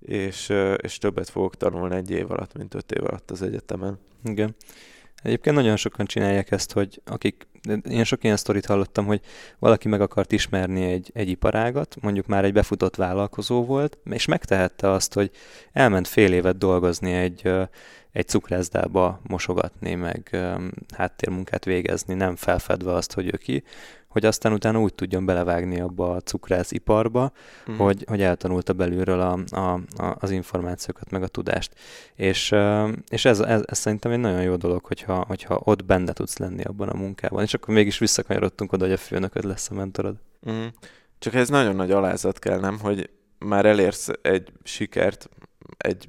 és, 0.00 0.52
és 0.76 0.98
többet 0.98 1.28
fogok 1.28 1.56
tanulni 1.56 1.94
egy 1.94 2.10
év 2.10 2.30
alatt, 2.30 2.56
mint 2.56 2.74
öt 2.74 2.92
év 2.92 3.04
alatt 3.04 3.30
az 3.30 3.42
egyetemen. 3.42 3.98
Igen. 4.24 4.54
Egyébként 5.22 5.56
nagyon 5.56 5.76
sokan 5.76 6.06
csinálják 6.06 6.50
ezt, 6.50 6.72
hogy 6.72 7.00
akik, 7.04 7.46
én 7.88 8.04
sok 8.04 8.24
ilyen 8.24 8.36
sztorit 8.36 8.66
hallottam, 8.66 9.06
hogy 9.06 9.20
valaki 9.58 9.88
meg 9.88 10.00
akart 10.00 10.32
ismerni 10.32 10.84
egy, 10.84 11.10
egy 11.14 11.28
iparágat, 11.28 11.96
mondjuk 12.00 12.26
már 12.26 12.44
egy 12.44 12.52
befutott 12.52 12.96
vállalkozó 12.96 13.64
volt, 13.64 13.98
és 14.04 14.26
megtehette 14.26 14.90
azt, 14.90 15.14
hogy 15.14 15.30
elment 15.72 16.08
fél 16.08 16.32
évet 16.32 16.58
dolgozni 16.58 17.12
egy, 17.12 17.52
egy 18.12 18.28
cukrászdába 18.28 19.20
mosogatni, 19.22 19.94
meg 19.94 20.36
háttérmunkát 20.96 21.64
végezni, 21.64 22.14
nem 22.14 22.36
felfedve 22.36 22.92
azt, 22.92 23.12
hogy 23.12 23.26
ő 23.26 23.36
ki, 23.36 23.64
hogy 24.12 24.24
aztán 24.24 24.52
utána 24.52 24.80
úgy 24.80 24.94
tudjon 24.94 25.24
belevágni 25.24 25.80
abba 25.80 26.10
a 26.10 26.20
cukrásziparba, 26.20 27.32
uh-huh. 27.60 27.76
hogy, 27.76 28.04
hogy 28.08 28.22
eltanulta 28.22 28.72
belülről 28.72 29.20
a, 29.20 29.38
a, 29.56 29.80
a, 30.02 30.16
az 30.18 30.30
információkat, 30.30 31.10
meg 31.10 31.22
a 31.22 31.28
tudást. 31.28 31.74
És, 32.14 32.54
és 33.08 33.24
ez, 33.24 33.40
ez, 33.40 33.62
ez 33.64 33.78
szerintem 33.78 34.12
egy 34.12 34.18
nagyon 34.18 34.42
jó 34.42 34.56
dolog, 34.56 34.84
hogyha, 34.84 35.24
hogyha 35.26 35.60
ott 35.64 35.84
benne 35.84 36.12
tudsz 36.12 36.38
lenni 36.38 36.62
abban 36.62 36.88
a 36.88 36.96
munkában. 36.96 37.42
És 37.42 37.54
akkor 37.54 37.74
mégis 37.74 37.98
visszakanyarodtunk 37.98 38.72
oda, 38.72 38.84
hogy 38.84 38.94
a 38.94 38.96
főnököd 38.96 39.44
lesz 39.44 39.70
a 39.70 39.74
mentorod. 39.74 40.16
Uh-huh. 40.42 40.64
Csak 41.18 41.34
ez 41.34 41.48
nagyon 41.48 41.76
nagy 41.76 41.90
alázat 41.90 42.38
kell, 42.38 42.60
nem? 42.60 42.78
Hogy 42.78 43.10
már 43.38 43.66
elérsz 43.66 44.08
egy 44.22 44.52
sikert, 44.62 45.28
egy 45.76 46.08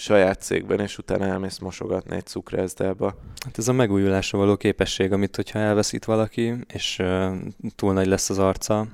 saját 0.00 0.42
cégben, 0.42 0.80
és 0.80 0.98
utána 0.98 1.24
elmész 1.24 1.58
mosogatni 1.58 2.16
egy 2.16 2.26
cukrászdába. 2.26 3.14
Hát 3.44 3.58
ez 3.58 3.68
a 3.68 3.72
megújulásra 3.72 4.38
való 4.38 4.56
képesség, 4.56 5.12
amit 5.12 5.36
hogyha 5.36 5.58
elveszít 5.58 6.04
valaki, 6.04 6.54
és 6.72 6.98
uh, 6.98 7.36
túl 7.74 7.92
nagy 7.92 8.06
lesz 8.06 8.30
az 8.30 8.38
arca, 8.38 8.86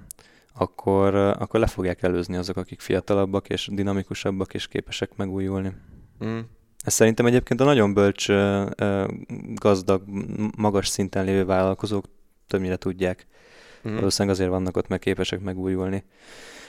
akkor, 0.54 1.14
uh, 1.14 1.28
akkor 1.28 1.60
le 1.60 1.66
fogják 1.66 2.02
előzni 2.02 2.36
azok, 2.36 2.56
akik 2.56 2.80
fiatalabbak 2.80 3.48
és 3.48 3.68
dinamikusabbak 3.72 4.54
és 4.54 4.68
képesek 4.68 5.16
megújulni. 5.16 5.72
Mm. 6.24 6.38
Ez 6.84 6.94
szerintem 6.94 7.26
egyébként 7.26 7.60
a 7.60 7.64
nagyon 7.64 7.94
bölcs, 7.94 8.28
uh, 8.28 9.06
gazdag, 9.54 10.02
magas 10.56 10.88
szinten 10.88 11.24
lévő 11.24 11.44
vállalkozók 11.44 12.04
többnyire 12.46 12.76
tudják. 12.76 13.26
Mm. 13.88 13.94
Valószínűleg 13.94 14.36
azért 14.36 14.50
vannak 14.50 14.76
ott, 14.76 14.88
meg 14.88 14.98
képesek 14.98 15.40
megújulni. 15.40 16.04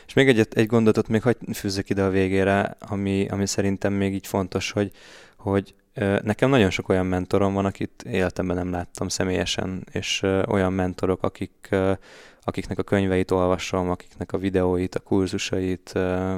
És 0.08 0.14
még 0.14 0.28
egy, 0.28 0.48
egy 0.52 0.68
gondolatot 0.68 1.08
még 1.08 1.22
hagyd 1.22 1.56
fűzzek 1.56 1.90
ide 1.90 2.04
a 2.04 2.10
végére, 2.10 2.76
ami, 2.80 3.28
ami 3.30 3.48
szerintem 3.48 3.94
még 3.94 4.14
így 4.14 4.28
fontos, 4.28 4.72
hogy, 4.72 4.92
hogy 5.38 5.76
Nekem 6.24 6.50
nagyon 6.50 6.70
sok 6.70 6.90
olyan 6.90 7.06
mentorom 7.06 7.54
van, 7.54 7.66
akit 7.66 8.04
életemben 8.10 8.56
nem 8.56 8.72
láttam 8.72 9.08
személyesen, 9.08 9.88
és 9.92 10.22
olyan 10.48 10.74
mentorok, 10.74 11.24
akik, 11.24 11.70
akiknek 12.42 12.78
a 12.78 12.84
könyveit 12.84 13.32
olvasom, 13.32 13.90
akiknek 13.90 14.32
a 14.32 14.38
videóit, 14.38 14.96
a 14.96 15.00
kurzusait 15.00 15.94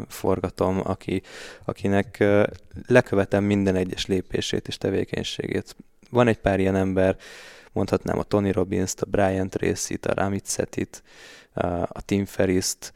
forgatom, 0.07 0.81
aki, 0.83 1.21
akinek 1.65 2.23
lekövetem 2.87 3.43
minden 3.43 3.75
egyes 3.75 4.05
lépését 4.05 4.67
és 4.67 4.77
tevékenységét. 4.77 5.75
Van 6.09 6.27
egy 6.27 6.39
pár 6.39 6.59
ilyen 6.59 6.75
ember, 6.75 7.17
mondhatnám 7.71 8.19
a 8.19 8.23
Tony 8.23 8.51
Robbins-t, 8.51 9.01
a 9.01 9.05
Brian 9.05 9.49
Tracy-t, 9.49 10.05
a 10.05 10.13
Ramit 10.13 10.49
Setit, 10.49 11.03
a 11.87 12.01
Tim 12.05 12.25
Ferris-t, 12.25 12.93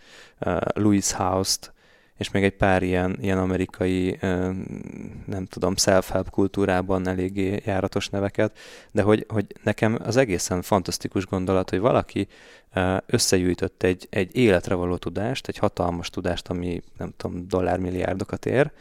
Louis 0.73 1.11
House-t, 1.11 1.73
és 2.17 2.31
még 2.31 2.43
egy 2.43 2.55
pár 2.55 2.83
ilyen, 2.83 3.17
ilyen 3.21 3.37
amerikai, 3.37 4.17
nem 5.25 5.45
tudom, 5.49 5.75
self-help 5.75 6.29
kultúrában 6.29 7.07
eléggé 7.07 7.61
járatos 7.65 8.09
neveket, 8.09 8.57
de 8.91 9.01
hogy, 9.01 9.25
hogy 9.27 9.45
nekem 9.63 9.97
az 10.03 10.17
egészen 10.17 10.61
fantasztikus 10.61 11.25
gondolat, 11.25 11.69
hogy 11.69 11.79
valaki 11.79 12.27
összegyűjtött 13.05 13.83
egy, 13.83 14.07
egy 14.09 14.35
életre 14.35 14.75
való 14.75 14.97
tudást, 14.97 15.47
egy 15.47 15.57
hatalmas 15.57 16.09
tudást, 16.09 16.47
ami 16.47 16.81
nem 16.97 17.13
tudom, 17.17 17.47
dollármilliárdokat 17.47 18.45
ér, 18.45 18.71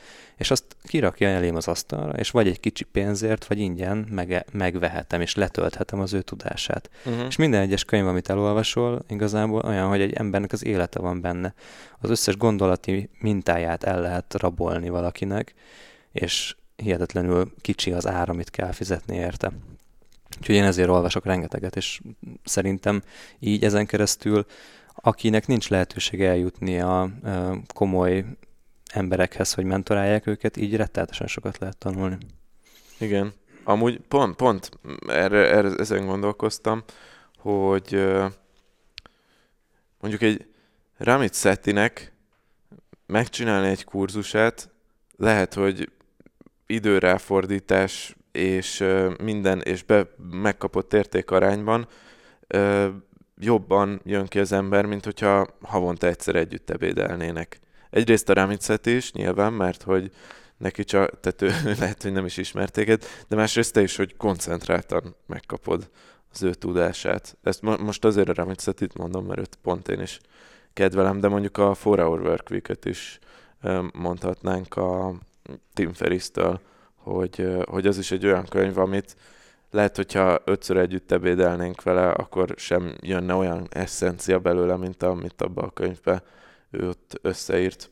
és 0.43 0.51
azt 0.51 0.77
kirakja 0.83 1.29
elém 1.29 1.57
az 1.57 1.69
asztalra, 1.69 2.19
és 2.19 2.31
vagy 2.31 2.49
egy 2.49 2.61
kicsi 2.61 2.85
pénzért, 2.85 3.47
vagy 3.47 3.59
ingyen 3.59 4.07
meg, 4.11 4.47
megvehetem, 4.53 5.21
és 5.21 5.35
letölthetem 5.35 6.01
az 6.01 6.13
ő 6.13 6.23
tudását. 6.23 6.91
Uh-huh. 7.05 7.27
És 7.27 7.37
minden 7.37 7.61
egyes 7.61 7.85
könyv, 7.85 8.07
amit 8.07 8.31
elolvasol, 8.31 9.03
igazából 9.09 9.61
olyan, 9.65 9.89
hogy 9.89 10.01
egy 10.01 10.13
embernek 10.13 10.53
az 10.53 10.65
élete 10.65 10.99
van 11.01 11.21
benne. 11.21 11.55
Az 11.99 12.11
összes 12.11 12.37
gondolati 12.37 13.09
mintáját 13.21 13.85
el 13.85 14.01
lehet 14.01 14.35
rabolni 14.35 14.89
valakinek, 14.89 15.55
és 16.13 16.57
hihetetlenül 16.77 17.53
kicsi 17.61 17.93
az 17.93 18.07
ár, 18.07 18.29
amit 18.29 18.51
kell 18.51 18.73
fizetni 18.73 19.17
érte. 19.17 19.53
Úgyhogy 20.39 20.55
én 20.55 20.65
ezért 20.65 20.89
olvasok 20.89 21.25
rengeteget, 21.25 21.77
és 21.77 22.01
szerintem 22.45 23.03
így 23.39 23.65
ezen 23.65 23.87
keresztül, 23.87 24.47
akinek 24.95 25.47
nincs 25.47 25.69
lehetősége 25.69 26.29
eljutni 26.29 26.81
a 26.81 27.11
komoly 27.75 28.25
emberekhez, 28.93 29.55
hogy 29.55 29.65
mentorálják 29.65 30.27
őket, 30.27 30.57
így 30.57 30.77
rettenetesen 30.77 31.27
sokat 31.27 31.59
lehet 31.59 31.77
tanulni. 31.77 32.19
Igen. 32.99 33.33
Amúgy 33.65 34.01
pont, 34.09 34.37
pont 34.37 34.71
erre, 35.09 35.55
erre 35.55 35.71
ezen 35.77 36.07
gondolkoztam, 36.07 36.83
hogy 37.37 38.13
mondjuk 40.01 40.23
egy 40.23 40.47
Ramit 40.97 41.35
Szettinek 41.35 42.13
megcsinálni 43.07 43.69
egy 43.69 43.85
kurzusát, 43.85 44.71
lehet, 45.17 45.55
hogy 45.55 45.91
időráfordítás 46.67 48.17
és 48.33 48.85
minden, 49.23 49.61
és 49.61 49.83
be, 49.83 50.07
megkapott 50.31 50.93
értékarányban 50.93 51.89
jobban 53.39 54.01
jön 54.05 54.27
ki 54.27 54.39
az 54.39 54.53
ember, 54.53 54.87
mint 54.87 55.05
hogyha 55.05 55.47
havonta 55.63 56.07
egyszer 56.07 56.37
együtt 56.37 56.71
ebédelnének. 56.71 57.61
Egyrészt 57.93 58.29
a 58.29 58.33
Ramicet 58.33 58.87
is, 58.87 59.13
nyilván, 59.13 59.53
mert 59.53 59.83
hogy 59.83 60.11
neki 60.57 60.85
csak, 60.85 61.21
tehát 61.21 61.43
ő 61.43 61.51
lehet, 61.81 62.03
hogy 62.03 62.13
nem 62.13 62.25
is 62.25 62.37
ismert 62.37 62.73
téged, 62.73 63.05
de 63.29 63.37
másrészt 63.37 63.73
te 63.73 63.83
is, 63.83 63.97
hogy 63.97 64.17
koncentráltan 64.17 65.17
megkapod 65.27 65.91
az 66.33 66.43
ő 66.43 66.55
tudását. 66.55 67.37
Ezt 67.43 67.63
mo- 67.63 67.81
most 67.81 68.05
azért 68.05 68.29
a 68.29 68.35
Ramicet 68.35 68.81
itt 68.81 68.97
mondom, 68.97 69.27
mert 69.27 69.41
őt 69.41 69.59
pont 69.63 69.89
én 69.89 70.01
is 70.01 70.21
kedvelem, 70.73 71.21
de 71.21 71.29
mondjuk 71.29 71.59
a 71.59 71.67
4 71.67 71.77
Hour 71.83 72.21
Work 72.21 72.51
Week-et 72.51 72.85
is 72.85 73.19
mondhatnánk 73.93 74.77
a 74.77 75.15
Tim 75.75 75.93
Ferriss-től, 75.93 76.61
hogy, 76.95 77.47
hogy 77.65 77.87
az 77.87 77.99
is 77.99 78.11
egy 78.11 78.27
olyan 78.27 78.45
könyv, 78.45 78.79
amit 78.79 79.17
lehet, 79.71 79.97
hogyha 79.97 80.39
ötször 80.45 80.77
együtt 80.77 81.13
ebédelnénk 81.13 81.83
vele, 81.83 82.11
akkor 82.11 82.55
sem 82.57 82.95
jönne 83.01 83.35
olyan 83.35 83.67
eszencia 83.71 84.39
belőle, 84.39 84.77
mint 84.77 85.03
amit 85.03 85.43
abban 85.43 85.65
a 85.65 85.73
könyvben 85.73 86.23
ő 86.73 86.89
ott 86.89 87.19
összeírt. 87.23 87.91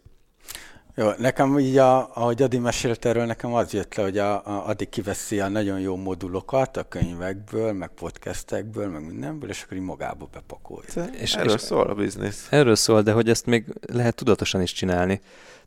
Jó, 0.95 1.11
nekem 1.19 1.59
így, 1.59 1.77
a, 1.77 2.17
ahogy 2.17 2.43
Adi 2.43 2.59
mesélt 2.59 3.05
erről, 3.05 3.25
nekem 3.25 3.55
az 3.55 3.73
jött 3.73 3.95
le, 3.95 4.03
hogy 4.03 4.19
a, 4.19 4.47
a 4.47 4.69
Adi 4.69 4.87
kiveszi 4.87 5.41
a 5.41 5.49
nagyon 5.49 5.81
jó 5.81 5.97
modulokat 5.97 6.77
a 6.77 6.83
könyvekből, 6.83 7.73
meg 7.73 7.89
podcastekből, 7.89 8.89
meg 8.89 9.07
mindenből, 9.07 9.51
és 9.51 9.63
akkor 9.63 9.77
így 9.77 9.83
magába 9.83 10.29
bepakolja. 10.33 11.05
És, 11.05 11.35
erről 11.35 11.55
és 11.55 11.61
szól 11.61 11.87
a 11.87 11.95
biznisz. 11.95 12.47
Erről 12.51 12.75
szól, 12.75 13.03
de 13.03 13.13
hogy 13.13 13.29
ezt 13.29 13.47
még 13.47 13.65
lehet 13.93 14.15
tudatosan 14.15 14.63
is 14.63 14.73
csinálni. 14.73 15.21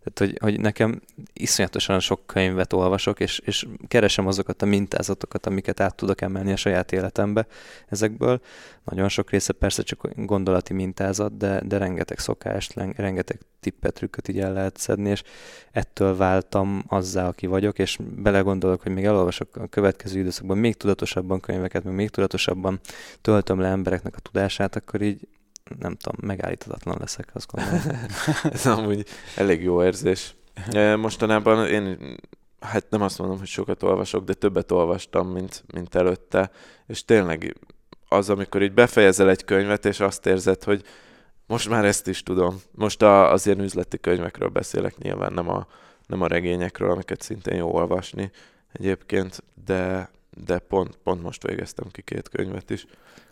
Tehát, 0.04 0.32
hogy, 0.32 0.38
hogy 0.42 0.60
nekem 0.60 1.02
iszonyatosan 1.34 2.00
sok 2.00 2.26
könyvet 2.26 2.74
olvasok, 2.74 3.20
és, 3.20 3.40
és 3.46 3.68
keresem 3.88 4.28
azokat 4.28 4.62
a 4.62 4.66
mintázatokat, 4.66 5.46
amiket 5.46 5.80
át 5.80 5.96
tudok 5.96 6.22
emelni 6.22 6.52
a 6.52 6.56
saját 6.56 6.92
életembe 6.92 7.48
ezekből. 7.88 8.42
Nagyon 8.84 9.10
sok 9.10 9.30
része 9.30 9.54
persze 9.54 9.84
csak 9.84 10.10
gondolati 10.16 10.74
mintázat, 10.74 11.38
de, 11.38 11.62
de 11.66 11.78
rengeteg 11.78 12.20
szokást, 12.20 12.74
rengeteg 12.96 13.40
tippet, 13.60 13.94
trükköt 13.94 14.28
így 14.28 14.40
el 14.40 14.54
lehet 14.54 14.78
szedni, 14.78 15.10
és 15.10 15.24
ettől 15.72 16.18
váltam 16.18 16.84
azzá, 16.88 17.28
aki 17.28 17.46
vagyok, 17.46 17.80
és 17.80 17.98
belegondolok, 18.16 18.82
hogy 18.82 18.94
még 18.94 19.06
elolvasok 19.06 19.56
a 19.56 19.68
következő 19.68 20.20
időszakban 20.20 20.58
még 20.58 20.76
tudatosabban 20.76 21.40
könyveket, 21.40 21.84
még, 21.84 21.94
még 21.94 22.10
tudatosabban 22.10 22.80
töltöm 23.22 23.60
le 23.60 23.68
embereknek 23.68 24.16
a 24.16 24.20
tudását, 24.20 24.76
akkor 24.76 25.02
így 25.02 25.28
nem 25.80 25.96
tudom, 25.96 26.28
megállíthatatlan 26.28 26.98
leszek, 27.00 27.30
azt 27.34 27.52
gondolom. 27.52 27.82
Ez 28.52 28.66
amúgy 28.66 29.06
elég 29.36 29.64
jó 29.64 29.84
érzés. 29.84 30.36
Mostanában 30.98 31.68
én, 31.68 32.18
hát 32.60 32.90
nem 32.90 33.02
azt 33.02 33.20
mondom, 33.20 33.38
hogy 33.38 33.48
sokat 33.48 33.84
olvasok, 33.84 34.24
de 34.24 34.34
többet 34.34 34.72
olvastam, 34.72 35.28
mint, 35.28 35.64
mint 35.74 35.96
előtte, 35.96 36.52
és 36.88 37.06
tényleg 37.06 37.56
az, 38.08 38.30
amikor 38.30 38.62
így 38.62 38.74
befejezel 38.74 39.30
egy 39.30 39.46
könyvet, 39.46 39.86
és 39.86 40.00
azt 40.00 40.26
érzed, 40.26 40.64
hogy 40.64 40.84
most 41.46 41.70
már 41.70 41.86
ezt 41.86 42.08
is 42.08 42.24
tudom. 42.24 42.62
Most 42.72 43.02
a, 43.02 43.32
az 43.32 43.46
ilyen 43.46 43.60
üzleti 43.60 44.00
könyvekről 44.00 44.50
beszélek 44.50 44.98
nyilván, 44.98 45.34
nem 45.34 45.50
a, 45.50 45.68
nem 46.08 46.22
a 46.22 46.28
regényekről, 46.28 46.92
amiket 46.92 47.22
szintén 47.22 47.56
jó 47.56 47.74
olvasni 47.74 48.32
egyébként, 48.72 49.44
de, 49.66 50.10
de 50.46 50.60
pont, 50.60 50.98
pont 51.04 51.22
most 51.22 51.48
végeztem 51.48 51.86
ki 51.92 52.02
két 52.02 52.30
könyvet 52.30 52.70
is. 52.70 52.86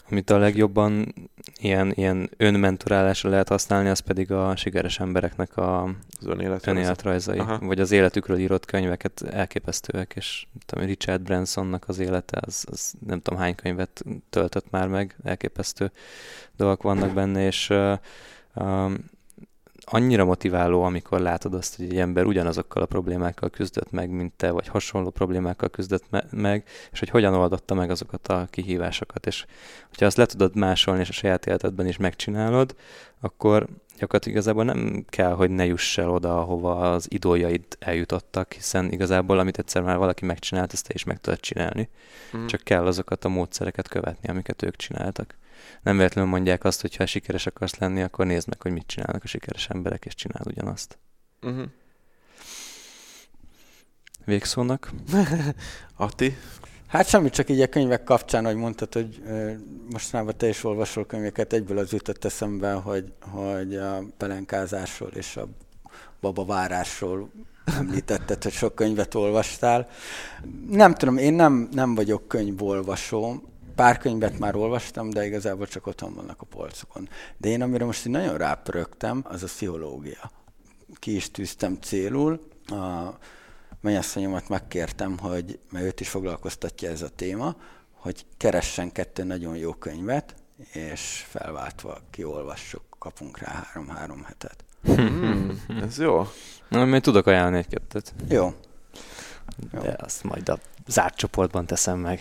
Amit 0.10 0.30
a 0.30 0.38
legjobban 0.38 1.14
ilyen, 1.60 1.92
ilyen 1.96 2.30
önmentorálásra 2.38 3.30
lehet 3.30 3.48
használni, 3.48 3.90
az 3.90 4.00
pedig 4.00 4.32
a 4.32 4.56
sikeres 4.56 5.00
embereknek 5.00 5.58
a 5.58 5.84
az 6.20 6.26
önéletrajzai, 6.66 7.40
Aha. 7.40 7.60
vagy 7.60 7.80
az 7.80 7.92
életükről 7.92 8.38
írott 8.38 8.66
könyveket 8.66 9.22
elképesztőek, 9.22 10.14
és 10.16 10.46
tudom, 10.66 10.86
Richard 10.86 11.22
Bransonnak 11.22 11.88
az 11.88 12.00
élete, 12.00 12.40
az, 12.42 12.66
az 12.72 12.94
nem 13.06 13.22
tudom 13.22 13.40
hány 13.40 13.56
könyvet 13.56 14.04
töltött 14.30 14.70
már 14.70 14.88
meg, 14.88 15.16
elképesztő 15.24 15.92
dolgok 16.56 16.84
vannak 16.84 17.14
benne, 17.14 17.46
és 17.46 17.70
uh, 17.70 17.98
um, 18.54 18.96
annyira 19.94 20.26
motiváló, 20.26 20.84
amikor 20.84 21.20
látod 21.20 21.54
azt, 21.54 21.76
hogy 21.76 21.86
egy 21.86 22.00
ember 22.00 22.26
ugyanazokkal 22.26 22.82
a 22.82 22.86
problémákkal 22.86 23.50
küzdött 23.50 23.92
meg, 23.92 24.10
mint 24.10 24.34
te, 24.34 24.52
vagy 24.52 24.68
hasonló 24.68 25.10
problémákkal 25.10 25.70
küzdött 25.70 26.04
me- 26.10 26.32
meg, 26.32 26.64
és 26.92 27.00
hogy 27.00 27.10
hogyan 27.10 27.34
oldotta 27.34 27.74
meg 27.74 27.90
azokat 27.90 28.28
a 28.28 28.48
kihívásokat. 28.50 29.26
És 29.26 29.46
hogyha 29.90 30.06
azt 30.06 30.18
le 30.18 30.26
tudod 30.26 30.56
másolni, 30.56 31.02
és 31.02 31.10
a 31.10 31.14
saját 31.14 31.46
életedben 31.46 31.88
is 31.88 31.98
megcsinálod, 31.98 32.76
akkor 33.20 33.68
gyakorlatilag 33.98 34.38
igazából 34.38 34.64
nem 34.64 35.06
kell, 35.10 35.32
hogy 35.32 35.50
ne 35.50 35.66
juss 35.66 35.98
el 35.98 36.10
oda, 36.10 36.40
ahova 36.40 36.92
az 36.92 37.08
idójaid 37.10 37.64
eljutottak, 37.80 38.54
hiszen 38.54 38.92
igazából, 38.92 39.40
amit 39.40 39.58
egyszer 39.58 39.82
már 39.82 39.98
valaki 39.98 40.26
megcsinált, 40.26 40.74
ezt 40.74 40.88
te 40.88 40.94
is 40.94 41.04
meg 41.04 41.22
tudod 41.22 41.40
csinálni. 41.40 41.90
Mm. 42.38 42.46
Csak 42.46 42.62
kell 42.62 42.86
azokat 42.86 43.26
a 43.26 43.30
módszereket 43.30 43.88
követni, 43.88 44.30
amiket 44.30 44.64
ők 44.64 44.76
csináltak 44.76 45.36
nem 45.82 45.98
véletlenül 45.98 46.30
mondják 46.30 46.64
azt, 46.64 46.82
hogy 46.82 46.96
ha 46.96 47.06
sikeres 47.06 47.46
akarsz 47.46 47.76
lenni, 47.76 48.02
akkor 48.02 48.26
nézd 48.26 48.48
meg, 48.48 48.62
hogy 48.62 48.72
mit 48.72 48.88
csinálnak 48.88 49.24
a 49.24 49.28
sikeres 49.28 49.70
emberek, 49.70 50.06
és 50.06 50.16
csinál 50.16 50.44
ugyanazt. 50.46 50.98
Uh-huh. 51.42 51.66
Végszónak? 54.26 54.92
Ati? 55.96 56.38
Hát 56.88 57.08
semmi, 57.08 57.30
csak 57.30 57.50
így 57.50 57.62
a 57.62 57.68
könyvek 57.68 58.04
kapcsán, 58.04 58.46
hogy 58.46 58.56
mondtad, 58.56 58.94
hogy 58.94 59.24
mostanában 59.92 60.38
te 60.38 60.48
is 60.48 60.64
olvasol 60.64 61.06
könyveket, 61.06 61.54
egyből 61.54 61.78
az 61.78 61.92
jutott 61.92 62.26
eszembe, 62.26 62.72
hogy, 62.72 63.14
hogy 63.20 63.76
a 63.76 64.04
pelenkázásról 64.18 65.10
és 65.10 65.38
a 65.38 65.48
babavárásról 66.22 67.32
említetted, 67.80 68.44
hogy 68.44 68.52
sok 68.52 68.76
könyvet 68.76 69.16
olvastál. 69.16 69.90
Nem 70.70 70.94
tudom, 70.94 71.18
én 71.18 71.34
nem, 71.34 71.70
nem 71.72 71.96
vagyok 71.96 72.28
könyvolvasó, 72.28 73.51
pár 73.76 73.98
könyvet 73.98 74.40
már 74.40 74.56
olvastam, 74.56 75.10
de 75.10 75.26
igazából 75.26 75.68
csak 75.68 75.88
otthon 75.88 76.14
vannak 76.14 76.42
a 76.42 76.46
polcokon. 76.46 77.10
De 77.38 77.50
én 77.50 77.62
amire 77.62 77.86
most 77.86 78.06
így 78.06 78.12
nagyon 78.12 78.38
rápörögtem, 78.38 79.24
az 79.28 79.44
a 79.44 79.46
pszichológia. 79.46 80.32
Ki 81.00 81.16
is 81.16 81.32
tűztem 81.32 81.78
célul. 81.82 82.48
A 82.68 83.18
mennyasszonyomat 83.82 84.50
megkértem, 84.50 85.18
hogy, 85.18 85.60
mert 85.72 85.86
őt 85.86 86.00
is 86.00 86.10
foglalkoztatja 86.10 86.90
ez 86.90 87.02
a 87.02 87.10
téma, 87.10 87.56
hogy 87.94 88.26
keressen 88.38 88.92
kettő 88.92 89.24
nagyon 89.24 89.56
jó 89.56 89.74
könyvet, 89.74 90.36
és 90.74 91.26
felváltva 91.30 91.98
kiolvassuk, 92.10 92.84
kapunk 93.00 93.38
rá 93.38 93.52
három-három 93.52 94.24
hetet. 94.24 94.64
Hmm, 94.84 95.62
ez 95.82 96.00
jó. 96.00 96.28
Na, 96.70 96.86
még 96.86 97.02
tudok 97.02 97.28
ajánlani 97.28 97.58
egy-kettőt. 97.58 98.14
Jó. 98.30 98.54
jó. 99.74 99.80
De 99.80 99.96
azt 100.00 100.24
majd 100.24 100.50
a 100.50 100.60
zárt 100.88 101.16
csoportban 101.16 101.66
teszem 101.66 102.00
meg. 102.00 102.20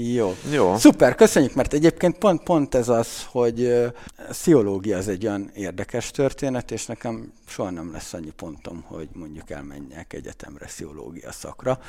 Jó. 0.00 0.36
Jó. 0.50 0.76
Szuper, 0.76 1.14
köszönjük, 1.14 1.54
mert 1.54 1.72
egyébként 1.72 2.18
pont, 2.18 2.42
pont 2.42 2.74
ez 2.74 2.88
az, 2.88 3.26
hogy 3.30 3.66
a 3.66 3.92
pszichológia 4.30 4.96
az 4.96 5.08
egy 5.08 5.26
olyan 5.26 5.50
érdekes 5.54 6.10
történet, 6.10 6.70
és 6.70 6.86
nekem 6.86 7.32
soha 7.46 7.70
nem 7.70 7.92
lesz 7.92 8.12
annyi 8.12 8.30
pontom, 8.30 8.84
hogy 8.86 9.08
mondjuk 9.12 9.50
elmenjek 9.50 10.12
egyetemre 10.12 10.66
pszichológia 10.66 11.32
szakra. 11.32 11.78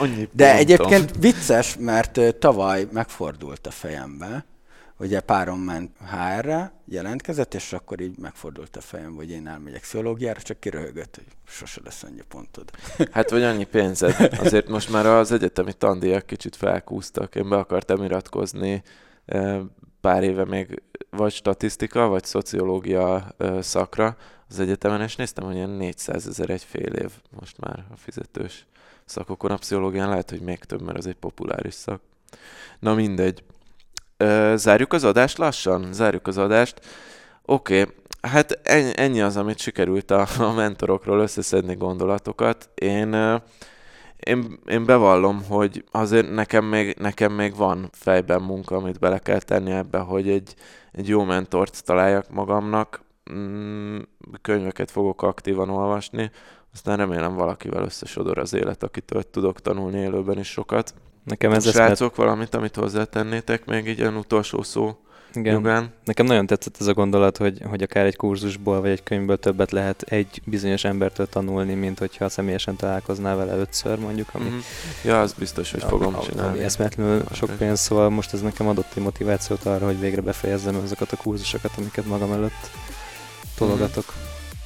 De, 0.00 0.28
de 0.32 0.56
egyébként 0.56 1.10
vicces, 1.18 1.76
mert 1.78 2.20
tavaly 2.38 2.88
megfordult 2.92 3.66
a 3.66 3.70
fejembe, 3.70 4.44
ugye 4.98 5.20
párom 5.20 5.58
ment 5.58 5.90
HR-re, 5.98 6.72
jelentkezett, 6.84 7.54
és 7.54 7.72
akkor 7.72 8.00
így 8.00 8.18
megfordult 8.18 8.76
a 8.76 8.80
fejem, 8.80 9.14
hogy 9.14 9.30
én 9.30 9.46
elmegyek 9.46 9.80
pszichológiára, 9.80 10.40
csak 10.40 10.60
kiröhögött, 10.60 11.14
hogy 11.14 11.26
sose 11.46 11.80
lesz 11.84 12.02
annyi 12.02 12.22
pontod. 12.28 12.70
Hát 13.12 13.30
vagy 13.30 13.42
annyi 13.42 13.64
pénzed. 13.64 14.38
Azért 14.38 14.68
most 14.68 14.90
már 14.90 15.06
az 15.06 15.32
egyetemi 15.32 15.72
tandíjak 15.72 16.26
kicsit 16.26 16.56
felkúztak. 16.56 17.34
Én 17.34 17.48
be 17.48 17.56
akartam 17.56 18.04
iratkozni 18.04 18.82
pár 20.00 20.22
éve 20.22 20.44
még 20.44 20.82
vagy 21.10 21.32
statisztika, 21.32 22.06
vagy 22.06 22.24
szociológia 22.24 23.34
szakra 23.60 24.16
az 24.48 24.60
egyetemen, 24.60 25.00
és 25.00 25.16
néztem, 25.16 25.44
hogy 25.44 25.54
ilyen 25.54 25.70
400 25.70 26.26
ezer 26.26 26.50
egy 26.50 26.64
fél 26.64 26.92
év 26.92 27.10
most 27.40 27.58
már 27.58 27.84
a 27.92 27.96
fizetős 27.96 28.66
szakokon. 29.04 29.50
A 29.50 29.56
pszichológián 29.56 30.08
lehet, 30.08 30.30
hogy 30.30 30.40
még 30.40 30.58
több, 30.58 30.82
mert 30.82 30.98
az 30.98 31.06
egy 31.06 31.16
populáris 31.16 31.74
szak. 31.74 32.00
Na 32.78 32.94
mindegy. 32.94 33.42
Zárjuk 34.54 34.92
az 34.92 35.04
adást 35.04 35.38
lassan? 35.38 35.92
Zárjuk 35.92 36.26
az 36.26 36.38
adást. 36.38 36.80
Oké, 37.44 37.80
okay. 37.80 37.94
hát 38.20 38.60
ennyi 38.98 39.20
az, 39.20 39.36
amit 39.36 39.58
sikerült 39.58 40.10
a, 40.10 40.26
a 40.38 40.52
mentorokról 40.52 41.20
összeszedni 41.20 41.74
gondolatokat. 41.74 42.70
Én, 42.74 43.40
én, 44.16 44.58
én 44.66 44.84
bevallom, 44.84 45.44
hogy 45.48 45.84
azért 45.90 46.30
nekem 46.30 46.64
még, 46.64 46.96
nekem 46.98 47.32
még 47.32 47.56
van 47.56 47.88
fejben 47.92 48.42
munka, 48.42 48.76
amit 48.76 48.98
bele 48.98 49.18
kell 49.18 49.40
tenni 49.40 49.70
ebbe, 49.70 49.98
hogy 49.98 50.28
egy, 50.28 50.54
egy 50.92 51.08
jó 51.08 51.24
mentort 51.24 51.84
találjak 51.84 52.30
magamnak. 52.30 53.06
Mm, 53.32 53.98
könyveket 54.42 54.90
fogok 54.90 55.22
aktívan 55.22 55.70
olvasni, 55.70 56.30
aztán 56.72 56.96
remélem 56.96 57.34
valakivel 57.34 57.82
összesodor 57.82 58.38
az 58.38 58.52
élet, 58.52 58.82
akitől 58.82 59.30
tudok 59.30 59.60
tanulni 59.60 59.98
élőben 59.98 60.38
is 60.38 60.48
sokat. 60.48 60.94
Nekem 61.28 61.52
ez 61.52 61.70
Srácok, 61.70 62.16
mert... 62.16 62.16
valamit, 62.16 62.54
amit 62.54 62.76
hozzátennétek 62.76 63.64
még 63.64 63.86
így 63.86 63.98
ilyen 63.98 64.16
utolsó 64.16 64.62
szó 64.62 64.96
igen. 65.34 65.52
Jogán. 65.52 65.92
Nekem 66.04 66.26
nagyon 66.26 66.46
tetszett 66.46 66.76
ez 66.80 66.86
a 66.86 66.92
gondolat, 66.92 67.36
hogy, 67.36 67.62
hogy 67.68 67.82
akár 67.82 68.06
egy 68.06 68.16
kurzusból 68.16 68.80
vagy 68.80 68.90
egy 68.90 69.02
könyvből 69.02 69.36
többet 69.36 69.70
lehet 69.70 70.02
egy 70.02 70.42
bizonyos 70.44 70.84
embertől 70.84 71.26
tanulni, 71.28 71.74
mint 71.74 71.98
hogyha 71.98 72.28
személyesen 72.28 72.76
találkoznál 72.76 73.36
vele 73.36 73.56
ötször 73.56 73.98
mondjuk. 73.98 74.28
Ami, 74.32 74.44
mm-hmm. 74.44 74.58
Ja, 75.04 75.20
az 75.20 75.32
biztos, 75.32 75.70
hogy 75.70 75.82
fogom 75.82 76.14
a, 76.14 76.20
csinálni. 76.20 76.56
Ami 76.56 76.64
eszméletlenül 76.64 77.22
sok 77.32 77.50
pénz, 77.58 77.80
szóval 77.80 78.10
most 78.10 78.32
ez 78.32 78.40
nekem 78.40 78.68
adott 78.68 78.92
egy 78.94 79.02
motivációt 79.02 79.64
arra, 79.64 79.86
hogy 79.86 80.00
végre 80.00 80.20
befejezzem 80.20 80.76
azokat 80.84 81.12
a 81.12 81.16
kurzusokat, 81.16 81.70
amiket 81.78 82.06
magam 82.06 82.32
előtt 82.32 82.70
tologatok. 83.56 84.14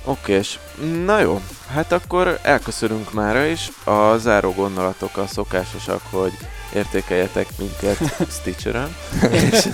Mm. 0.07 0.11
Okés. 0.11 0.59
Na 1.05 1.21
jó, 1.21 1.41
hát 1.69 1.93
akkor 1.93 2.39
elköszönünk 2.43 3.13
mára 3.13 3.45
is. 3.45 3.71
A 3.85 4.17
záró 4.17 4.53
gondolatok 4.53 5.17
a 5.17 5.27
szokásosak, 5.27 6.01
hogy 6.11 6.33
értékeljetek 6.75 7.47
minket 7.59 7.99
Stitcheren, 8.41 8.97
és, 9.31 9.69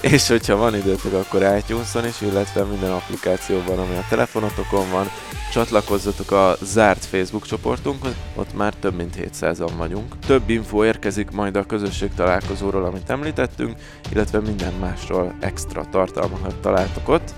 és 0.00 0.28
hogyha 0.28 0.56
van 0.56 0.74
időtök, 0.74 1.12
akkor 1.12 1.56
itunes 1.58 1.94
is, 2.08 2.20
illetve 2.20 2.62
minden 2.62 2.92
applikációban, 2.92 3.78
ami 3.78 3.94
a 3.94 4.04
telefonotokon 4.08 4.90
van, 4.90 5.10
csatlakozzatok 5.52 6.30
a 6.30 6.56
zárt 6.62 7.04
Facebook 7.04 7.46
csoportunkhoz, 7.46 8.12
ott 8.34 8.54
már 8.54 8.74
több 8.74 8.94
mint 8.94 9.16
700-an 9.18 9.72
vagyunk. 9.76 10.18
Több 10.26 10.50
info 10.50 10.84
érkezik 10.84 11.30
majd 11.30 11.56
a 11.56 11.66
közösség 11.66 12.10
találkozóról, 12.14 12.84
amit 12.84 13.10
említettünk, 13.10 13.78
illetve 14.12 14.40
minden 14.40 14.72
másról 14.80 15.34
extra 15.40 15.84
tartalmakat 15.90 16.54
találtok 16.60 17.08
ott 17.08 17.34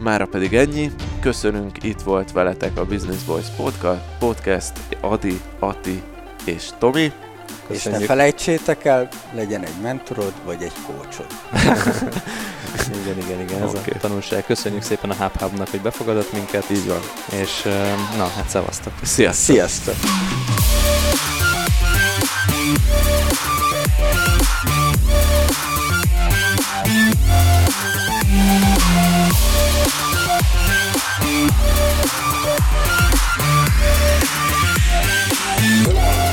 mára 0.00 0.26
pedig 0.26 0.54
ennyi. 0.54 0.90
Köszönünk, 1.20 1.82
itt 1.82 2.00
volt 2.00 2.32
veletek 2.32 2.78
a 2.78 2.84
Business 2.84 3.22
Boys 3.22 3.46
Podcast, 4.18 4.72
Adi, 5.00 5.40
Ati 5.58 6.02
és 6.44 6.68
Tomi. 6.78 7.12
Köszönjük. 7.66 8.00
És 8.00 8.06
ne 8.06 8.14
felejtsétek 8.14 8.84
el, 8.84 9.08
legyen 9.34 9.64
egy 9.64 9.80
mentorod, 9.82 10.32
vagy 10.44 10.62
egy 10.62 10.72
kócsod. 10.86 11.26
igen, 13.02 13.18
igen, 13.18 13.40
igen, 13.40 13.62
ez 13.62 13.68
okay. 13.68 13.92
a 13.94 13.98
tanulság. 14.00 14.44
Köszönjük 14.44 14.82
szépen 14.82 15.10
a 15.10 15.14
Hub 15.14 15.40
hub 15.40 15.68
hogy 15.68 15.80
befogadott 15.80 16.32
minket. 16.32 16.70
Így 16.70 16.86
van. 16.86 17.00
És 17.40 17.62
na, 18.16 18.26
hát 18.36 18.48
szevasztok. 18.48 18.92
Sziasztok. 19.02 19.54
Sziasztok. 19.54 19.94
Yeah. 35.62 36.29